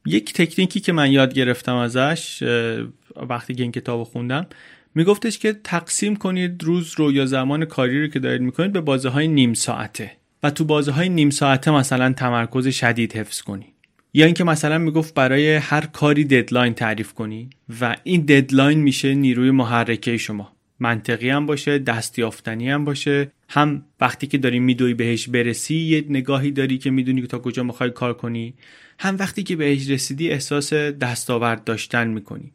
یک 0.05 0.33
تکنیکی 0.33 0.79
که 0.79 0.91
من 0.91 1.11
یاد 1.11 1.33
گرفتم 1.33 1.75
ازش 1.75 2.43
وقتی 3.29 3.55
که 3.55 3.63
این 3.63 3.71
کتاب 3.71 4.03
خوندم 4.03 4.47
میگفتش 4.95 5.39
که 5.39 5.53
تقسیم 5.63 6.15
کنید 6.15 6.63
روز 6.63 6.93
رو 6.97 7.11
یا 7.11 7.25
زمان 7.25 7.65
کاری 7.65 8.01
رو 8.01 8.07
که 8.07 8.19
دارید 8.19 8.41
می‌کنید 8.41 8.71
به 8.71 8.81
بازه 8.81 9.09
های 9.09 9.27
نیم 9.27 9.53
ساعته. 9.53 10.11
و 10.43 10.49
تو 10.49 10.65
بازه 10.65 10.91
های 10.91 11.09
نیم 11.09 11.29
ساعته 11.29 11.71
مثلا 11.71 12.13
تمرکز 12.13 12.67
شدید 12.67 13.13
حفظ 13.13 13.41
کنی. 13.41 13.65
یا 14.13 14.25
اینکه 14.25 14.43
مثلا 14.43 14.77
می‌گفت 14.77 15.13
برای 15.13 15.55
هر 15.55 15.85
کاری 15.85 16.23
deadline 16.23 16.73
تعریف 16.73 17.13
کنی 17.13 17.49
و 17.81 17.95
این 18.03 18.21
deadline 18.21 18.79
میشه 18.79 19.15
نیروی 19.15 19.51
محرکه 19.51 20.17
شما. 20.17 20.54
منطقی 20.79 21.29
هم 21.29 21.45
باشه 21.45 21.79
دستیافتنی 21.79 22.69
هم 22.69 22.85
باشه. 22.85 23.31
هم 23.49 23.85
وقتی 24.01 24.27
که 24.27 24.37
داری 24.37 24.59
میدوی 24.59 24.93
بهش 24.93 25.29
برسی 25.29 25.75
یه 25.75 26.05
نگاهی 26.09 26.51
داری 26.51 26.77
که 26.77 26.91
می‌دونی 26.91 27.21
که 27.21 27.27
تا 27.27 27.39
کجا 27.39 27.63
می‌خوای 27.63 27.89
کار 27.89 28.13
کنی. 28.13 28.53
هم 28.99 29.15
وقتی 29.19 29.43
که 29.43 29.55
بهش 29.55 29.89
رسیدی 29.89 30.29
احساس 30.29 30.73
دستاورد 30.73 31.63
داشتن 31.63 32.07
می‌کنی. 32.07 32.51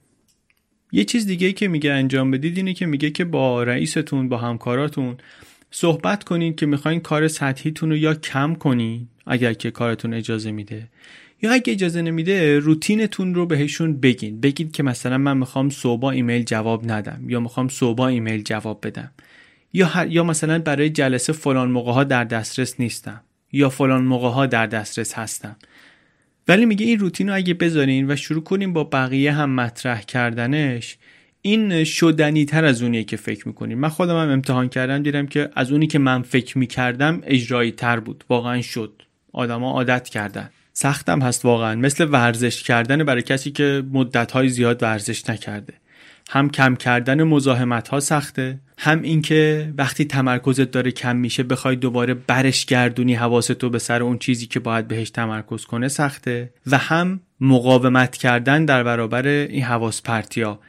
یه 0.93 1.05
چیز 1.05 1.27
دیگه 1.27 1.53
که 1.53 1.69
میگه 1.69 1.93
انجام 1.93 2.31
بدید 2.31 2.57
اینه 2.57 2.75
که 2.75 2.87
میگه 2.87 3.11
که 3.11 3.25
با 3.25 3.63
رئیستون 3.63 4.29
با 4.29 4.37
همکاراتون 4.37 5.17
صحبت 5.71 6.25
کنید 6.25 6.57
که 6.57 6.67
می‌خواین 6.67 7.01
کار 7.01 7.29
سطحیتون 7.29 7.91
رو 7.91 7.97
یا 7.97 8.15
کم 8.15 8.55
کنید 8.55 9.09
اگر 9.27 9.53
که 9.53 9.71
کارتون 9.71 10.15
اجازه 10.15 10.53
میده. 10.53 10.89
یا 11.43 11.53
اگه 11.53 11.73
اجازه 11.73 12.03
نمیده 12.03 12.59
روتینتون 12.59 13.35
رو 13.35 13.47
بهشون 13.47 14.01
بگین. 14.01 14.41
بگید 14.41 14.73
که 14.73 14.83
مثلا 14.83 15.19
من 15.19 15.37
می‌خوام 15.37 15.71
صبح 15.71 16.05
ایمیل 16.05 16.43
جواب 16.43 16.91
ندم 16.91 17.25
یا 17.29 17.41
می‌خوام 17.41 17.69
صبح 17.69 18.01
ایمیل 18.01 18.43
جواب 18.43 18.87
بدم. 18.87 19.11
یا 19.73 20.07
یا 20.09 20.25
مثلا 20.25 20.59
برای 20.59 20.91
جلسه 20.91 21.33
فلان 21.33 21.71
موقع 21.71 21.93
ها 21.93 22.05
در 22.05 22.25
دسترس 22.25 22.81
نیستم. 22.81 23.21
یا 23.53 23.69
فلان 23.69 24.05
موقع 24.05 24.29
ها 24.29 24.47
در 24.47 24.67
دسترس 24.67 25.15
هستم. 25.15 25.57
ولی 26.49 26.67
میگه 26.67 26.87
این 26.87 26.99
روتین 26.99 27.29
رو 27.29 27.35
اگه 27.35 27.55
بذارین 27.55 28.11
و 28.11 28.17
شروع 28.17 28.43
کنیم 28.43 28.73
با 28.73 28.85
بقیه 28.85 29.33
هم 29.33 29.51
مطرح 29.51 30.03
کردنش 30.03 30.97
این 31.43 31.85
شدنی 31.85 32.45
تر 32.45 32.65
از 32.65 32.83
اونیه 32.83 33.05
که 33.05 33.17
فکر 33.17 33.49
می‌کنیم 33.49 33.79
من 33.79 33.89
خودم 33.89 34.23
هم 34.23 34.29
امتحان 34.29 34.69
کردم 34.69 35.03
دیدم 35.03 35.27
که 35.27 35.51
از 35.55 35.73
اونی 35.73 35.87
که 35.87 35.99
من 35.99 36.23
فکر 36.23 36.59
می‌کردم 36.59 37.21
اجرایی 37.25 37.73
تر 37.73 38.01
بود. 38.01 38.25
واقعا 38.29 38.63
شد. 38.63 39.03
آدما 39.33 39.71
عادت 39.71 40.09
کردن. 40.09 40.51
سختم 40.83 41.23
هست 41.23 41.45
واقعا. 41.45 41.75
مثل 41.75 42.09
ورزش 42.11 42.63
کردن 42.63 43.05
برای 43.05 43.23
کسی 43.23 43.51
که 43.51 43.83
مدت 43.93 44.47
زیاد 44.47 44.83
ورزش 44.83 45.31
نکرده. 45.31 45.73
هم 46.31 46.51
کم 46.51 46.77
کردن 46.77 47.23
مزاحمت 47.23 47.89
ها 47.89 48.01
سخته 48.01 48.61
هم 48.79 49.03
اینکه 49.03 49.73
وقتی 49.79 50.05
تمرکزت 50.05 50.71
داره 50.71 50.91
کم 50.91 51.17
میشه 51.17 51.43
بخوای 51.43 51.77
دوباره 51.77 52.15
برش 52.15 52.67
گردونی 52.67 53.15
حواستو 53.15 53.71
به 53.71 53.79
سر 53.79 54.03
اون 54.03 54.19
چیزی 54.19 54.47
که 54.47 54.61
باید 54.61 54.89
بهش 54.89 55.11
تمرکز 55.11 55.65
کنه 55.65 55.89
سخته. 55.89 56.53
و 56.67 56.79
هم 56.79 57.21
مقاومت 57.41 58.17
کردن 58.17 58.65
در 58.65 58.83
برابر 58.83 59.27
این 59.27 59.63
حواس 59.63 60.03
پرتیا. 60.03 60.61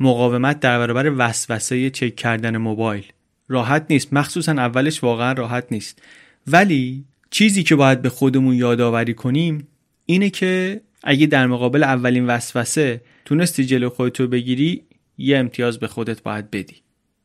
مقاومت 0.00 0.60
در 0.60 0.78
برابر 0.78 1.12
وسوسه 1.16 1.90
چک 1.90 2.16
کردن 2.16 2.56
موبایل. 2.56 3.04
راحت 3.48 3.86
نیست. 3.90 4.12
مخصوصا 4.12 4.52
اولش 4.52 5.02
واقعا 5.02 5.32
راحت 5.32 5.66
نیست. 5.70 6.02
ولی 6.46 7.04
چیزی 7.30 7.62
که 7.62 7.76
باید 7.76 8.02
به 8.02 8.08
خودمون 8.08 8.54
یادآوری 8.54 9.14
کنیم 9.14 9.68
اینه 10.06 10.30
که 10.30 10.80
اگه 11.04 11.26
در 11.26 11.46
مقابل 11.46 11.82
اولین 11.82 12.26
وسوسه 12.26 13.00
تونستی 13.24 13.64
جلو 13.64 13.88
خودتو 13.88 14.26
بگیری 14.26 14.82
یه 15.18 15.38
امتیاز 15.38 15.78
به 15.78 15.86
خودت 15.86 16.22
باید 16.22 16.50
بدی. 16.50 16.76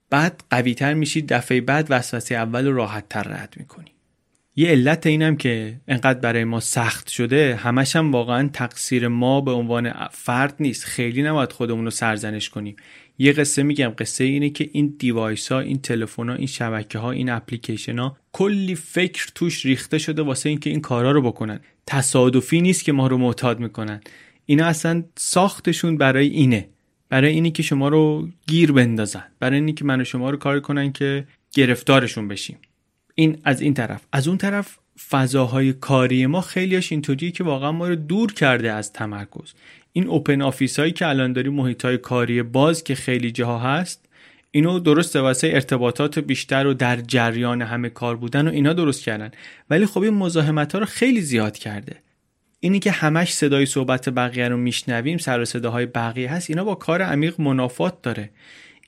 بعد 0.10 0.44
قویتر 0.50 0.94
میشی 0.94 1.22
دفعه 1.22 1.62
بعد 1.62 1.88
وسوسه 1.90 2.36
اول 2.36 2.68
رو 2.68 2.76
راحت 2.76 3.10
تر 3.10 3.24
رد 3.24 3.54
می‌کنی. 3.58 3.92
یه 4.56 4.70
علت 4.70 5.08
اینم 5.08 5.36
که 5.38 5.80
انقدر 5.88 6.20
برای 6.20 6.44
ما 6.44 6.60
سخت 6.60 7.10
شده 7.10 7.56
همش 7.56 7.96
هم 7.96 8.12
واقعا 8.12 8.50
تقصیر 8.54 9.08
ما 9.08 9.42
به 9.42 9.52
عنوان 9.52 9.94
فرد 10.12 10.56
نیست. 10.60 10.84
خیلی 10.84 11.24
نباید 11.24 11.52
خودمون 11.52 11.86
رو 11.86 11.92
سرزنش 11.92 12.50
کنیم. 12.50 12.76
یه 13.22 13.32
قصه 13.32 13.64
میگم. 13.64 13.94
قصه 13.98 14.24
اینه 14.24 14.50
که 14.50 14.70
این 14.72 14.96
دیوایس 15.00 15.52
ها 15.52 15.60
این 15.60 15.82
تلفن 15.82 16.30
ها 16.30 16.36
این 16.36 16.48
شبکه 16.48 17.00
ها 17.00 17.12
این 17.12 17.30
اپلیکیشن 17.30 18.00
ها 18.00 18.18
کلی 18.32 18.76
فکر 18.76 19.28
توش 19.36 19.66
ریخته 19.66 19.98
شده 19.98 20.22
واسه 20.22 20.50
اینکه 20.50 20.70
این 20.70 20.82
کارا 20.82 21.12
رو 21.12 21.22
بکنن. 21.22 21.60
تصادفی 21.88 22.62
نیست 22.62 22.84
که 22.84 22.92
ما 22.92 23.08
رو 23.08 23.18
معتاد 23.18 23.60
می‌کنن. 23.60 24.02
اینا 24.46 24.66
اصلا 24.66 25.04
ساختشون 25.18 25.98
برای 25.98 26.28
اینه. 26.28 26.70
برای 27.10 27.32
اینی 27.32 27.52
که 27.52 27.64
شما 27.64 27.90
رو 27.90 28.30
گیر 28.48 28.72
بندازن. 28.72 29.24
برای 29.40 29.56
اینی 29.56 29.74
که 29.74 29.86
من 29.86 30.04
شما 30.04 30.30
رو 30.30 30.38
کار 30.38 30.60
کنن 30.60 30.92
که 30.92 31.28
گرفتارشون 31.52 32.28
بشیم. 32.28 32.58
این 33.16 33.38
از 33.44 33.62
این 33.62 33.74
طرف. 33.74 34.02
از 34.12 34.28
اون 34.28 34.38
طرف 34.38 34.78
فضاهای 35.10 35.74
کاری 35.74 36.26
ما 36.26 36.42
خیلیش 36.42 36.92
اینطوریه 36.92 37.32
که 37.32 37.44
واقعا 37.44 37.72
ما 37.72 37.88
رو 37.88 37.96
دور 37.96 38.34
کرده 38.34 38.72
از 38.72 38.94
تمرکز. 38.94 39.54
این 39.94 40.08
open 40.08 40.42
office 40.42 40.80
هایی 40.80 40.92
که 40.92 41.08
الان 41.08 41.34
داری 41.34 41.50
محیط 41.50 41.86
های 41.86 41.98
کاری 41.98 42.44
باز 42.44 42.84
که 42.84 42.96
خیلی 42.96 43.32
جاها 43.32 43.60
هست 43.60 44.06
اینو 44.52 44.80
درسته 44.80 45.22
واسه 45.22 45.48
ارتباطات 45.48 46.20
بیشتر 46.20 46.68
و 46.68 46.74
در 46.74 47.02
جریان 47.02 47.62
همه 47.62 47.90
کار 47.90 48.16
بودن 48.16 48.48
و 48.48 48.52
اینا 48.52 48.74
درست 48.74 49.04
کردن. 49.04 49.32
ولی 49.70 49.86
خب 49.86 50.02
این 50.02 50.14
مزاحمت 50.14 50.74
ها 50.74 50.80
رو 50.80 50.86
خیلی 50.86 51.22
زیاد 51.22 51.58
کرده. 51.58 51.96
اینی 52.60 52.80
که 52.80 52.92
همش 52.92 53.34
صدای 53.34 53.66
صحبت 53.66 54.10
بقیه 54.10 54.48
رو 54.48 54.58
میشنویم 54.58 55.18
سر 55.18 55.40
و 55.40 55.46
صداهای 55.46 55.86
بقیه 55.86 56.32
هست 56.32 56.50
اینا 56.50 56.64
با 56.64 56.76
کار 56.76 57.02
عمیق 57.02 57.42
منافات 57.42 58.02
داره. 58.02 58.30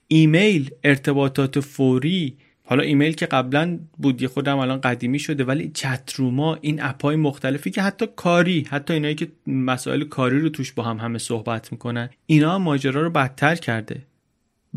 ایمیل 0.08 0.70
ارتباطات 0.84 1.60
فوری 1.60 2.38
حالا 2.66 2.84
ایمیل 2.84 3.14
که 3.14 3.26
قبلا 3.26 3.80
بود 3.98 4.22
یه 4.22 4.28
خودم 4.28 4.58
الان 4.58 4.82
قدیمی 4.82 5.20
شده 5.20 5.44
ولی 5.44 5.72
chat 5.74 6.14
room 6.16 6.48
ا 6.48 6.56
این 6.62 6.84
app 6.84 7.08
ای 7.08 7.16
مختلفی 7.16 7.72
که 7.72 7.82
حتی 7.82 8.08
کاری 8.16 8.68
حتی 8.70 8.94
اینایی 8.94 9.16
که 9.16 9.28
مسائل 9.48 10.04
کاری 10.04 10.40
رو 10.40 10.50
توش 10.50 10.72
با 10.72 10.84
هم 10.84 10.98
همه 10.98 11.18
صحبت 11.20 11.72
می‌کنن 11.72 12.10
اینا 12.26 12.60
ماجرا 12.60 13.02
رو 13.02 13.10
بدتر 13.10 13.56
کرده. 13.56 14.02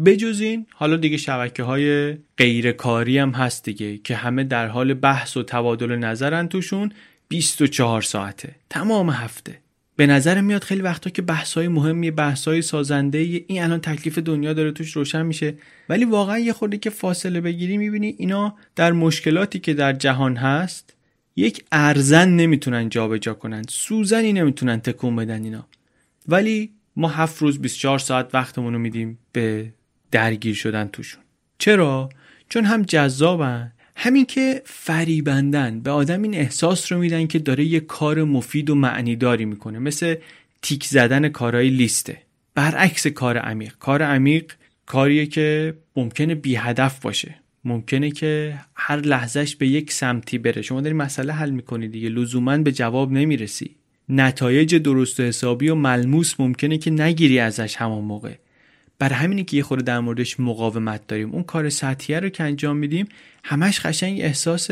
بجز 0.04 0.40
این 0.40 0.66
حالا 0.74 0.96
دیگه 0.96 1.16
شبکه 1.16 1.62
های 1.62 2.16
غیر 2.36 2.72
کاری 2.72 3.18
هم 3.18 3.30
هست 3.30 3.64
دیگه 3.64 3.98
که 3.98 4.16
همه 4.16 4.44
در 4.44 4.66
حال 4.66 4.94
بحث 4.94 5.36
و 5.36 5.42
تبادل 5.42 5.96
نظرن 5.96 6.48
توشون 6.48 6.92
24 7.28 8.02
ساعته 8.02 8.54
تمام 8.70 9.10
هفته. 9.10 9.58
به 9.96 10.06
نظر 10.06 10.40
میاد 10.40 10.64
خیلی 10.64 10.82
وقتا 10.82 11.10
که 11.10 11.22
بحث‌های 11.22 11.68
مهمی 11.68 12.10
بحث‌های 12.10 12.62
سازنده 12.62 13.18
این 13.18 13.62
الان 13.62 13.80
تکلیف 13.80 14.18
دنیا 14.18 14.52
داره 14.52 14.72
توش 14.72 14.92
روشن 14.92 15.26
میشه. 15.26 15.54
ولی 15.88 16.04
واقعا 16.04 16.38
یه 16.38 16.52
خورده 16.52 16.76
که 16.76 16.90
فاصله 16.90 17.40
بگیری 17.40 17.76
می‌بینی 17.76 18.14
اینا 18.18 18.56
در 18.76 18.92
مشکلاتی 18.92 19.58
که 19.58 19.74
در 19.74 19.92
جهان 19.92 20.36
هست 20.36 20.94
یک 21.36 21.64
ارزن 21.72 22.28
نمی‌تونن 22.28 22.88
جابجا 22.88 23.34
کنن 23.34 23.62
سوزنی 23.68 24.32
نمی‌تونن 24.32 24.80
تکون 24.80 25.16
بدن 25.16 25.44
اینا. 25.44 25.66
ولی 26.28 26.70
ما 26.96 27.08
هفت 27.08 27.42
روز 27.42 27.58
24 27.58 27.98
ساعت 27.98 28.34
وقتمون 28.34 28.72
رو 28.72 28.78
میدیم 28.78 29.18
به 29.32 29.72
درگیر 30.10 30.54
شدن 30.54 30.88
توشون. 30.88 31.22
چرا؟ 31.58 32.08
چون 32.48 32.64
هم 32.64 32.82
جذابن 32.82 33.72
همین 33.98 34.26
که 34.26 34.62
فریبندن 34.64 35.80
به 35.80 35.90
آدم 35.90 36.22
این 36.22 36.34
احساس 36.34 36.92
رو 36.92 36.98
میدن 36.98 37.26
که 37.26 37.38
داره 37.38 37.64
یه 37.64 37.80
کار 37.80 38.24
مفید 38.24 38.70
و 38.70 38.74
معنیداری 38.74 39.44
می‌کنه 39.44 39.78
مثل 39.78 40.14
تیک 40.62 40.84
زدن 40.84 41.28
کارهای 41.28 41.70
لیسته. 41.70 42.18
برعکس 42.54 43.06
کار 43.06 43.38
عمیق. 43.38 43.72
کار 43.78 44.02
عمیق 44.02 44.52
کاریه 44.86 45.26
که 45.26 45.74
ممکنه 45.96 46.34
بی 46.34 46.56
هدف 46.56 47.00
باشه. 47.00 47.34
ممکنه 47.64 48.10
که 48.10 48.54
هر 48.74 48.96
لحظهش 48.96 49.56
به 49.56 49.66
یک 49.66 49.92
سمتی 49.92 50.38
بره. 50.38 50.62
شما 50.62 50.80
داری 50.80 50.94
مسئله 50.94 51.32
حل 51.32 51.50
می‌کنی 51.50 51.88
دیگه. 51.88 52.08
لزوما 52.08 52.58
به 52.58 52.72
جواب 52.72 53.12
نمی‌رسی. 53.12 53.76
نتایج 54.08 54.74
درست 54.74 55.20
و 55.20 55.22
حسابی 55.22 55.68
و 55.68 55.74
ملموس 55.74 56.34
ممکنه 56.38 56.78
که 56.78 56.90
نگیری 56.90 57.38
ازش 57.38 57.76
همون 57.76 58.04
موقع. 58.04 58.32
بر 58.98 59.12
همینی 59.12 59.44
که 59.44 59.56
یه 59.56 59.62
خورده 59.62 59.84
در 59.84 60.00
موردش 60.00 60.40
مقاومت 60.40 61.06
داریم. 61.06 61.30
اون 61.30 61.42
کار 61.42 61.68
سطحیه 61.68 62.20
رو 62.20 62.28
که 62.28 62.42
انجام 62.42 62.76
میدیم 62.76 63.06
همش 63.44 63.80
قشنگ 63.80 64.20
احساس 64.20 64.70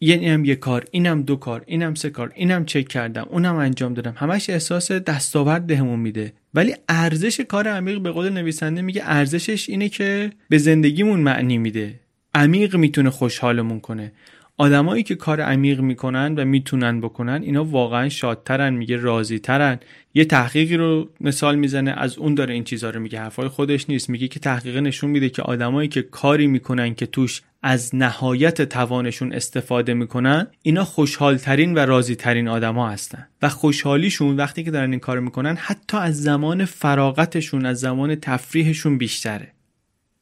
یعنی 0.00 0.28
هم 0.28 0.44
یه 0.44 0.56
کار 0.56 0.84
اینم 0.90 1.22
دو 1.22 1.36
کار 1.36 1.62
اینم 1.66 1.94
سه 1.94 2.10
کار 2.10 2.32
اینم 2.34 2.64
چک 2.64 2.88
کردم 2.88 3.26
اونم 3.30 3.56
انجام 3.56 3.94
دادم. 3.94 4.14
همش 4.16 4.50
احساس 4.50 4.92
دستاورد 4.92 5.66
بهمون 5.66 6.00
میده. 6.00 6.32
ولی 6.54 6.74
ارزش 6.88 7.40
کار 7.40 7.68
عمیق 7.68 7.98
به 7.98 8.10
قول 8.10 8.28
نویسنده 8.28 8.82
میگه 8.82 9.02
ارزشش 9.04 9.68
اینه 9.68 9.88
که 9.88 10.32
به 10.48 10.58
زندگیمون 10.58 11.20
معنی 11.20 11.58
میده. 11.58 11.94
عمیق 12.34 12.76
می‌تونه 12.76 13.10
خوشحالمون 13.10 13.80
کنه. 13.80 14.12
آدمایی 14.56 15.02
که 15.02 15.14
کار 15.14 15.40
عمیق 15.40 15.80
می‌کنن 15.80 16.34
و 16.34 16.44
می‌تونن 16.44 17.00
بکنن 17.00 17.42
اینا 17.42 17.64
واقعا 17.64 18.08
شادترن 18.08 18.74
میگه 18.74 18.96
راضیترن. 18.96 19.78
یه 20.14 20.24
تحقیقی 20.24 20.76
رو 20.76 21.10
مثال 21.20 21.56
می‌زنه 21.56 21.90
از 21.90 22.18
اون 22.18 22.34
داره 22.34 22.54
این 22.54 22.64
چیزها 22.64 22.90
رو 22.90 23.00
میگه. 23.00 23.20
حرفای 23.20 23.48
خودش 23.48 23.90
نیست. 23.90 24.10
میگه 24.10 24.28
که 24.28 24.40
تحقیق 24.40 24.76
نشون 24.76 25.10
میده 25.10 25.28
که 25.28 25.42
آدمایی 25.42 25.88
که 25.88 26.02
کاری 26.02 26.46
می‌کنن 26.46 26.94
که 26.94 27.06
توش 27.06 27.42
از 27.62 27.94
نهایت 27.94 28.62
توانشون 28.62 29.32
استفاده 29.32 29.94
می‌کنن 29.94 30.46
اینا 30.62 30.84
خوشحالترین 30.84 31.74
و 31.74 31.78
راضیترین 31.78 32.48
آدما 32.48 32.88
هستن. 32.88 33.26
و 33.42 33.48
خوشحالیشون 33.48 34.36
وقتی 34.36 34.64
که 34.64 34.70
دارن 34.70 34.90
این 34.90 35.00
کار 35.00 35.20
می‌کنن 35.20 35.56
حتی 35.56 35.96
از 35.96 36.22
زمان 36.22 36.64
فراغتشون 36.64 37.66
از 37.66 37.80
زمان 37.80 38.14
تفریحشون 38.14 38.98
بیشتره. 38.98 39.52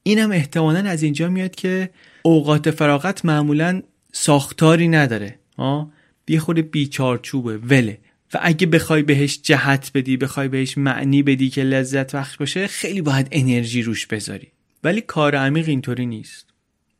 اینم 0.03 0.31
احتمالا 0.31 0.79
از 0.79 1.03
اینجا 1.03 1.29
میاد 1.29 1.55
که 1.55 1.89
اوقات 2.21 2.71
فراغت 2.71 3.25
معمولا 3.25 3.81
ساختاری 4.15 4.87
نداره. 4.87 5.39
ها 5.57 5.91
یه 6.27 6.39
خود 6.39 6.59
بیچارچوبه. 6.59 7.57
وله. 7.57 7.99
و 8.33 8.39
اگه 8.41 8.67
بخوای 8.67 9.03
بهش 9.03 9.39
جهت 9.41 9.91
بدی 9.93 10.17
بخوای 10.17 10.47
بهش 10.47 10.77
معنی 10.77 11.23
بدی 11.23 11.49
که 11.49 11.63
لذت 11.63 12.15
بخش 12.15 12.37
باشه 12.37 12.67
خیلی 12.67 13.01
باید 13.01 13.27
انرژی 13.31 13.81
روش 13.81 14.07
بذاری. 14.07 14.47
ولی 14.83 15.01
کار 15.01 15.35
عمیق 15.35 15.69
اینطوری 15.69 16.05
نیست. 16.05 16.45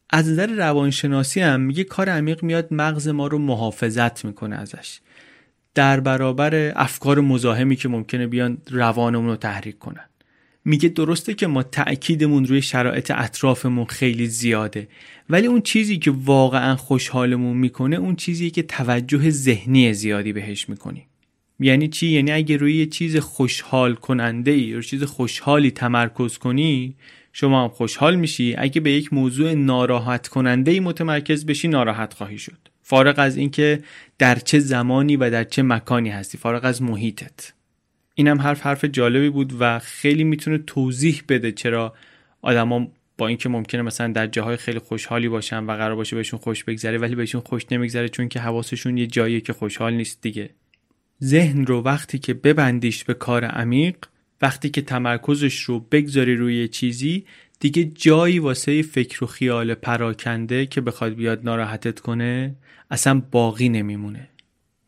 از 0.10 0.30
نظر 0.30 0.48
روانشناسی 0.48 1.42
هم 1.42 1.62
میگه 1.62 1.84
کار 1.84 2.10
عمیق 2.10 2.44
میاد 2.44 2.68
مغز 2.72 3.08
ما 3.08 3.28
رو 3.28 3.38
محافظت 3.38 4.26
می‌کنه 4.26 4.56
ازش. 4.56 5.00
در 5.76 6.00
برابر 6.00 6.74
افکار 6.76 7.20
مزاحمی 7.20 7.76
که 7.76 7.90
ممکنه 7.90 8.28
بیان 8.28 8.58
روانمون 8.70 9.28
رو 9.28 9.36
تحریک 9.36 9.80
کنن 9.80 10.10
میگه 10.66 10.90
درسته 10.90 11.34
که 11.34 11.48
ما 11.48 11.64
تأکیدمون 11.64 12.46
روی 12.46 12.62
شرایط 12.62 13.12
اطرافمون 13.12 13.86
خیلی 13.86 14.28
زیاده 14.28 14.88
ولی 15.30 15.48
اون 15.48 15.62
چیزی 15.62 15.98
که 15.98 16.12
واقعا 16.12 16.76
خوشحالمون 16.76 17.58
می‌کنه 17.58 17.96
اون 17.96 18.16
چیزی 18.16 18.50
که 18.50 18.64
توجه 18.64 19.30
ذهنی 19.30 19.94
زیادی 19.94 20.34
بهش 20.34 20.70
می‌کنیم. 20.70 21.06
یعنی 21.60 21.88
چی؟ 21.88 22.08
یعنی 22.08 22.32
اگه 22.32 22.58
روی 22.58 22.76
یه 22.76 22.86
چیز 22.86 23.18
خوشحال 23.18 23.96
کننده 23.96 24.52
ای 24.52 24.62
یا 24.62 24.82
چیز 24.82 25.04
خوشحالی 25.04 25.72
تمرکز 25.72 26.38
کنی 26.38 26.96
شما 27.34 27.64
هم 27.64 27.70
خوشحال 27.70 28.16
میشی. 28.16 28.56
اگه 28.58 28.82
به 28.82 28.92
یک 28.92 29.14
موضوع 29.14 29.54
ناراحت 29.54 30.28
کننده 30.28 30.72
ای 30.72 30.80
متمرکز 30.80 31.46
بشی 31.46 31.68
ناراحت 31.68 32.14
خواهی 32.14 32.38
شد. 32.38 32.58
فارغ 32.82 33.16
از 33.18 33.38
اینکه 33.38 33.84
در 34.18 34.36
چه 34.36 34.60
زمانی 34.60 35.16
و 35.16 35.30
در 35.30 35.44
چه 35.44 35.62
مکانی 35.64 36.10
هستی 36.10 36.38
فارغ 36.38 36.66
از 36.66 36.82
محیطت. 36.82 37.54
اینم 38.16 38.42
حرف 38.42 38.62
حرف 38.62 38.86
جالبی 38.86 39.30
بود 39.30 39.54
و 39.60 39.80
خیلی 39.80 40.24
می‌تونه 40.24 40.58
توضیح 40.58 41.22
بده 41.30 41.52
چرا 41.52 41.94
آدما 42.42 42.88
با 43.18 43.28
اینکه 43.28 43.50
ممکنه 43.50 43.82
مثلا 43.82 44.08
در 44.08 44.28
جاهای 44.28 44.58
خیلی 44.58 44.80
خوشحالی 44.80 45.30
باشن 45.30 45.64
و 45.64 45.72
قرار 45.72 45.96
باشه 45.96 46.16
بهشون 46.16 46.40
خوش 46.40 46.64
بگذره 46.64 46.98
ولی 46.98 47.16
بهشون 47.16 47.42
خوش 47.42 47.66
نمیگذره 47.72 48.10
چون 48.10 48.30
که 48.30 48.40
حواسشون 48.40 48.98
یه 48.98 49.08
جاییه 49.08 49.42
که 49.42 49.54
خوشحال 49.54 49.94
نیست 49.94 50.22
دیگه. 50.22 50.50
ذهن 51.24 51.66
رو 51.66 51.82
وقتی 51.82 52.20
که 52.20 52.34
ببندیش 52.34 53.04
به 53.04 53.14
کار 53.14 53.46
عمیق 53.46 53.96
وقتی 54.42 54.70
که 54.70 54.82
تمرکزش 54.82 55.60
رو 55.60 55.80
بگذاری 55.80 56.36
روی 56.36 56.68
چیزی 56.68 57.26
دیگه 57.60 57.84
جایی 57.84 58.40
واسه 58.40 58.82
فکر 58.82 59.24
و 59.24 59.28
خیال 59.28 59.74
پراکنده 59.74 60.66
که 60.66 60.82
بخواد 60.82 61.14
بیاد 61.14 61.40
ناراحتت 61.44 62.00
کنه 62.00 62.56
اصلا 62.92 63.22
باقی 63.32 63.70
نمیمونه. 63.70 64.30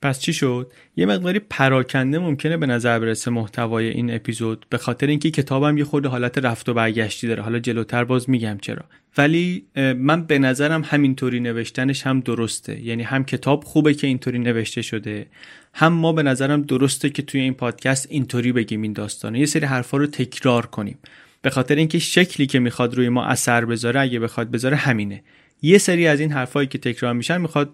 پس 0.05 0.19
چی 0.19 0.33
شد؟ 0.33 0.71
یه 0.95 1.05
مقداری 1.05 1.39
پراکنده 1.39 2.19
ممکنه 2.19 2.57
به 2.57 2.65
نظر 2.65 2.99
برسه 2.99 3.31
محتوای 3.31 3.87
این 3.87 4.15
اپیزود 4.15 4.65
به 4.69 4.77
خاطر 4.77 5.07
اینکه 5.07 5.31
کتابم 5.31 5.77
یه 5.77 5.83
خود 5.83 6.05
حالت 6.05 6.37
رفت 6.37 6.69
و 6.69 6.73
برگشتی 6.73 7.27
داره. 7.27 7.43
حالا 7.43 7.59
جلوتر 7.59 8.03
باز 8.03 8.29
میگم 8.29 8.57
چرا. 8.61 8.83
ولی 9.17 9.65
من 9.97 10.23
به 10.25 10.39
نظرم 10.39 10.83
همینطوری 10.85 11.39
نوشتنش 11.39 12.07
هم 12.07 12.19
درسته. 12.19 12.81
یعنی 12.81 13.03
هم 13.03 13.23
کتاب 13.23 13.63
خوبه 13.63 13.93
که 13.93 14.07
اینطوری 14.07 14.39
نوشته 14.39 14.81
شده 14.81 15.27
هم 15.73 15.93
ما 15.93 16.13
به 16.13 16.23
نظرم 16.23 16.61
درسته 16.61 17.09
که 17.09 17.21
توی 17.21 17.41
این 17.41 17.53
پادکست 17.53 18.07
اینطوری 18.09 18.51
بگیم 18.51 18.81
این 18.81 18.93
داستانه 18.93 19.39
یه 19.39 19.45
سری 19.45 19.65
حرفا 19.65 19.97
رو 19.97 20.07
تکرار 20.07 20.65
کنیم. 20.65 20.97
به 21.41 21.49
خاطر 21.49 21.75
اینکه 21.75 21.99
شکلی 21.99 22.47
که 22.47 22.59
می‌خواد 22.59 22.95
روی 22.95 23.09
ما 23.09 23.25
اثر 23.25 23.65
بذاره 23.65 24.01
اگه 24.01 24.19
بخواد 24.19 24.51
بذاره 24.51 24.75
همینه. 24.75 25.23
یه 25.61 25.77
سری 25.77 26.07
از 26.07 26.19
این 26.19 26.31
حرفایی 26.31 26.67
که 26.67 26.77
تکرار 26.77 27.13
میشن 27.13 27.41
می‌خواد 27.41 27.73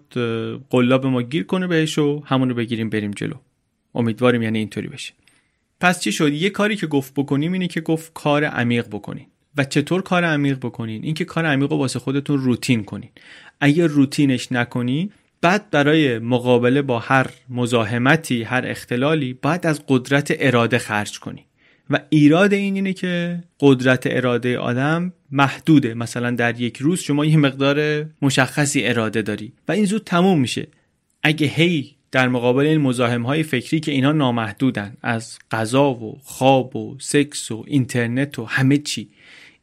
قلاب 0.70 1.06
ما 1.06 1.22
گیر 1.22 1.42
کنه 1.42 1.66
بهش 1.66 1.98
و 1.98 2.22
همونو 2.26 2.54
بگیریم 2.54 2.90
بریم 2.90 3.10
جلو. 3.10 3.34
امیدواریم 3.94 4.42
یعنی 4.42 4.58
اینطوری 4.58 4.88
بشه. 4.88 5.12
پس 5.80 6.00
چی 6.00 6.12
شد؟ 6.12 6.32
یه 6.32 6.50
کاری 6.50 6.76
که 6.76 6.86
گفت 6.86 7.14
بکنیم 7.14 7.52
اینه 7.52 7.68
که 7.68 7.80
گفت 7.80 8.12
کار 8.14 8.44
عمیق 8.44 8.86
بکنین. 8.88 9.26
و 9.56 9.64
چطور 9.64 10.02
کار 10.02 10.24
عمیق 10.24 10.58
بکنین؟ 10.58 11.04
اینکه 11.04 11.24
کار 11.24 11.46
عمیق 11.46 11.70
رو 11.72 11.78
واسه 11.78 11.98
خودتون 11.98 12.38
روتین 12.38 12.84
کنین. 12.84 13.10
اگر 13.60 13.86
روتینش 13.86 14.52
نکنی 14.52 15.10
بعد 15.40 15.70
برای 15.70 16.18
مقابله 16.18 16.82
با 16.82 16.98
هر 16.98 17.26
مزاحمتی 17.48 18.42
هر 18.42 18.64
اختلالی 18.66 19.32
باید 19.32 19.66
از 19.66 19.82
قدرت 19.88 20.32
اراده 20.38 20.78
خرج 20.78 21.20
کنی. 21.20 21.46
و 21.90 22.00
ایراد 22.10 22.52
این 22.52 22.74
اینه 22.74 22.92
که 22.92 23.42
قدرت 23.60 24.02
اراده 24.06 24.58
آدم 24.58 25.12
محدوده. 25.30 25.94
مثلا 25.94 26.30
در 26.30 26.60
یک 26.60 26.76
روز 26.76 27.00
شما 27.00 27.24
یه 27.24 27.36
مقدار 27.36 28.06
مشخصی 28.22 28.84
اراده 28.84 29.22
داری 29.22 29.52
و 29.68 29.72
این 29.72 29.84
زود 29.84 30.02
تموم 30.04 30.40
میشه. 30.40 30.68
اگه 31.22 31.46
هی 31.46 31.96
در 32.12 32.28
مقابل 32.28 32.66
این 32.66 32.80
مزاحم 32.80 33.22
های 33.22 33.42
فکری 33.42 33.80
که 33.80 33.92
اینا 33.92 34.12
نامحدودن 34.12 34.96
از 35.02 35.38
غذا 35.50 35.90
و 35.90 36.18
خواب 36.22 36.76
و 36.76 36.96
سکس 37.00 37.50
و 37.50 37.64
اینترنت 37.66 38.38
و 38.38 38.44
همه 38.44 38.78
چی 38.78 39.08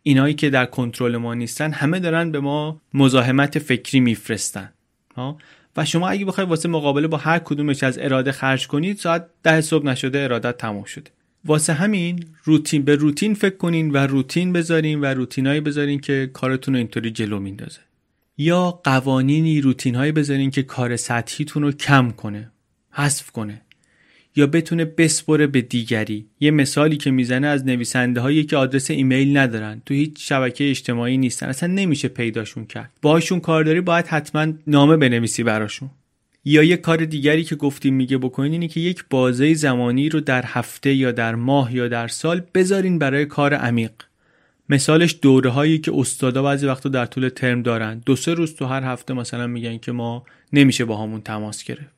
اینایی 0.03 0.33
که 0.33 0.49
در 0.49 0.65
کنترل 0.65 1.17
ما 1.17 1.33
نیستن 1.33 1.71
همه 1.71 1.99
دارن 1.99 2.31
به 2.31 2.39
ما 2.39 2.81
مزاحمت 2.93 3.59
فکری 3.59 3.99
میفرستن. 3.99 4.73
و 5.77 5.85
شما 5.85 6.09
اگه 6.09 6.25
بخوای 6.25 6.47
واسه 6.47 6.69
مقابله 6.69 7.07
با 7.07 7.17
هر 7.17 7.39
کدومش 7.39 7.83
از 7.83 7.97
اراده 7.97 8.31
خرج 8.31 8.67
کنید 8.67 8.97
ساعت 8.97 9.25
ده 9.43 9.61
صبح 9.61 9.85
نشده 9.85 10.19
ارادت 10.23 10.57
تموم 10.57 10.83
شده. 10.83 11.11
واسه 11.45 11.73
همین 11.73 12.25
روتین 12.43 12.81
به 12.81 12.95
روتین 12.95 13.33
فکر 13.33 13.55
کنین 13.55 13.91
و 13.91 13.97
روتین 13.97 14.53
بذارین 14.53 15.01
و 15.01 15.05
روتینایی 15.05 15.61
بذارین 15.61 15.99
که 15.99 16.29
کارتون 16.33 16.73
رو 16.73 16.77
اینطوری 16.77 17.11
جلو 17.11 17.39
میندازه. 17.39 17.79
یا 18.37 18.71
قوانینی 18.83 19.61
روتینهایی 19.61 20.11
بذارین 20.11 20.51
که 20.51 20.63
کار 20.63 20.95
سطحیتون 20.95 21.63
رو 21.63 21.71
کم 21.71 22.11
کنه 22.11 22.51
حذف 22.91 23.31
کنه. 23.31 23.61
یا 24.35 24.47
بتونه 24.47 24.85
بسپره 24.85 25.47
به 25.47 25.61
دیگری. 25.61 26.25
یه 26.39 26.51
مثالی 26.51 26.97
که 26.97 27.11
می‌زنه 27.11 27.47
از 27.47 27.65
نویسنده 27.65 28.21
هایی 28.21 28.43
که 28.43 28.57
آدرس 28.57 28.91
ایمیل 28.91 29.37
ندارن. 29.37 29.81
تو 29.85 29.93
هیچ 29.93 30.29
شبکه 30.29 30.69
اجتماعی 30.69 31.17
نیستن. 31.17 31.47
اصلا 31.47 31.73
نمیشه 31.73 32.07
پیداشون 32.07 32.65
کرد. 32.65 32.91
باشون 33.01 33.39
کارداری 33.39 33.81
باید 33.81 34.07
حتما 34.07 34.53
نامه 34.67 34.97
بنویسی 34.97 35.43
براشون. 35.43 35.89
یا 36.49 36.63
یه 36.63 36.77
کار 36.77 37.05
دیگری 37.05 37.43
که 37.43 37.55
گفتیم 37.55 37.93
میگه 37.93 38.17
بکنین 38.17 38.51
اینه 38.51 38.67
که 38.67 38.79
یک 38.79 39.05
بازه 39.09 39.53
زمانی 39.53 40.09
رو 40.09 40.19
در 40.19 40.45
هفته 40.45 40.93
یا 40.93 41.11
در 41.11 41.35
ماه 41.35 41.75
یا 41.75 41.87
در 41.87 42.07
سال 42.07 42.41
بذارین 42.53 42.99
برای 42.99 43.25
کار 43.25 43.53
عمیق. 43.53 43.91
مثالش 44.69 45.15
دوره 45.21 45.49
هایی 45.49 45.79
که 45.79 45.91
استادا 45.95 46.43
بعضی 46.43 46.67
وقتا 46.67 46.89
در 46.89 47.05
طول 47.05 47.29
ترم 47.29 47.61
دارن. 47.61 48.01
دو 48.05 48.15
سه 48.15 48.33
روز 48.33 48.55
تو 48.55 48.65
هر 48.65 48.83
هفته 48.83 49.13
مثلا 49.13 49.47
میگن 49.47 49.77
که 49.77 49.91
ما 49.91 50.25
نمیشه 50.53 50.85
با 50.85 51.03
همون 51.03 51.21
تماس 51.21 51.63
گرفت. 51.63 51.95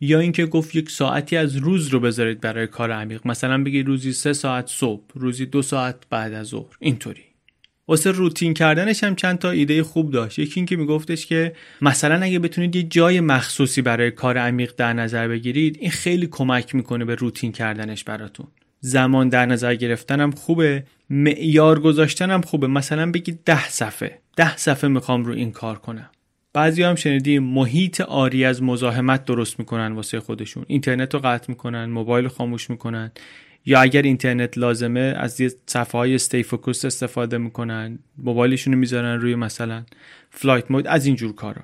یا 0.00 0.20
اینکه 0.20 0.46
گفت 0.46 0.76
یک 0.76 0.90
ساعتی 0.90 1.36
از 1.36 1.56
روز 1.56 1.88
رو 1.88 2.00
بذارید 2.00 2.40
برای 2.40 2.66
کار 2.66 2.92
عمیق. 2.92 3.26
مثلا 3.26 3.64
بگید 3.64 3.86
روزی 3.86 4.12
سه 4.12 4.32
ساعت 4.32 4.66
صبح 4.66 5.04
روزی 5.14 5.46
دو 5.46 5.62
ساعت 5.62 5.96
بعد 6.10 6.32
از 6.32 6.46
ظهر. 6.46 6.76
اینطوری. 6.80 7.27
واسه 7.88 8.10
روتین 8.10 8.54
کردنش 8.54 9.04
هم 9.04 9.14
چند 9.14 9.38
تا 9.38 9.50
ایده 9.50 9.82
خوب 9.82 10.10
داشت. 10.10 10.38
یکی 10.38 10.60
اینکه 10.60 10.76
میگفتش 10.76 11.26
که 11.26 11.52
مثلا 11.82 12.20
اگه 12.22 12.38
بتونید 12.38 12.76
یه 12.76 12.82
جای 12.82 13.20
مخصوصی 13.20 13.82
برای 13.82 14.10
کار 14.10 14.38
عمیق 14.38 14.72
در 14.76 14.92
نظر 14.92 15.28
بگیرید 15.28 15.76
این 15.80 15.90
خیلی 15.90 16.26
کمک 16.26 16.74
می‌کنه 16.74 17.04
به 17.04 17.14
روتین 17.14 17.52
کردنش 17.52 18.04
براتون. 18.04 18.46
زمان 18.80 19.28
در 19.28 19.46
نظر 19.46 19.74
گرفتن 19.74 20.20
هم 20.20 20.30
خوبه 20.30 20.84
معیار 21.10 21.80
گذاشتن 21.80 22.30
هم 22.30 22.40
خوبه. 22.40 22.66
مثلا 22.66 23.10
بگید 23.10 23.40
ده 23.44 23.68
صفحه. 23.68 24.18
ده 24.36 24.56
صفحه 24.56 24.90
می‌خوام 24.90 25.24
رو 25.24 25.32
این 25.32 25.52
کار 25.52 25.78
کنم. 25.78 26.10
بعضی 26.52 26.82
هم 26.82 26.94
شنیدیم 26.94 27.42
محیط 27.42 28.00
عاری 28.00 28.44
از 28.44 28.62
مزاحمت 28.62 29.24
درست 29.24 29.58
می‌کنن 29.58 29.92
واسه 29.92 30.20
خودشون. 30.20 30.64
اینترنت 30.66 31.14
رو 31.14 31.20
قطع 31.20 31.46
می‌کنن 31.48 31.84
موبایل 31.84 32.28
خاموش 32.28 32.70
می‌کنن. 32.70 33.10
یا 33.66 33.80
اگر 33.80 34.02
اینترنت 34.02 34.58
لازمه 34.58 35.14
از 35.16 35.40
یه 35.40 35.52
صفحه 35.66 35.98
های 35.98 36.14
stay 36.14 36.42
focus 36.42 36.84
استفاده 36.84 37.38
می‌کنن 37.38 37.98
موبایلشون 38.18 38.72
رو 38.72 38.78
می‌ذارن 38.78 39.20
روی 39.20 39.34
مثلا 39.34 39.84
flight 40.30 40.70
mode 40.70 40.86
از 40.86 41.06
اینجور 41.06 41.34
کارا. 41.34 41.62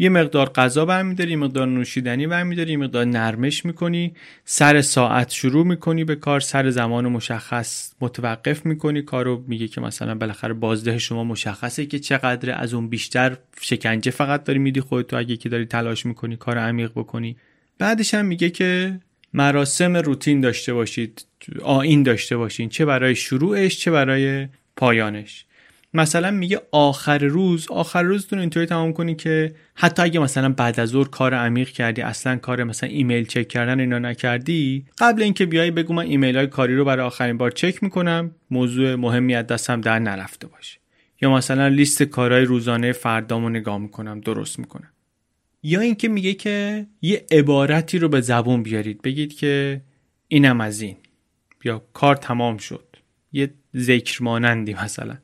یه 0.00 0.08
مقدار 0.08 0.48
غذا 0.48 0.84
برمیداری 0.84 1.30
یه 1.30 1.36
مقدار 1.36 1.66
نوشیدنی 1.66 2.26
برمیداری 2.26 2.70
یه 2.70 2.76
مقدار 2.76 3.04
نرمش 3.04 3.64
می‌کنی 3.64 4.14
سر 4.44 4.80
ساعت 4.80 5.30
شروع 5.30 5.66
می‌کنی 5.66 6.04
به 6.04 6.16
کار 6.16 6.40
سر 6.40 6.70
زمان 6.70 7.06
مشخص 7.06 7.92
متوقف 8.00 8.66
می‌کنی 8.66 9.02
کارو 9.02 9.44
میگه 9.46 9.68
که 9.68 9.80
مثلا 9.80 10.14
بالاخره 10.14 10.54
بازده 10.54 10.98
شما 10.98 11.24
مشخصه 11.24 11.86
که 11.86 11.98
چقدر 11.98 12.60
از 12.60 12.74
اون 12.74 12.88
بیشتر 12.88 13.36
شکنجه 13.60 14.10
فقط 14.10 14.44
داری 14.44 14.58
میدی 14.58 14.80
خودتو 14.80 15.16
اگه 15.16 15.36
که 15.36 15.48
داری 15.48 15.66
تلاش 15.66 16.06
می‌کنی 16.06 16.36
کار 16.36 16.58
عمیق 16.58 16.90
بکنی. 16.90 17.36
بعدش 17.78 18.14
هم 18.14 18.26
میگه 18.26 18.50
که 18.50 19.00
مراسم 19.32 19.96
روتین 19.96 20.40
داشته 20.40 20.74
باشید 20.74 21.24
آین 21.62 22.02
داشته 22.02 22.36
باشین 22.36 22.68
چه 22.68 22.84
برای 22.84 23.14
شروعش 23.14 23.78
چه 23.78 23.90
برای 23.90 24.48
پایانش. 24.76 25.44
مثلا 25.94 26.30
میگه 26.30 26.60
آخر 26.72 27.18
روز 27.18 27.66
آخر 27.70 28.02
روزتون 28.02 28.38
اینطوری 28.38 28.66
تمام 28.66 28.92
کنی 28.92 29.14
که 29.14 29.54
حتی 29.74 30.02
اگه 30.02 30.20
مثلا 30.20 30.48
بعد 30.48 30.80
از 30.80 30.88
ظهر 30.88 31.08
کار 31.08 31.34
عمیق 31.34 31.68
کردی 31.68 32.02
اصلا 32.02 32.36
کار 32.36 32.64
مثلا 32.64 32.88
ایمیل 32.88 33.24
چک 33.24 33.48
کردن 33.48 33.80
اینا 33.80 33.98
نکردی 33.98 34.86
قبل 34.98 35.22
اینکه 35.22 35.46
بیای 35.46 35.70
بگو 35.70 35.94
من 35.94 36.02
ایمیل 36.02 36.36
های 36.36 36.46
کاری 36.46 36.76
رو 36.76 36.84
برای 36.84 37.06
آخرین 37.06 37.36
بار 37.38 37.50
چک 37.50 37.82
می‌کنم 37.82 38.30
موضوع 38.50 38.94
مهمی 38.94 39.34
از 39.34 39.46
دستم 39.46 39.80
در 39.80 39.98
نرفته 39.98 40.46
باشه. 40.46 40.78
یا 41.22 41.30
مثلا 41.30 41.68
لیست 41.68 42.02
کارهای 42.02 42.44
روزانه 42.44 42.92
فردامو 42.92 43.48
نگاه 43.48 43.78
می‌کنم 43.78 44.20
درست 44.20 44.58
می‌کنم. 44.58 44.90
یا 45.68 45.80
اینکه 45.80 46.08
میگه 46.08 46.34
که 46.34 46.86
یه 47.02 47.26
عبارتی 47.30 47.98
رو 47.98 48.08
به 48.08 48.20
زبون 48.20 48.62
بیارید 48.62 49.02
بگید 49.02 49.36
که 49.36 49.80
اینم 50.28 50.60
از 50.60 50.80
این. 50.80 50.96
یا 51.64 51.82
کار 51.92 52.16
تمام 52.16 52.56
شد. 52.56 52.96
یه 53.32 53.50
ذکر 53.76 54.22
مانندی 54.22 54.74
مثلا. 54.74 55.18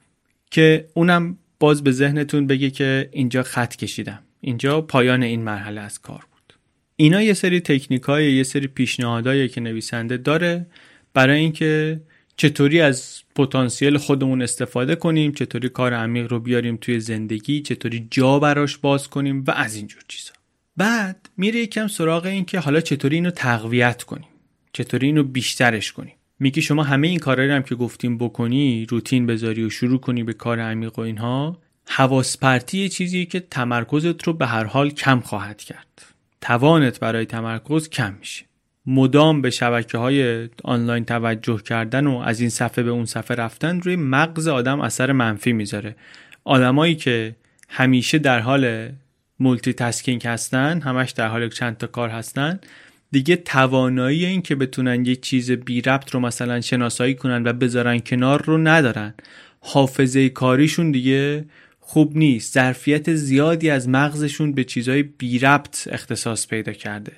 که 0.50 0.88
اونم 0.94 1.38
باز 1.60 1.84
به 1.84 1.92
ذهنتون 1.92 2.46
بگه 2.46 2.70
که 2.70 3.08
اینجا 3.12 3.42
خط 3.42 3.76
کشیدم. 3.76 4.22
اینجا 4.40 4.80
پایان 4.80 5.22
این 5.22 5.42
مرحله 5.42 5.80
از 5.80 6.00
کار 6.00 6.24
بود. 6.32 6.54
اینا 6.96 7.22
یه 7.22 7.34
سری 7.34 7.60
تکنیک 7.60 8.02
های 8.02 8.32
یه 8.32 8.42
سری 8.42 8.66
پیشنهادهایی 8.66 9.48
که 9.48 9.60
نویسنده 9.60 10.16
داره 10.16 10.66
برای 11.14 11.40
اینکه 11.40 12.00
چطوری 12.36 12.80
از 12.80 13.22
پتانسیل 13.34 13.98
خودمون 13.98 14.42
استفاده 14.42 14.96
کنیم 14.96 15.32
چطوری 15.32 15.68
کار 15.68 15.94
عمیق 15.94 16.32
رو 16.32 16.40
بیاریم 16.40 16.78
توی 16.80 17.00
زندگی 17.00 17.60
چطوری 17.60 18.08
جا 18.10 18.38
براش 18.38 18.78
باز 18.78 19.08
کنیم 19.08 19.44
و 19.46 19.50
از 19.50 19.76
اینجور 19.76 20.02
چیزا. 20.08 20.33
بعد 20.76 21.28
میره 21.36 21.60
یکم 21.60 21.86
سراغ 21.86 22.26
این 22.26 22.44
که 22.44 22.58
حالا 22.58 22.80
چطوری 22.80 23.16
اینو 23.16 23.30
تقویت 23.30 24.02
کنیم. 24.02 24.28
چطوری 24.72 25.06
اینو 25.06 25.22
بیشترش 25.22 25.92
کنیم. 25.92 26.14
میگی 26.38 26.62
شما 26.62 26.82
همه 26.82 27.08
این 27.08 27.18
کارهایی 27.18 27.50
هم 27.50 27.62
که 27.62 27.74
گفتیم 27.74 28.18
بکنی 28.18 28.86
روتین 28.86 29.26
بذاری 29.26 29.64
و 29.64 29.70
شروع 29.70 30.00
کنی 30.00 30.22
به 30.22 30.32
کار 30.32 30.60
عمیق 30.60 30.98
و 30.98 31.02
اینها 31.02 31.58
حواس 31.86 32.38
پرتی 32.38 32.88
چیزیه 32.88 33.24
که 33.24 33.40
تمرکزت 33.40 34.22
رو 34.22 34.32
به 34.32 34.46
هر 34.46 34.64
حال 34.64 34.90
کم 34.90 35.20
خواهد 35.20 35.62
کرد. 35.62 36.02
توانت 36.40 37.00
برای 37.00 37.24
تمرکز 37.24 37.88
کم 37.88 38.14
میشه. 38.20 38.44
مدام 38.86 39.42
به 39.42 39.50
شبکه 39.50 39.98
های 39.98 40.48
آنلاین 40.64 41.04
توجه 41.04 41.62
کردن 41.62 42.06
و 42.06 42.18
از 42.18 42.40
این 42.40 42.50
صفحه 42.50 42.84
به 42.84 42.90
اون 42.90 43.04
صفحه 43.04 43.36
رفتن 43.36 43.80
روی 43.80 43.96
مغز 43.96 44.48
آدم 44.48 44.80
اثر 44.80 45.12
منفی 45.12 45.52
می‌ذاره. 45.52 45.96
آدمایی 46.44 46.94
که 46.94 47.36
همیشه 47.68 48.18
در 48.18 48.40
حال 48.40 48.88
multitasking 49.40 50.26
هستن 50.26 50.80
همش 50.80 51.10
در 51.10 51.28
حال 51.28 51.48
چند 51.48 51.76
تا 51.76 51.86
کار 51.86 52.08
هستن. 52.08 52.60
دیگه 53.10 53.36
توانایی 53.36 54.26
این 54.26 54.42
که 54.42 54.54
بتونن 54.54 55.04
یه 55.04 55.16
چیز 55.16 55.50
بی 55.50 55.80
ربط 55.80 56.10
رو 56.10 56.20
مثلا 56.20 56.60
شناسایی 56.60 57.14
کنن 57.14 57.46
و 57.46 57.52
بذارن 57.52 57.98
کنار 57.98 58.44
رو 58.44 58.58
ندارن. 58.58 59.14
حافظه 59.60 60.28
کاریشون 60.28 60.90
دیگه 60.90 61.44
خوب 61.80 62.16
نیست. 62.16 62.54
ظرفیت 62.54 63.14
زیادی 63.14 63.70
از 63.70 63.88
مغزشون 63.88 64.52
به 64.52 64.64
چیزهای 64.64 65.02
بی 65.02 65.38
ربط 65.38 65.88
اختصاص 65.92 66.46
پیدا 66.46 66.72
کرده. 66.72 67.12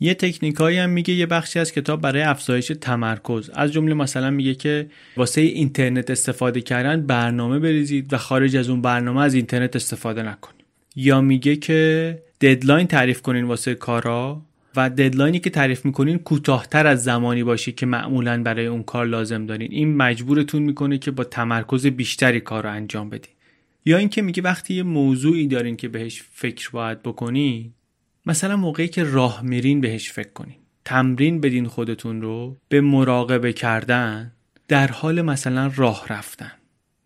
یه 0.00 0.14
تکنیکایی 0.14 0.78
هم 0.78 0.90
میگه 0.90 1.14
یه 1.14 1.26
بخشی 1.26 1.58
از 1.58 1.72
کتاب 1.72 2.00
برای 2.00 2.22
افزایش 2.22 2.72
تمرکز. 2.80 3.50
از 3.54 3.72
جمله 3.72 3.94
مثلا 3.94 4.30
میگه 4.30 4.54
که 4.54 4.86
واسه 5.16 5.40
اینترنت 5.40 6.10
استفاده 6.10 6.60
کردن 6.60 7.06
برنامه 7.06 7.58
بریزید 7.58 8.12
و 8.12 8.18
خارج 8.18 8.56
از 8.56 8.68
اون 8.68 8.82
برنامه 8.82 9.22
از 9.22 9.34
اینترنت 9.34 9.76
استفاده 9.76 10.22
نکنید. 10.22 10.55
یا 10.96 11.20
میگه 11.20 11.56
که 11.56 12.22
ددلاین 12.40 12.86
تعریف 12.86 13.22
کنین 13.22 13.44
واسه 13.44 13.74
کارا 13.74 14.42
و 14.76 14.90
ددلاینی 14.90 15.38
که 15.38 15.50
تعریف 15.50 15.84
می‌کنین 15.84 16.18
کوتاهتر 16.18 16.86
از 16.86 17.04
زمانی 17.04 17.44
باشه 17.44 17.72
که 17.72 17.86
معمولا 17.86 18.42
برای 18.42 18.66
اون 18.66 18.82
کار 18.82 19.06
لازم 19.06 19.46
دارین. 19.46 19.72
این 19.72 19.96
مجبورتون 19.96 20.62
می‌کنه 20.62 20.98
که 20.98 21.10
با 21.10 21.24
تمرکز 21.24 21.86
بیشتری 21.86 22.40
کار 22.40 22.62
رو 22.62 22.72
انجام 22.72 23.10
بدین. 23.10 23.32
یا 23.84 23.96
اینکه 23.96 24.22
میگه 24.22 24.42
وقتی 24.42 24.74
یه 24.74 24.82
موضوعی 24.82 25.46
دارین 25.46 25.76
که 25.76 25.88
بهش 25.88 26.22
فکر 26.32 26.70
باید 26.70 27.02
بکنین 27.02 27.72
مثلا 28.26 28.56
موقعی 28.56 28.88
که 28.88 29.04
راه 29.04 29.42
میرین 29.42 29.80
بهش 29.80 30.12
فکر 30.12 30.30
کنین. 30.34 30.56
تمرین 30.84 31.40
بدین 31.40 31.66
خودتون 31.66 32.22
رو 32.22 32.56
به 32.68 32.80
مراقبه 32.80 33.52
کردن 33.52 34.32
در 34.68 34.86
حال 34.86 35.22
مثلا 35.22 35.72
راه 35.76 36.06
رفتن. 36.10 36.52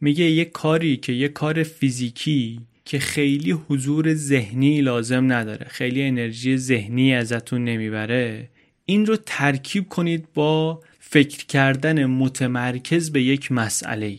میگه 0.00 0.24
یه 0.24 0.44
کاری 0.44 0.96
که 0.96 1.12
یه 1.12 1.28
کار 1.28 1.62
فیزیکی 1.62 2.60
که 2.90 2.98
خیلی 2.98 3.50
حضور 3.50 4.14
ذهنی 4.14 4.80
لازم 4.80 5.32
نداره. 5.32 5.66
خیلی 5.68 6.02
انرژی 6.02 6.56
ذهنی 6.56 7.14
ازتون 7.14 7.64
نمی‌بره. 7.64 8.48
این 8.84 9.06
رو 9.06 9.16
ترکیب 9.26 9.88
کنید 9.88 10.26
با 10.34 10.82
فکر 10.98 11.46
کردن 11.46 12.04
متمرکز 12.04 13.12
به 13.12 13.22
یک 13.22 13.52
مسئله 13.52 14.18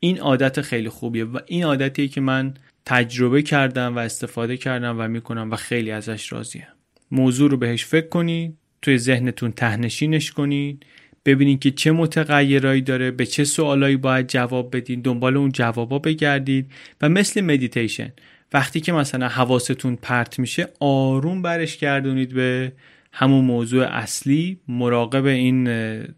این 0.00 0.18
عادت 0.18 0.60
خیلی 0.60 0.88
خوبیه 0.88 1.24
و 1.24 1.38
این 1.46 1.64
عادتیه 1.64 2.08
که 2.08 2.20
من 2.20 2.54
تجربه 2.86 3.42
کردم 3.42 3.96
و 3.96 3.98
استفاده 3.98 4.56
کردم 4.56 4.96
و 4.98 5.08
می‌کنم 5.08 5.50
و 5.50 5.56
خیلی 5.56 5.90
ازش 5.90 6.32
راضیم. 6.32 6.66
موضوع 7.10 7.50
رو 7.50 7.56
بهش 7.56 7.84
فکر 7.84 8.08
کنید 8.08 8.56
توی 8.82 8.98
ذهنتون 8.98 9.52
تهنشینش 9.52 10.30
کنید 10.30 10.86
ببینید 11.24 11.60
که 11.60 11.70
چه 11.70 11.92
متغیرایی 11.92 12.80
داره 12.80 13.10
به 13.10 13.26
چه 13.26 13.44
سوالایی 13.44 13.96
باید 13.96 14.28
جواب 14.28 14.76
بدین 14.76 15.00
دنبال 15.00 15.36
اون 15.36 15.52
جوابا 15.52 15.98
بگردید 15.98 16.70
و 17.00 17.08
مثل 17.08 17.40
مدیتیشن 17.40 18.12
وقتی 18.52 18.80
که 18.80 18.92
مثلا 18.92 19.28
حواستون 19.28 19.96
پرت 19.96 20.38
میشه 20.38 20.68
آروم 20.80 21.42
برش 21.42 21.76
گردونید 21.76 22.34
به 22.34 22.72
همون 23.12 23.44
موضوع 23.44 23.84
اصلی 23.84 24.58
مراقب 24.68 25.24
این 25.24 25.68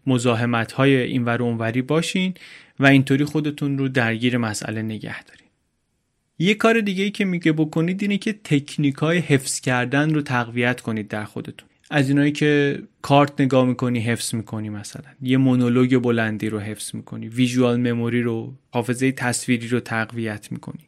مزاحمت 0.07 0.71
های 0.71 0.97
این 0.97 1.25
ور 1.25 1.43
اونوری 1.43 1.81
باشین 1.81 2.33
و 2.79 2.85
اینطوری 2.85 3.25
خودتون 3.25 3.77
رو 3.77 3.87
درگیر 3.87 4.37
مسئله 4.37 4.81
نگه 4.81 5.23
دارین. 5.23 5.45
یه 6.39 6.53
کار 6.53 6.79
دیگه 6.79 7.03
ای 7.03 7.11
که 7.11 7.25
میگه 7.25 7.51
بکنید 7.51 8.01
اینه 8.01 8.17
که 8.17 8.33
تکنیک 8.33 8.95
های 8.95 9.17
حفظ 9.17 9.59
کردن 9.59 10.13
رو 10.13 10.21
تقویت 10.21 10.81
کنید 10.81 11.07
در 11.07 11.23
خودتون. 11.23 11.69
از 11.89 12.09
اینایی 12.09 12.31
که 12.31 12.79
کارت 13.01 13.41
نگاه 13.41 13.65
می‌کنی 13.65 13.99
حفظ 13.99 14.35
می‌کنی 14.35 14.69
مثلا. 14.69 15.11
یه 15.21 15.37
مونولوگ 15.37 15.97
بلندی 15.97 16.49
رو 16.49 16.59
حفظ 16.59 16.95
می‌کنی. 16.95 17.27
ویژوال 17.27 17.79
مموری 17.79 18.21
رو 18.21 18.53
حافظه 18.71 19.11
تصویری 19.11 19.67
رو 19.67 19.79
تقویت 19.79 20.51
می‌کنی. 20.51 20.79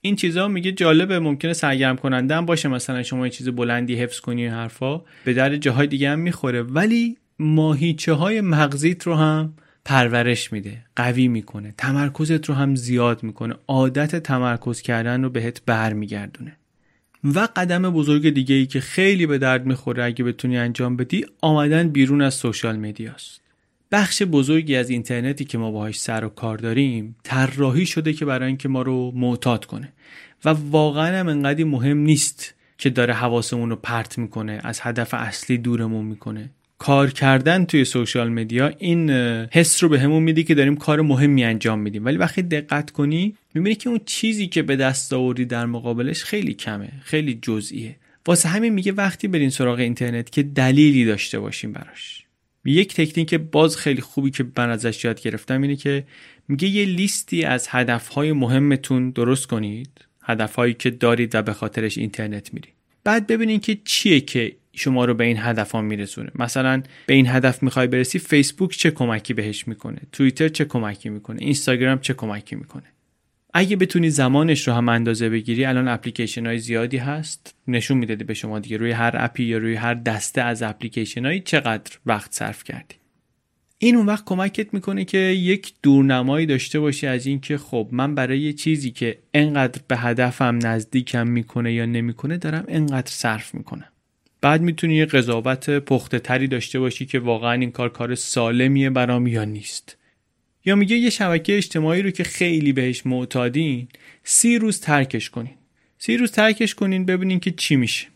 این 0.00 0.16
چیزا 0.16 0.48
میگه 0.48 0.72
جالبه 0.72 1.18
ممکنه 1.18 1.52
سرگرم 1.52 1.96
کننده 1.96 2.36
هم 2.36 2.46
باشه 2.46 2.68
مثلا 2.68 3.02
شما 3.02 3.26
یه 3.26 3.30
چیز 3.30 3.48
بلندی 3.48 3.94
حفظ 3.94 4.20
کنی 4.20 4.42
این 4.42 4.52
حرفا. 4.52 5.02
به 5.24 5.34
در 5.34 5.56
جاهای 5.56 5.86
دیگه 5.86 6.10
هم 6.10 6.18
می‌خوره. 6.18 6.62
ولی 6.62 7.16
ماهیچه 7.38 8.12
های 8.12 8.40
مغزیت 8.40 9.02
رو 9.02 9.14
هم 9.14 9.54
پرورش 9.84 10.52
میده 10.52 10.84
قوی 10.96 11.28
می‌کنه. 11.28 11.74
تمرکزت 11.78 12.44
رو 12.44 12.54
هم 12.54 12.74
زیاد 12.74 13.22
می‌کنه. 13.22 13.54
عادت 13.68 14.16
تمرکز 14.16 14.80
کردن 14.80 15.22
رو 15.22 15.30
بهت 15.30 15.62
برمیگردونه. 15.66 16.56
و 17.24 17.48
قدم 17.56 17.90
بزرگ 17.90 18.30
دیگه 18.30 18.54
ای 18.54 18.66
که 18.66 18.80
خیلی 18.80 19.26
به 19.26 19.38
درد 19.38 19.66
می‌خوره 19.66 20.04
اگه 20.04 20.24
بتونی 20.24 20.58
انجام 20.58 20.96
بدی 20.96 21.26
آمدن 21.40 21.88
بیرون 21.88 22.22
از 22.22 22.34
سوشال 22.34 22.76
مدیاست 22.76 23.40
بخش 23.92 24.22
بزرگی 24.22 24.76
از 24.76 24.90
اینترنتی 24.90 25.44
که 25.44 25.58
ما 25.58 25.70
باهاش 25.70 26.00
سر 26.00 26.24
و 26.24 26.28
کار 26.28 26.58
داریم 26.58 27.16
طراحی 27.22 27.86
شده 27.86 28.12
که 28.12 28.24
برای 28.24 28.48
اینکه 28.48 28.68
ما 28.68 28.82
رو 28.82 29.12
معتاد 29.14 29.64
کنه. 29.64 29.92
و 30.44 30.48
واقعا 30.48 31.20
هم 31.20 31.28
انقدی 31.28 31.64
مهم 31.64 31.98
نیست 31.98 32.54
که 32.78 32.90
داره 32.90 33.14
حواسمون 33.14 33.70
رو 33.70 33.76
پرت 33.76 34.18
می‌کنه 34.18 34.60
از 34.64 34.80
هدف 34.82 35.14
اصلی 35.14 35.58
دورمون 35.58 36.04
می‌کنه. 36.04 36.50
کار 36.82 37.10
کردن 37.10 37.64
توی 37.64 37.84
سوشال 37.84 38.28
مدیا 38.28 38.72
این 38.78 39.10
حس 39.50 39.82
رو 39.82 39.88
به 39.88 40.00
همون 40.00 40.22
میده 40.22 40.42
که 40.42 40.54
داریم 40.54 40.76
کار 40.76 41.00
مهمی 41.00 41.44
انجام 41.44 41.78
میدیم. 41.78 42.04
ولی 42.04 42.16
وقتی 42.16 42.42
دقت 42.42 42.90
کنی 42.90 43.36
می‌بینی 43.54 43.74
که 43.74 43.88
اون 43.88 44.00
چیزی 44.06 44.46
که 44.46 44.62
به 44.62 44.76
دست 44.76 45.12
آوردی 45.12 45.44
در 45.44 45.66
مقابلش 45.66 46.24
خیلی 46.24 46.54
کمه 46.54 46.92
خیلی 47.02 47.38
جزئیه. 47.42 47.96
واسه 48.26 48.48
همین 48.48 48.72
میگه 48.72 48.92
وقتی 48.92 49.28
برین 49.28 49.50
سراغ 49.50 49.78
اینترنت 49.78 50.30
که 50.30 50.42
دلیلی 50.42 51.04
داشته 51.04 51.40
باشیم 51.40 51.72
براش. 51.72 52.24
یک 52.64 52.94
تکنیک 52.94 53.34
باز 53.34 53.76
خیلی 53.76 54.00
خوبی 54.00 54.30
که 54.30 54.44
من 54.56 54.70
ازش 54.70 55.04
یاد 55.04 55.20
گرفتم 55.20 55.62
اینه 55.62 55.76
که 55.76 56.04
میگه 56.48 56.68
یه 56.68 56.84
لیستی 56.84 57.44
از 57.44 57.66
هدفهای 57.70 58.32
مهمتون 58.32 59.10
درست 59.10 59.46
کنید 59.46 59.90
هدفهایی 60.22 60.74
که 60.74 60.90
دارید 60.90 61.34
و 61.34 61.42
به 61.42 61.52
خاطرش 61.52 61.98
اینترنت 61.98 62.54
میرید. 62.54 62.74
بعد 63.04 63.26
ببینید 63.26 63.62
که 63.62 63.78
چیه 63.84 64.20
که 64.20 64.52
شما 64.74 65.04
رو 65.04 65.14
به 65.14 65.24
این 65.24 65.38
هدف 65.38 65.70
ها 65.70 65.80
میرسونه. 65.80 66.30
مثلا 66.34 66.82
به 67.06 67.14
این 67.14 67.26
هدف 67.26 67.62
می‌خوای 67.62 67.86
برسی 67.86 68.18
فیسبوک 68.18 68.70
چه 68.70 68.90
کمکی 68.90 69.34
بهش 69.34 69.68
می‌کنه؟ 69.68 69.98
توییتر 70.12 70.48
چه 70.48 70.64
کمکی 70.64 71.08
می‌کنه؟ 71.08 71.36
اینستاگرام 71.40 71.98
چه 71.98 72.14
کمکی 72.14 72.56
می‌کنه؟ 72.56 72.84
اگه 73.54 73.76
بتونی 73.76 74.10
زمانش 74.10 74.68
رو 74.68 74.74
هم 74.74 74.88
اندازه 74.88 75.28
بگیری 75.28 75.64
الان 75.64 75.88
اپلیکیشن 75.88 76.46
های 76.46 76.58
زیادی 76.58 76.96
هست. 76.96 77.54
نشون 77.68 77.98
می‌داده 77.98 78.24
به 78.24 78.34
شما 78.34 78.58
دیگه 78.58 78.76
روی 78.76 78.90
هر 78.90 79.14
اپی 79.18 79.44
یا 79.44 79.58
روی 79.58 79.74
هر 79.74 79.94
دسته 79.94 80.42
از 80.42 80.62
اپلیکیشن 80.62 81.24
هایی 81.24 81.40
چقدر 81.40 81.98
وقت 82.06 82.32
صرف 82.32 82.64
کردی. 82.64 82.94
این 83.78 83.96
اون 83.96 84.06
وقت 84.06 84.24
کمکت 84.24 84.74
می‌کنه 84.74 85.04
که 85.04 85.18
یک 85.18 85.72
دورنمایی 85.82 86.46
داشته 86.46 86.80
باشی 86.80 87.06
از 87.06 87.26
اینکه 87.26 87.58
خب 87.58 87.88
من 87.92 88.14
برای 88.14 88.40
یه 88.40 88.52
چیزی 88.52 88.90
که 88.90 89.18
انقدر 89.34 89.80
به 89.88 89.96
هدفم 89.96 90.58
نزدیکم 90.62 91.28
می‌کنه 91.28 91.72
یا 91.72 91.86
نمی‌کنه 91.86 92.36
دارم 92.36 92.64
انقدر 92.68 93.10
صرف 93.10 93.54
می‌کنم. 93.54 93.91
بعد 94.42 94.62
می‌تونی 94.62 94.94
یه 94.94 95.06
قضاوت 95.06 95.70
پخته 95.70 96.18
تری 96.18 96.48
داشته 96.48 96.80
باشی 96.80 97.06
که 97.06 97.18
واقعا 97.18 97.52
این 97.52 97.70
کار 97.70 97.88
کار 97.88 98.14
سالمیه 98.14 98.90
برام 98.90 99.26
یا 99.26 99.44
نیست. 99.44 99.96
یا 100.64 100.76
میگه 100.76 100.96
یه 100.96 101.10
شبکه 101.10 101.56
اجتماعی 101.56 102.02
رو 102.02 102.10
که 102.10 102.24
خیلی 102.24 102.72
بهش 102.72 103.06
معتادین 103.06 103.88
سی 104.24 104.58
روز 104.58 104.80
ترکش 104.80 105.30
کنین. 105.30 105.54
سی 105.98 106.16
روز 106.16 106.32
ترکش 106.32 106.74
کنین 106.74 107.06
ببینین 107.06 107.40
که 107.40 107.50
چی 107.50 107.76
میشه. 107.76 108.06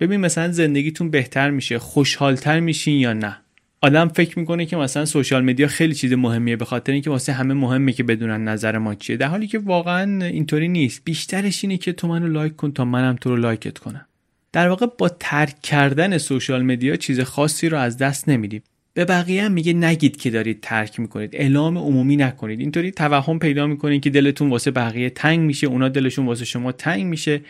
ببین 0.00 0.20
مثلا 0.20 0.52
زندگیتون 0.52 1.10
بهتر 1.10 1.50
میشه 1.50 1.78
خوشحالتر 1.78 2.60
میشین 2.60 3.00
یا 3.00 3.12
نه. 3.12 3.36
آدم 3.80 4.08
فکر 4.08 4.38
می‌کنه 4.38 4.66
که 4.66 4.76
مثلا 4.76 5.04
social 5.04 5.44
media 5.44 5.66
خیلی 5.66 5.94
چیز 5.94 6.12
مهمیه 6.12 6.56
به 6.56 6.64
خاطر 6.64 6.92
اینکه 6.92 7.10
واسه 7.10 7.32
همه 7.32 7.54
مهمه 7.54 7.92
که 7.92 8.02
بدونن 8.02 8.48
نظر 8.48 8.78
ما 8.78 8.94
چیه. 8.94 9.16
در 9.16 9.26
حالی 9.26 9.46
که 9.46 9.58
واقعا 9.58 10.24
اینطوری 10.24 10.68
نیست. 10.68 11.02
بیشترش 11.04 11.64
اینه 11.64 11.76
که 11.76 11.92
تو 11.92 12.08
منو 12.08 12.26
like 12.26 12.56
کن 12.56 12.72
تا 12.72 12.84
منم 12.84 13.16
تو 13.16 13.30
رو 13.30 13.36
like 13.36 13.70
ت 13.70 13.78
کنم. 13.78 14.06
در 14.52 14.68
واقع 14.68 14.86
با 14.98 15.08
ترک 15.08 15.62
کردن 15.62 16.18
سوشال 16.18 16.62
مدیا 16.62 16.96
چیز 16.96 17.20
خاصی 17.20 17.68
رو 17.68 17.78
از 17.78 17.96
دست 17.96 18.28
نمیدیم. 18.28 18.62
به 18.94 19.04
بقیه 19.04 19.44
هم 19.44 19.52
میگه 19.52 19.72
نگید 19.72 20.16
که 20.16 20.30
دارید 20.30 20.60
ترک 20.60 21.00
می‌کنید 21.00 21.36
اعلام 21.36 21.78
عمومی 21.78 22.16
نکنید. 22.16 22.60
اینطوری 22.60 22.90
توهم 22.90 23.38
پیدا 23.38 23.66
می‌کنید 23.66 24.02
که 24.02 24.10
دلتون 24.10 24.50
واسه 24.50 24.70
بقیه 24.70 25.10
تنگ 25.10 25.40
میشه 25.40 25.66
اونا 25.66 25.88
دلشون 25.88 26.26
واسه 26.26 26.44
شما 26.44 26.72
تنگ 26.72 27.04
میشه. 27.04 27.40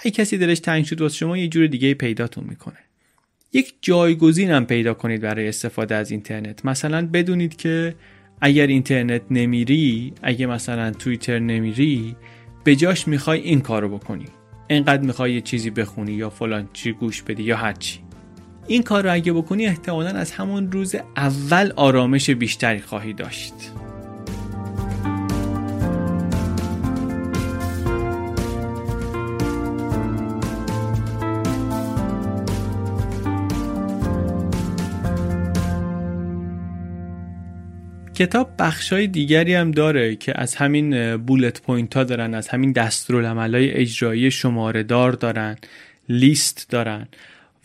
اگه 0.00 0.10
کسی 0.10 0.38
دلش 0.38 0.60
تنگ 0.60 0.84
شد 0.84 1.00
واسه 1.00 1.16
شما 1.16 1.36
یه 1.36 1.48
جور 1.48 1.66
دیگه 1.66 1.94
پیداتون 1.94 2.44
می‌کنه. 2.48 2.78
یک 3.52 3.74
جایگزین 3.80 4.50
هم 4.50 4.66
پیدا 4.66 4.94
کنید 4.94 5.20
برای 5.20 5.48
استفاده 5.48 5.94
از 5.94 6.10
اینترنت. 6.10 6.64
مثلا 6.64 7.06
بدونید 7.06 7.56
که 7.56 7.94
اگر 8.40 8.66
اینترنت 8.66 9.22
نمیری 9.30 10.12
اگه 10.22 10.46
مثلا 10.46 10.90
توییتر 10.90 11.38
نمیری 11.38 12.16
به 12.64 12.76
جاش 12.76 13.08
می‌خوای 13.08 13.40
این 13.40 13.60
کارو 13.60 13.88
بکنی. 13.88 14.26
انقدر 14.70 15.02
می‌خوای 15.02 15.32
یه 15.32 15.40
چیزی 15.40 15.70
بخونی 15.70 16.12
یا 16.12 16.30
فلان 16.30 16.68
چی 16.72 16.92
گوش 16.92 17.22
بدی 17.22 17.42
یا 17.42 17.56
هرچی 17.56 18.00
این 18.66 18.82
کار 18.82 19.04
رو 19.04 19.12
اگه 19.12 19.32
بکنی 19.32 19.66
احتمالا 19.66 20.10
از 20.10 20.30
همون 20.30 20.72
روز 20.72 20.94
اول 21.16 21.72
آرامش 21.76 22.30
بیشتری 22.30 22.80
خواهی 22.80 23.12
داشت. 23.12 23.54
کتاب 38.18 38.50
بخشای 38.58 39.06
دیگری 39.06 39.54
هم 39.54 39.70
داره 39.70 40.16
که 40.16 40.40
از 40.40 40.54
همین 40.54 41.16
bullet 41.16 41.62
point 41.62 41.96
ها 41.96 42.04
دارن 42.04 42.34
از 42.34 42.48
همین 42.48 42.74
های 42.76 43.70
اجرایی 43.70 44.30
شماره 44.30 44.82
دار 44.82 45.12
دارن 45.12 45.56
لیست 46.08 46.66
دارن. 46.70 47.08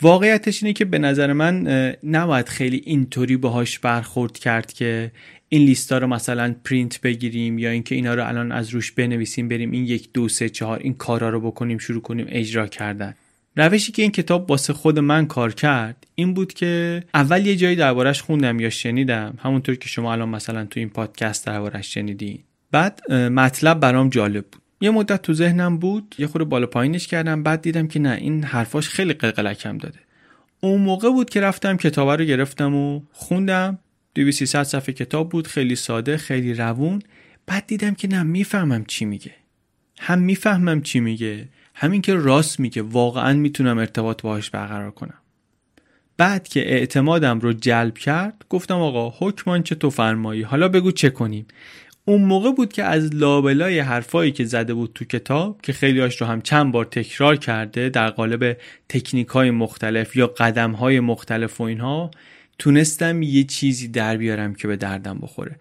واقعیتش 0.02 0.62
اینه 0.62 0.72
که 0.72 0.84
به 0.84 0.98
نظر 0.98 1.32
من 1.32 1.66
نباید 2.04 2.48
خیلی 2.48 2.82
اینطوری 2.84 3.36
باهاش 3.36 3.78
برخورد 3.78 4.38
کرد 4.38 4.72
که 4.72 5.10
این 5.48 5.62
لیستا 5.62 5.98
رو 5.98 6.06
مثلا 6.06 6.54
پرینت 6.64 7.00
بگیریم 7.00 7.58
یا 7.58 7.70
اینکه 7.70 7.94
اینا 7.94 8.14
رو 8.14 8.28
الان 8.28 8.52
از 8.52 8.70
روش 8.70 8.92
بنویسیم 8.92 9.48
بریم 9.48 9.70
این 9.70 9.84
یک 9.84 10.12
دو 10.12 10.28
سه 10.28 10.48
چهار 10.48 10.78
این 10.78 10.94
کارا 10.94 11.28
رو 11.28 11.40
بکنیم 11.40 11.78
شروع 11.78 12.02
کنیم 12.02 12.26
اجرا 12.28 12.66
کردن. 12.66 13.14
روشی 13.56 13.92
که 13.92 14.02
این 14.02 14.10
کتاب 14.10 14.50
واسه 14.50 14.72
خود 14.72 14.98
من 14.98 15.26
کار 15.26 15.54
کرد 15.54 16.06
این 16.14 16.34
بود 16.34 16.52
که 16.52 17.02
اول 17.14 17.46
یه 17.46 17.56
جایی 17.56 17.76
دربارش 17.76 18.22
خوندم 18.22 18.60
یا 18.60 18.70
شنیدم 18.70 19.38
همونطور 19.42 19.74
که 19.74 19.88
شما 19.88 20.12
الان 20.12 20.28
مثلا 20.28 20.64
تو 20.64 20.80
این 20.80 20.88
پادکست 20.88 21.46
دربارش 21.46 21.94
شنیدین. 21.94 22.38
بعد 22.70 23.12
مطلب 23.12 23.80
برام 23.80 24.08
جالب 24.08 24.44
بود. 24.44 24.62
یه 24.80 24.90
مدت 24.90 25.22
تو 25.22 25.32
ذهنم 25.32 25.78
بود 25.78 26.14
یه 26.18 26.26
خورده 26.26 26.44
بالا 26.44 26.66
پایینش 26.66 27.06
کردم 27.06 27.42
بعد 27.42 27.62
دیدم 27.62 27.86
که 27.86 28.00
نه 28.00 28.10
این 28.10 28.44
حرفاش 28.44 28.88
خیلی 28.88 29.12
قلقلکم 29.12 29.78
داده. 29.78 29.98
اون 30.60 30.80
موقع 30.80 31.10
بود 31.10 31.30
که 31.30 31.40
رفتم 31.40 31.76
کتاب 31.76 32.10
رو 32.10 32.24
گرفتم 32.24 32.74
و 32.74 33.00
خوندم. 33.12 33.78
2300 34.14 34.62
صفحه 34.62 34.94
کتاب 34.94 35.28
بود 35.28 35.46
خیلی 35.46 35.76
ساده 35.76 36.16
خیلی 36.16 36.54
روون. 36.54 37.02
بعد 37.46 37.66
دیدم 37.66 37.94
که 37.94 38.08
نه 38.08 38.22
می‌فهمم 38.22 38.84
چی 38.84 39.04
میگه. 39.04 39.34
هم 39.98 40.18
می‌فهمم 40.18 40.82
چی 40.82 41.00
میگه. 41.00 41.48
همین 41.74 42.02
که 42.02 42.14
راست 42.14 42.60
میگه 42.60 42.82
واقعا 42.82 43.32
می‌تونم 43.32 43.78
ارتباط 43.78 44.22
باهاش 44.22 44.50
برقرار 44.50 44.90
کنم. 44.90 45.18
بعد 46.16 46.48
که 46.48 46.60
اعتمادم 46.60 47.40
رو 47.40 47.52
جلب 47.52 47.98
کرد 47.98 48.44
گفتم 48.48 48.74
آقا 48.74 49.14
حکمان 49.18 49.62
چه 49.62 49.74
تو 49.74 49.90
فرمایی؟ 49.90 50.42
حالا 50.42 50.68
بگو 50.68 50.92
چه 50.92 51.10
کنیم؟ 51.10 51.46
اون 52.04 52.22
موقع 52.22 52.52
بود 52.52 52.72
که 52.72 52.84
از 52.84 53.14
لابلای 53.14 53.78
حرفایی 53.78 54.32
که 54.32 54.44
زده 54.44 54.74
بود 54.74 54.90
تو 54.94 55.04
کتاب 55.04 55.62
که 55.62 55.72
خیلیاش 55.72 56.20
رو 56.20 56.26
هم 56.26 56.40
چند 56.40 56.72
بار 56.72 56.84
تکرار 56.84 57.36
کرده 57.36 57.88
در 57.88 58.10
قالب 58.10 58.56
تکنیک 58.88 59.28
های 59.28 59.50
مختلف 59.50 60.16
یا 60.16 60.26
قدم 60.26 60.72
های 60.72 61.00
مختلف 61.00 61.60
و 61.60 61.64
اینها 61.64 62.10
تونستم 62.58 63.22
یه 63.22 63.44
چیزی 63.44 63.88
در 63.88 64.16
بیارم 64.16 64.54
که 64.54 64.68
به 64.68 64.76
دردم 64.76 65.18
بخوره. 65.22 65.56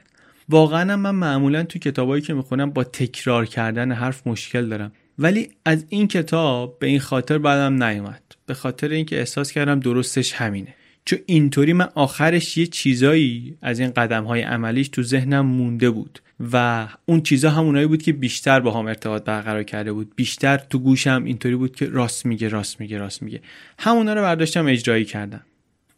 واقعا 0.50 0.96
من 0.96 1.16
معمولا 1.16 1.64
تو 1.64 1.80
کتابایی 1.80 2.22
که 2.22 2.34
می‌خونم 2.34 2.70
با 2.70 2.84
تکرار 2.84 3.46
کردن 3.46 3.92
حرف 3.92 4.28
مشکل 4.28 4.70
دارم. 4.70 4.92
ولی 5.20 5.50
از 5.66 5.86
این 5.90 6.08
کتاب 6.08 6.80
به 6.80 6.88
این 6.88 7.00
خاطر 7.00 7.38
بعدم 7.38 7.84
نیومد. 7.84 8.24
به 8.46 8.54
خاطر 8.54 8.90
اینکه 8.90 9.20
احساس 9.20 9.52
کردم 9.52 9.80
درستش 9.80 10.34
همینه. 10.34 10.76
چون 11.06 11.20
اینطوری 11.26 11.74
من 11.74 11.90
آخرش 11.96 12.58
یه 12.58 12.68
چیزایی 12.68 13.58
از 13.62 13.80
این 13.80 13.92
قدم 13.92 14.24
های 14.24 14.42
عملیش 14.42 14.88
تو 14.88 15.04
ذهنم 15.04 15.46
مونده 15.46 15.90
بود 15.90 16.22
و 16.52 16.88
اون 17.06 17.22
چیزا 17.22 17.50
همونایی 17.50 17.88
بود 17.88 18.02
که 18.02 18.14
بیشتر 18.14 18.60
با 18.60 18.72
هم 18.72 18.88
ارتباط 18.88 19.24
برقرار 19.24 19.64
کرده 19.64 19.94
بود. 19.94 20.12
بیشتر 20.16 20.58
تو 20.58 20.80
گوشم 20.80 21.24
اینطوری 21.26 21.56
بود 21.56 21.76
که 21.76 21.86
راست 21.86 22.26
میگه 22.26 22.48
راست 22.48 22.80
میگه 22.80 22.98
راست 22.98 23.24
میگه. 23.24 23.42
همونا 23.80 24.14
رو 24.14 24.22
برداشتم 24.22 24.68
اجرایی 24.68 25.06
کردم. 25.06 25.42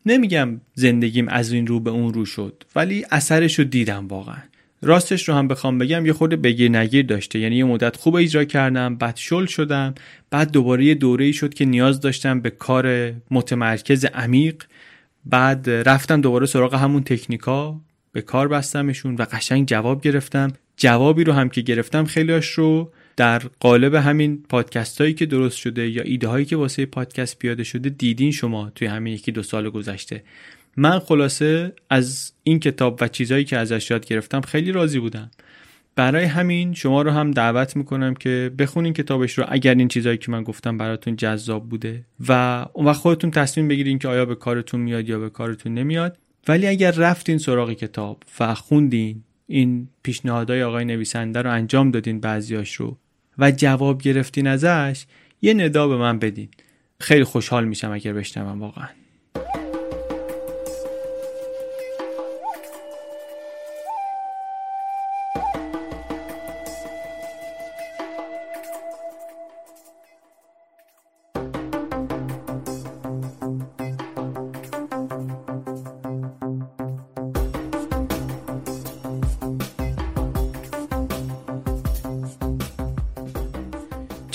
نمیگم 0.05 0.61
زندگیم 0.73 1.27
از 1.27 1.51
این 1.51 1.67
رو 1.67 1.79
به 1.79 1.89
اون 1.89 2.13
رو 2.13 2.25
شد 2.25 2.63
ولی 2.75 3.05
اثرش 3.11 3.59
رو 3.59 3.65
دیدم 3.65 4.07
واقعا. 4.07 4.43
راستش 4.81 5.29
رو 5.29 5.35
هم 5.35 5.47
بخوام 5.47 5.77
بگم 5.77 6.05
یه 6.05 6.13
خورده 6.13 6.35
بگیر 6.35 6.71
نگیر 6.71 7.05
داشته. 7.05 7.39
یعنی 7.39 7.55
یه 7.55 7.63
مدت 7.63 7.97
خوب 7.97 8.15
اجرا 8.15 8.43
کردم 8.43 8.95
بعد 8.95 9.15
شل 9.15 9.45
شدم 9.45 9.95
بعد 10.29 10.51
دوباره 10.51 10.85
یه 10.85 10.95
دوره 10.95 11.25
ای 11.25 11.33
شد 11.33 11.53
که 11.53 11.65
نیاز 11.65 11.99
داشتم 11.99 12.39
به 12.39 12.49
کار 12.49 13.13
متمرکز 13.31 14.05
عمیق. 14.05 14.63
بعد 15.25 15.69
رفتم 15.69 16.21
دوباره 16.21 16.45
سراغ 16.45 16.75
همون 16.75 17.03
تکنیکا 17.03 17.81
به 18.11 18.21
کار 18.21 18.47
بستمشون 18.47 19.15
و 19.15 19.25
قشنگ 19.31 19.67
جواب 19.67 20.01
گرفتم. 20.01 20.53
جوابی 20.77 21.23
رو 21.23 21.33
هم 21.33 21.49
که 21.49 21.61
گرفتم 21.61 22.05
خیلیاش 22.05 22.49
رو 22.49 22.91
در 23.15 23.41
قالب 23.59 23.93
همین 23.93 24.43
پادکست 24.49 25.01
هایی 25.01 25.13
که 25.13 25.25
درست 25.25 25.57
شده 25.57 25.89
یا 25.89 26.03
ایده 26.03 26.27
هایی 26.27 26.45
که 26.45 26.55
واسه 26.55 26.85
پادکست 26.85 27.39
پیاده 27.39 27.63
شده 27.63 27.89
دیدین 27.89 28.31
شما 28.31 28.71
توی 28.75 28.87
همین 28.87 29.13
یکی 29.13 29.31
دو 29.31 29.43
سال 29.43 29.69
گذشته. 29.69 30.23
من 30.77 30.99
خلاصه 30.99 31.73
از 31.89 32.33
این 32.43 32.59
کتاب 32.59 32.97
و 33.01 33.07
چیزهایی 33.07 33.43
که 33.43 33.57
ازش 33.57 33.91
یاد 33.91 34.05
گرفتم 34.05 34.41
خیلی 34.41 34.71
راضی 34.71 34.99
بودم. 34.99 35.31
برای 35.95 36.25
همین 36.25 36.73
شما 36.73 37.01
رو 37.01 37.11
هم 37.11 37.31
دعوت 37.31 37.75
می‌کنم 37.75 38.13
که 38.13 38.51
بخونین 38.59 38.93
کتابش 38.93 39.37
رو 39.37 39.45
اگر 39.47 39.75
این 39.75 39.87
چیزهایی 39.87 40.17
که 40.17 40.31
من 40.31 40.43
گفتم 40.43 40.77
براتون 40.77 41.15
جذاب 41.15 41.69
بوده 41.69 42.05
و 42.27 42.65
اون 42.73 42.85
وقت 42.85 42.99
خودتون 42.99 43.31
تصمیم 43.31 43.67
بگیرین 43.67 43.99
که 43.99 44.07
آیا 44.07 44.25
به 44.25 44.35
کارتون 44.35 44.79
میاد 44.79 45.09
یا 45.09 45.19
به 45.19 45.29
کارتون 45.29 45.73
نمیاد. 45.73 46.17
ولی 46.47 46.67
اگر 46.67 46.91
رفتین 46.91 47.37
سراغ 47.37 47.71
کتاب 47.71 48.23
و 48.39 48.55
خوندین 48.55 49.23
این 49.47 49.87
پیشنهادهای 50.03 50.63
آقای 50.63 50.85
نویسنده 50.85 51.41
رو 51.41 51.51
انجام 51.51 51.91
دادین 51.91 52.19
بعضیاش 52.19 52.75
رو 52.75 52.97
و 53.37 53.51
جواب 53.51 54.01
گرفتین 54.01 54.47
ازش 54.47 55.05
یه 55.41 55.53
ندا 55.53 55.87
به 55.87 55.97
من 55.97 56.19
بدین. 56.19 56.49
خیلی 56.99 57.23
خوشحال 57.23 57.65
میشم 57.65 57.91
اگر 57.91 58.13
بشنوم 58.13 58.61
واقعا. 58.61 58.87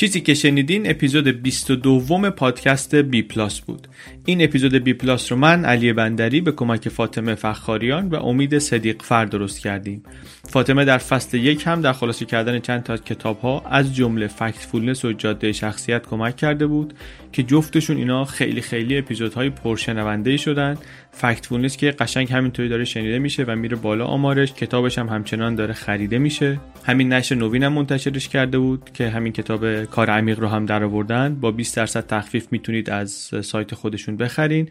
چیزی 0.00 0.20
که 0.20 0.34
شنیدین 0.34 0.90
اپیزود 0.90 1.28
22 1.28 2.30
پادکست 2.30 2.94
بی 2.94 3.22
پلاس 3.22 3.60
بود. 3.60 3.88
این 4.24 4.44
اپیزود 4.44 4.74
بی 4.74 4.94
پلاس 4.94 5.32
رو 5.32 5.38
من 5.38 5.64
علی 5.64 5.92
بندری 5.92 6.40
به 6.40 6.52
کمک 6.52 6.88
فاطمه 6.88 7.34
فخاریان 7.34 8.08
و 8.08 8.16
امید 8.16 8.58
صدیق 8.58 9.02
فر 9.02 9.24
درست 9.24 9.60
کردیم. 9.60 10.02
فاطمه 10.48 10.84
در 10.84 10.98
فصل 10.98 11.38
یک 11.38 11.62
هم 11.66 11.80
در 11.80 11.92
خلاصه 11.92 12.24
کردن 12.24 12.58
چند 12.58 12.82
تا 12.82 12.96
کتاب 12.96 13.40
ها 13.40 13.62
از 13.70 13.94
جمله 13.94 14.26
Factfulness 14.26 15.04
و 15.04 15.12
جاده 15.12 15.52
شخصیت 15.52 16.06
کمک 16.06 16.36
کرده 16.36 16.66
بود 16.66 16.94
که 17.32 17.42
جفتشون 17.42 17.96
اینا 17.96 18.24
خیلی 18.24 18.60
خیلی 18.60 18.98
اپیزودهای 18.98 19.50
پرشنونده 19.50 20.36
شدن. 20.36 20.76
Factfulness 21.12 21.76
که 21.76 21.90
قشنگ 21.90 22.32
همینطوری 22.32 22.68
داره 22.68 22.84
شنیده 22.84 23.18
میشه 23.18 23.44
و 23.44 23.56
میره 23.56 23.76
بالا 23.76 24.06
آمارش. 24.06 24.52
کتابش 24.52 24.98
هم 24.98 25.08
همچنان 25.08 25.54
داره 25.54 25.74
خریده 25.74 26.18
میشه. 26.18 26.60
همین 26.84 27.12
نشر 27.12 27.34
نوین 27.34 27.62
هم 27.62 27.72
منتشرش 27.72 28.28
کرده 28.28 28.58
بود 28.58 28.90
که 28.94 29.08
همین 29.08 29.32
کتاب 29.32 29.84
کار 29.84 30.10
عمیق 30.10 30.40
رو 30.40 30.48
هم 30.48 30.66
در 30.66 30.84
آوردن. 30.84 31.34
با 31.34 31.50
20 31.50 31.76
درصد 31.76 32.06
تخفیف 32.06 32.46
می‌تونید 32.50 32.90
از 32.90 33.10
سایت 33.42 33.74
خودشون 33.74 34.16
بخرین. 34.16 34.68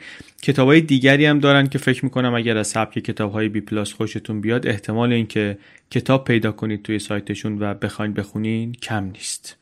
های 0.57 0.81
دیگری 0.81 1.25
هم 1.25 1.39
دارن 1.39 1.67
که 1.67 1.77
فکر 1.77 2.05
می‌کنم 2.05 2.33
اگر 2.33 2.57
از 2.57 2.67
سبک 2.67 2.99
کتاب 2.99 3.31
های 3.31 3.49
بی 3.49 3.61
پلاس 3.61 3.93
خوشتون 3.93 4.41
بیاد 4.41 4.67
احتمال 4.67 5.13
اینکه 5.13 5.57
کتاب 5.91 6.23
پیدا 6.23 6.51
کنید 6.51 6.83
توی 6.83 6.99
سایتشون 6.99 7.57
و 7.59 7.73
بخواین 7.73 8.13
بخونین 8.13 8.71
کم 8.73 9.03
نیست. 9.03 9.55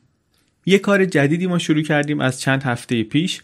یه 0.66 0.78
کار 0.78 1.04
جدیدی 1.04 1.46
ما 1.46 1.58
شروع 1.58 1.82
کردیم 1.82 2.20
از 2.20 2.40
چند 2.40 2.62
هفته 2.62 3.02
پیش. 3.02 3.42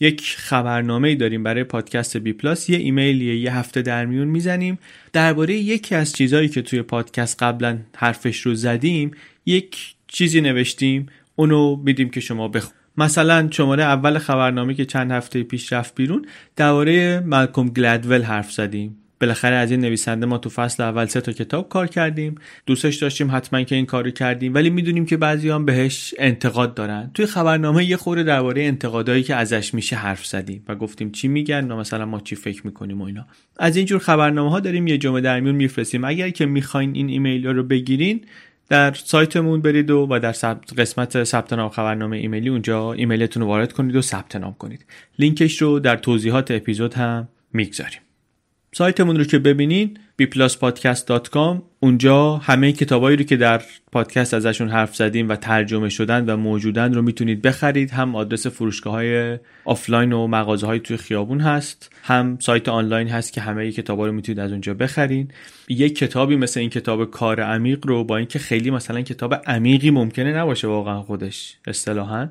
یک 0.00 0.34
خبرنامه 0.36 1.14
داریم 1.14 1.42
برای 1.42 1.64
پادکست 1.64 2.16
بی 2.16 2.32
پلاس. 2.32 2.70
یه 2.70 2.78
ایمیل 2.78 3.22
یه 3.22 3.56
هفته 3.56 3.82
در 3.82 4.06
میون 4.06 4.28
می‌زنیم. 4.28 4.78
درباره 5.12 5.54
یکی 5.54 5.94
از 5.94 6.12
چیزهایی 6.12 6.48
که 6.48 6.62
توی 6.62 6.82
پادکست 6.82 7.42
قبلا 7.42 7.78
حرفش 7.96 8.40
رو 8.40 8.54
زدیم 8.54 9.10
یک 9.46 9.94
چیزی 10.08 10.40
نوشتیم. 10.40 11.06
اونو 11.36 11.76
میدیم 11.76 12.10
که 12.10 12.20
شما 12.20 12.48
بخون. 12.48 12.72
مثلا 12.96 13.48
شماره 13.50 13.82
اول 13.84 14.18
خبرنامه 14.18 14.74
که 14.74 14.84
چند 14.84 15.10
هفته 15.10 15.42
پیش 15.42 15.72
رفت 15.72 15.94
بیرون 15.94 16.26
درباره 16.56 17.20
مالکوم 17.20 17.68
گلدول 17.68 18.22
حرف 18.22 18.52
زدیم. 18.52 18.96
بالاخره 19.20 19.56
از 19.56 19.70
این 19.70 19.80
نویسنده 19.80 20.26
ما 20.26 20.38
تو 20.38 20.50
فصل 20.50 20.82
اول 20.82 21.06
سه 21.06 21.20
تا 21.20 21.32
کتاب 21.32 21.68
کار 21.68 21.86
کردیم. 21.86 22.34
دوستش 22.66 22.96
داشتیم 22.96 23.36
حتما 23.36 23.62
که 23.62 23.74
این 23.74 23.86
کارو 23.86 24.10
کردیم. 24.10 24.54
ولی 24.54 24.70
می‌دونیم 24.70 25.06
که 25.06 25.16
بعضی 25.16 25.50
هم 25.50 25.64
بهش 25.64 26.14
انتقاد 26.18 26.74
دارن. 26.74 27.10
توی 27.14 27.26
خبرنامه 27.26 27.84
یه 27.84 27.96
خورده 27.96 28.22
درباره 28.22 28.62
انتقادایی 28.62 29.22
که 29.22 29.34
ازش 29.34 29.74
میشه 29.74 29.96
حرف 29.96 30.26
زدیم 30.26 30.64
و 30.68 30.74
گفتیم 30.74 31.12
چی 31.12 31.28
میگن 31.28 31.70
و 31.70 31.76
مثلا 31.76 32.06
ما 32.06 32.20
چی 32.20 32.36
فکر 32.36 32.66
می‌کنیم 32.66 33.00
و 33.00 33.04
اینا. 33.04 33.26
از 33.56 33.76
اینجور 33.76 33.98
خبرنامه 33.98 34.50
ها 34.50 34.60
داریم 34.60 34.86
یه 34.86 34.98
جمعه 34.98 35.20
در 35.20 35.40
میون 35.40 35.54
میفرستیم. 35.54 36.04
اگر 36.04 36.30
که 36.30 36.46
می‌خواین 36.46 36.94
این 36.94 37.08
ایمیل 37.08 37.46
رو 37.46 37.62
بگیرین 37.62 38.20
در 38.68 38.92
سایتمون 38.94 39.60
برید 39.60 39.90
و, 39.90 40.06
و 40.10 40.18
در 40.18 40.32
قسمت 40.78 41.24
ثبت 41.24 41.52
نام 41.52 41.68
خبرنامه 41.68 42.16
ایمیلی 42.16 42.48
اونجا 42.48 42.92
ایمیلتون 42.92 43.42
رو 43.42 43.48
وارد 43.48 43.72
کنید 43.72 43.96
و 43.96 44.02
ثبت 44.02 44.36
نام 44.36 44.54
کنید. 44.58 44.84
لینکش 45.18 45.62
رو 45.62 45.80
در 45.80 45.96
توضیحات 45.96 46.50
اپیزود 46.50 46.94
هم 46.94 47.28
می‌گذاریم. 47.52 48.00
سایتمون 48.76 49.16
رو 49.16 49.24
که 49.24 49.38
ببینید 49.38 50.00
bpluspodcast.com 50.22 51.62
اونجا 51.80 52.36
همه 52.36 52.72
کتابایی 52.72 53.16
رو 53.16 53.24
که 53.24 53.36
در 53.36 53.62
پادکست 53.92 54.34
ازشون 54.34 54.68
حرف 54.68 54.96
زدیم 54.96 55.28
و 55.28 55.36
ترجمه 55.36 55.88
شدن 55.88 56.30
و 56.30 56.36
موجودن 56.36 56.94
رو 56.94 57.02
می‌تونید 57.02 57.42
بخرید. 57.42 57.90
هم 57.90 58.16
آدرس 58.16 58.46
فروشگاه 58.46 58.92
های 58.92 59.38
آفلاین 59.64 60.12
و 60.12 60.26
مغازه 60.26 60.66
های 60.66 60.80
توی 60.80 60.96
خیابون 60.96 61.40
هست 61.40 61.92
هم 62.02 62.38
سایت 62.40 62.68
آنلاین 62.68 63.08
هست 63.08 63.32
که 63.32 63.40
همه 63.40 63.72
کتابا 63.72 64.06
رو 64.06 64.12
می‌تونید 64.12 64.40
از 64.40 64.50
اونجا 64.52 64.74
بخرید 64.74 65.34
یک 65.68 65.98
کتابی 65.98 66.36
مثل 66.36 66.60
این 66.60 66.70
کتاب 66.70 67.10
کار 67.10 67.40
عمیق 67.40 67.86
رو 67.86 68.04
با 68.04 68.16
اینکه 68.16 68.38
خیلی 68.38 68.70
مثلا 68.70 69.00
کتاب 69.00 69.34
عمیقی 69.34 69.90
ممکنه 69.90 70.32
نباشه 70.32 70.68
واقعا 70.68 71.02
خودش 71.02 71.56
اصطلاحا. 71.66 72.28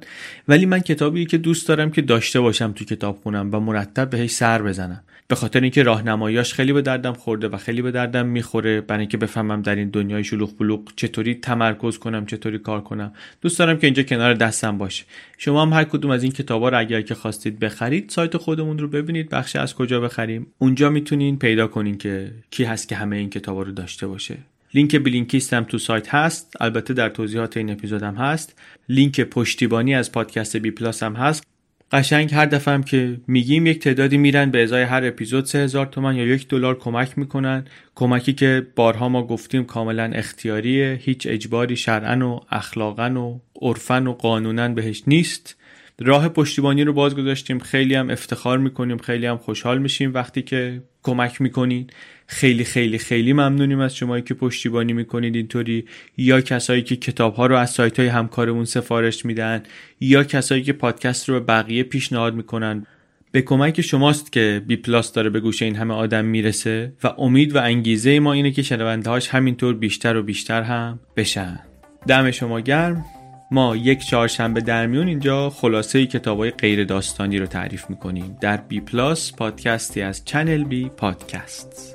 ولی 0.48 0.66
من 0.66 0.80
کتابی 0.80 1.26
که 1.26 1.38
دوست 1.38 1.68
دارم 1.68 1.92
که 1.92 2.02
داشته 2.02 2.40
باشم 2.40 2.72
تو 2.72 2.86
کتاب 2.86 3.20
خونم 3.24 3.50
و 3.54 3.60
مرتب 3.60 4.10
بهش 4.10 4.32
سر 4.32 4.62
بزنم. 4.62 5.04
به 5.28 5.36
خاطر 5.36 5.62
اینکه 5.62 5.84
راهنماییاش 5.84 6.54
خیلی 6.54 6.74
به 6.74 6.82
دردم 6.82 7.14
خورده 7.14 7.48
و 7.48 7.58
خیلی 7.58 7.82
به 7.82 7.92
دردم 7.92 8.26
می‌خوره 8.26 8.82
برای 8.82 9.00
اینکه 9.00 9.18
بفهمم 9.18 9.62
در 9.62 9.76
این 9.76 9.90
دنیای 9.90 10.24
شلوغ 10.24 10.58
بلوغ 10.58 10.82
چطوری 10.96 11.36
تمرکز 11.36 11.98
کنم 11.98 12.26
چطوری 12.26 12.60
کار 12.60 12.82
کنم. 12.82 13.12
دوست 13.42 13.60
دارم 13.60 13.78
که 13.78 13.88
اینجا 13.88 14.04
کنار 14.04 14.34
دستم 14.34 14.78
باشه. 14.78 15.06
شما 15.38 15.62
هم 15.62 15.74
هر 15.74 15.84
کدوم 15.84 16.12
از 16.12 16.24
این 16.24 16.32
کتابا 16.32 16.70
رو 16.70 16.80
اگر 16.80 17.02
که 17.02 17.16
خواستید 17.16 17.60
بخرید 17.60 18.10
سایت 18.10 18.38
خودمون 18.38 18.80
رو 18.80 18.88
ببینید 18.88 19.30
بخش 19.30 19.56
از 19.56 19.76
کجا 19.76 20.00
بخریم. 20.00 20.48
اونجا 20.58 20.90
می‌تونین 20.90 21.40
پیدا 21.40 21.68
کنین 21.68 21.98
که 21.98 22.32
کی 22.52 22.64
هست 22.64 22.90
که 22.90 22.96
همه 22.96 23.16
این 23.16 23.30
کتابا 23.30 23.64
رو 23.64 23.72
داشته 23.72 24.08
باشه. 24.08 24.38
لینک 24.74 24.96
بلینکیست 24.96 25.54
هم 25.54 25.64
تو 25.64 25.78
سایت 25.78 26.14
هست. 26.14 26.54
البته 26.60 26.94
در 26.94 27.10
توضیحات 27.10 27.58
این 27.58 27.70
اپیزود 27.70 28.04
هم 28.04 28.16
هست. 28.16 28.60
لینک 28.90 29.22
پشتیبانی 29.22 29.96
از 29.96 30.12
پادکست 30.12 30.58
بی 30.58 30.72
پلاس 30.72 31.04
هم 31.04 31.14
هست. 31.14 31.55
قشنگ 31.92 32.34
هر 32.34 32.46
دفعه 32.46 32.82
که 32.82 33.18
میگیم 33.28 33.66
یک 33.66 33.80
تعدادی 33.80 34.18
میرن 34.18 34.52
به 34.52 34.64
ازای 34.64 34.84
هر 34.84 35.06
اپیزود 35.06 35.46
سه 35.46 35.60
هزار 35.60 35.86
تومن 35.86 36.16
یا 36.16 36.26
یک 36.26 36.48
دلار 36.48 36.80
کمک 36.80 37.18
می‌کنن. 37.18 37.66
کمکی 37.96 38.34
که 38.34 38.68
بارها 38.76 39.10
ما 39.10 39.28
گفتیم 39.28 39.64
کاملا 39.64 40.12
اختیاریه. 40.14 41.00
هیچ 41.02 41.28
اجباری 41.28 41.76
شرعا 41.76 42.30
و 42.30 42.40
اخلاقا 42.52 43.10
و 43.10 43.42
عرفا 43.62 44.04
و 44.08 44.14
قانونا 44.14 44.68
بهش 44.70 45.04
نیست. 45.08 45.58
راه 46.00 46.30
پشتیبانی 46.30 46.84
رو 46.84 46.94
باز 46.94 47.16
گذاشتیم. 47.16 47.60
خیلی 47.60 47.96
هم 47.96 48.10
افتخار 48.10 48.58
می‌کنیم. 48.58 48.98
خیلی 48.98 49.26
هم 49.26 49.38
خوشحال 49.38 49.78
میشیم 49.78 50.14
وقتی 50.14 50.42
که 50.42 50.82
کمک 51.06 51.42
می‌کنین. 51.42 51.88
خیلی 52.28 52.64
خیلی 52.64 52.98
خیلی 52.98 53.34
ممنونیم 53.34 53.80
از 53.80 53.96
شمایی 53.96 54.24
که 54.24 54.34
پشتیبانی 54.34 54.94
می‌کنید 54.94 55.36
اینطوری. 55.36 55.86
یا 56.18 56.42
کسایی 56.42 56.82
که 56.82 56.96
کتاب 56.96 57.36
ها 57.36 57.46
رو 57.46 57.58
از 57.58 57.70
سایت 57.70 58.00
های 58.00 58.08
همکارمون 58.08 58.66
سفارش 58.66 59.26
میدن 59.26 59.64
یا 60.00 60.24
کسایی 60.24 60.64
که 60.64 60.74
پادکست 60.74 61.30
رو 61.30 61.40
به 61.40 61.46
بقیه 61.46 61.84
پیشنهاد 61.84 62.36
می‌کنن. 62.36 62.86
به 63.32 63.42
کمک 63.42 63.82
شماست 63.82 64.32
که 64.32 64.62
بی 64.68 64.76
پلاس 64.76 65.14
داره 65.14 65.30
به 65.30 65.40
گوش 65.40 65.62
این 65.62 65.76
همه 65.76 65.94
آدم 65.94 66.26
می‌رسه 66.26 66.94
و 67.04 67.08
امید 67.08 67.56
و 67.56 67.60
انگیزه 67.60 68.20
ما 68.20 68.34
اینه 68.34 68.52
که 68.52 68.62
شنونده 68.62 69.10
هاش 69.10 69.28
همینطور 69.28 69.76
بیشتر 69.76 70.18
و 70.18 70.24
بیشتر 70.24 70.62
هم 70.62 71.00
بشن. 71.16 71.60
دم 72.08 72.32
شما 72.32 72.60
گرم. 72.60 73.06
ما 73.52 73.76
یک 73.76 74.06
چهارشنبه 74.06 74.62
در 74.62 74.86
میون 74.88 75.08
اینجا 75.08 75.50
خلاصه 75.50 76.06
کتاب 76.06 76.38
های 76.38 76.52
غیر 76.52 76.84
داستانی 76.84 77.40
رو 77.40 77.46
تعریف 77.46 77.90
می‌کنیم. 77.90 78.38
در 78.42 78.58
بی 78.58 78.80
پلاس 78.80 79.36
پادکستی 79.36 80.02
از 80.02 80.26
چنل 80.26 80.64
بی 80.64 80.90
پادکست 80.90 81.95